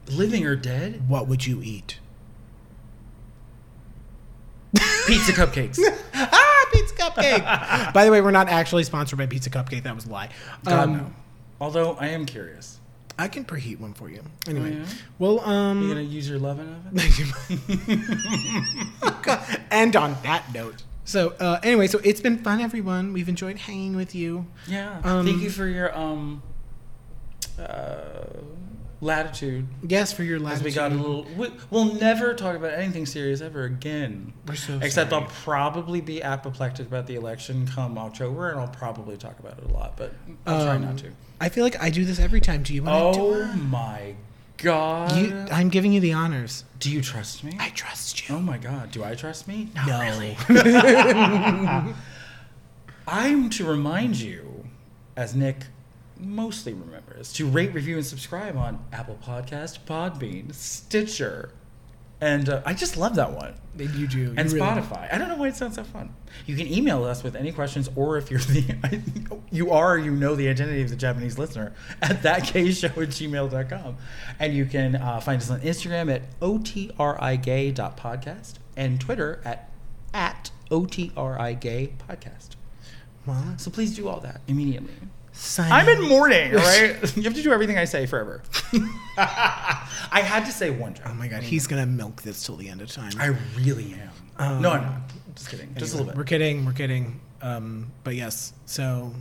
Living 0.09 0.45
or 0.45 0.57
dead? 0.57 1.09
what 1.09 1.29
would 1.29 1.47
you 1.47 1.63
eat? 1.63 1.99
Pizza 5.07 5.33
cupcakes. 5.33 5.79
ah, 6.15 6.65
pizza 6.73 6.95
cupcake. 6.95 7.93
by 7.95 8.05
the 8.05 8.11
way, 8.11 8.21
we're 8.21 8.31
not 8.31 8.49
actually 8.49 8.85
sponsored 8.85 9.19
by 9.19 9.27
Pizza 9.27 9.51
Cupcake. 9.51 9.83
That 9.85 9.95
was 9.95 10.07
a 10.07 10.11
lie. 10.11 10.31
God, 10.65 10.73
Um, 10.89 10.97
no. 10.97 11.13
Although 11.61 11.97
I 12.01 12.09
am 12.09 12.27
curious. 12.27 12.81
I 13.19 13.29
can 13.29 13.45
preheat 13.45 13.79
one 13.79 13.95
for 13.95 14.11
you. 14.11 14.23
Anyway, 14.49 14.73
Oh, 14.75 14.79
yeah? 14.81 14.87
well, 15.21 15.33
You 15.35 15.41
um, 15.41 15.89
gonna 15.89 16.01
use 16.01 16.29
your 16.29 16.39
loving 16.41 16.67
oven? 16.69 16.99
and 19.71 19.95
on 19.95 20.17
that 20.25 20.53
note, 20.53 20.83
so 21.05 21.31
uh, 21.39 21.61
anyway, 21.63 21.87
so 21.87 22.01
it's 22.03 22.21
been 22.21 22.39
fun, 22.39 22.61
everyone. 22.61 23.13
We've 23.13 23.29
enjoyed 23.29 23.57
hanging 23.59 23.95
with 23.95 24.17
you. 24.17 24.47
Yeah. 24.67 25.01
Um, 25.05 25.25
Thank 25.27 25.43
you 25.43 25.51
for 25.51 25.69
your 25.69 25.97
um 25.97 26.43
uh 27.59 28.25
latitude. 29.05 29.67
Yes, 29.87 30.13
for 30.13 30.23
your 30.25 30.37
As 30.37 30.43
last. 30.43 30.63
we 30.65 30.73
got 30.73 30.91
a 30.93 30.95
little, 30.97 31.25
we, 31.37 31.49
we'll 31.71 31.95
never 31.95 32.35
talk 32.35 32.57
about 32.57 32.73
anything 32.73 33.07
serious 33.07 33.41
ever 33.41 33.65
again. 33.65 34.33
We're 34.49 34.55
so 34.57 34.79
Except 34.83 35.11
sorry. 35.11 35.23
I'll 35.23 35.29
probably 35.31 36.01
be 36.01 36.23
apoplectic 36.23 36.87
about 36.89 37.07
the 37.07 37.15
election 37.15 37.67
come 37.67 37.97
October, 37.99 38.51
and 38.51 38.59
I'll 38.61 38.69
probably 38.69 39.17
talk 39.17 39.39
about 39.39 39.59
it 39.59 39.65
a 39.65 39.73
lot, 39.73 39.97
but 39.97 40.13
I'll 40.47 40.65
try 40.65 40.75
Um, 40.77 40.83
not 40.83 40.99
to. 40.99 41.11
I 41.41 41.49
feel 41.51 41.63
like 41.65 41.81
I 41.81 41.91
do 41.91 42.05
this 42.05 42.19
every 42.19 42.41
time. 42.41 42.63
Do 42.63 42.75
you 42.75 42.83
want 42.83 43.15
to 43.15 43.21
do 43.21 43.27
Oh 43.27 43.55
my 43.57 44.15
god! 44.57 45.17
You, 45.17 45.47
I'm 45.53 45.69
giving 45.69 45.93
you 45.93 46.01
the 46.01 46.13
honors. 46.13 46.65
Do 46.79 46.91
you 46.91 47.03
trust 47.03 47.45
me? 47.45 47.57
I 47.61 47.69
trust 47.71 48.29
you. 48.29 48.35
oh 48.37 48.41
my 48.41 48.57
god! 48.59 48.91
Do 48.91 49.05
I 49.05 49.15
trust 49.15 49.47
me? 49.47 49.69
no. 49.87 50.35
I'm 53.07 53.51
to 53.51 53.65
remind 53.67 54.17
you, 54.17 54.65
as 55.17 55.35
Nick 55.35 55.67
mostly 56.25 56.73
remembers, 56.75 57.33
to 57.35 57.47
rate, 57.49 57.73
review, 57.75 57.97
and 57.97 58.07
subscribe 58.07 58.57
on 58.57 58.85
Apple 58.93 59.19
Podcast, 59.25 59.79
Podbean, 59.87 60.53
Stitcher, 60.55 61.51
and 62.21 62.49
uh, 62.49 62.63
I 62.65 62.75
just 62.75 62.97
love 62.97 63.17
that 63.17 63.33
one. 63.33 63.55
you 63.77 64.07
do. 64.07 64.33
and 64.37 64.51
really- 64.51 64.61
Spotify. 64.61 65.13
I 65.13 65.19
don't 65.19 65.29
know 65.29 65.35
why 65.37 65.49
it 65.49 65.57
sounds 65.57 65.75
so 65.75 65.85
fun. 65.85 66.15
You 66.47 66.57
can 66.57 66.67
email 66.73 67.05
us 67.05 67.23
with 67.23 67.37
any 67.37 67.53
questions, 67.53 67.91
or 67.97 68.17
if 68.17 68.31
you're 68.31 68.41
the 68.41 69.03
you 69.51 69.71
are 69.73 69.99
you 69.99 70.11
know 70.13 70.35
the 70.35 70.49
identity 70.49 70.81
of 70.83 70.89
the 70.91 70.97
Japanese 70.97 71.39
listener 71.39 71.75
at 72.03 72.23
thatkshow 72.23 72.85
at 72.85 73.09
gmail.com. 73.11 73.97
And 74.39 74.55
you 74.55 74.65
can 74.65 74.97
uh, 74.97 75.21
find 75.21 75.43
us 75.43 75.51
on 75.51 75.61
Instagram 75.61 76.11
at 76.15 76.23
otrigay.podcast 76.41 78.55
and 78.77 79.01
Twitter 79.01 79.41
at 79.45 79.69
at 80.15 80.51
otrigay 80.71 81.93
podcast. 82.09 82.51
Well, 83.27 83.55
So 83.59 83.71
please 83.71 83.95
do 83.97 84.09
all 84.09 84.21
that 84.21 84.41
immediately. 84.47 84.95
Sign 85.35 85.71
I'm 85.71 85.89
in 85.89 86.09
mourning, 86.09 86.53
right? 86.53 87.17
you 87.17 87.23
have 87.25 87.35
to 87.35 87.43
do 87.43 87.53
everything 87.53 87.79
I 87.79 87.85
say 87.85 88.07
forever. 88.07 88.43
I 89.17 90.23
had 90.25 90.47
to 90.47 90.53
say 90.53 90.71
one 90.71 90.95
joke. 90.95 91.07
Oh 91.09 91.15
my 91.15 91.29
god, 91.29 91.43
he's 91.43 91.67
gonna 91.67 91.87
milk 91.87 92.23
this 92.23 92.45
till 92.45 92.57
the 92.57 92.69
end 92.69 92.81
of 92.81 92.91
time. 92.91 93.13
I 93.19 93.37
really 93.57 93.95
am. 93.95 94.11
Um, 94.37 94.63
no, 94.63 94.73
I'm 94.73 94.83
not. 94.83 95.01
Just 95.35 95.51
kidding. 95.51 95.75
Just 95.77 95.95
a 95.95 95.97
little 95.97 96.11
bit. 96.11 96.17
We're 96.17 96.25
kidding. 96.25 96.65
We're 96.65 96.73
kidding. 96.73 97.21
Um, 97.43 97.93
but 98.05 98.15
yes. 98.15 98.53
So, 98.67 99.13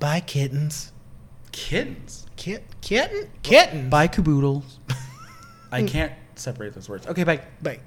bye 0.00 0.20
kittens. 0.20 0.92
Kittens. 1.52 2.26
Kit 2.36 2.64
kitten 2.80 3.28
kittens. 3.42 3.90
Bye, 3.90 4.06
caboodles. 4.06 4.78
I 5.72 5.82
can't 5.82 6.12
separate 6.34 6.74
those 6.74 6.88
words. 6.88 7.06
Okay, 7.06 7.24
bye. 7.24 7.40
Bye. 7.60 7.80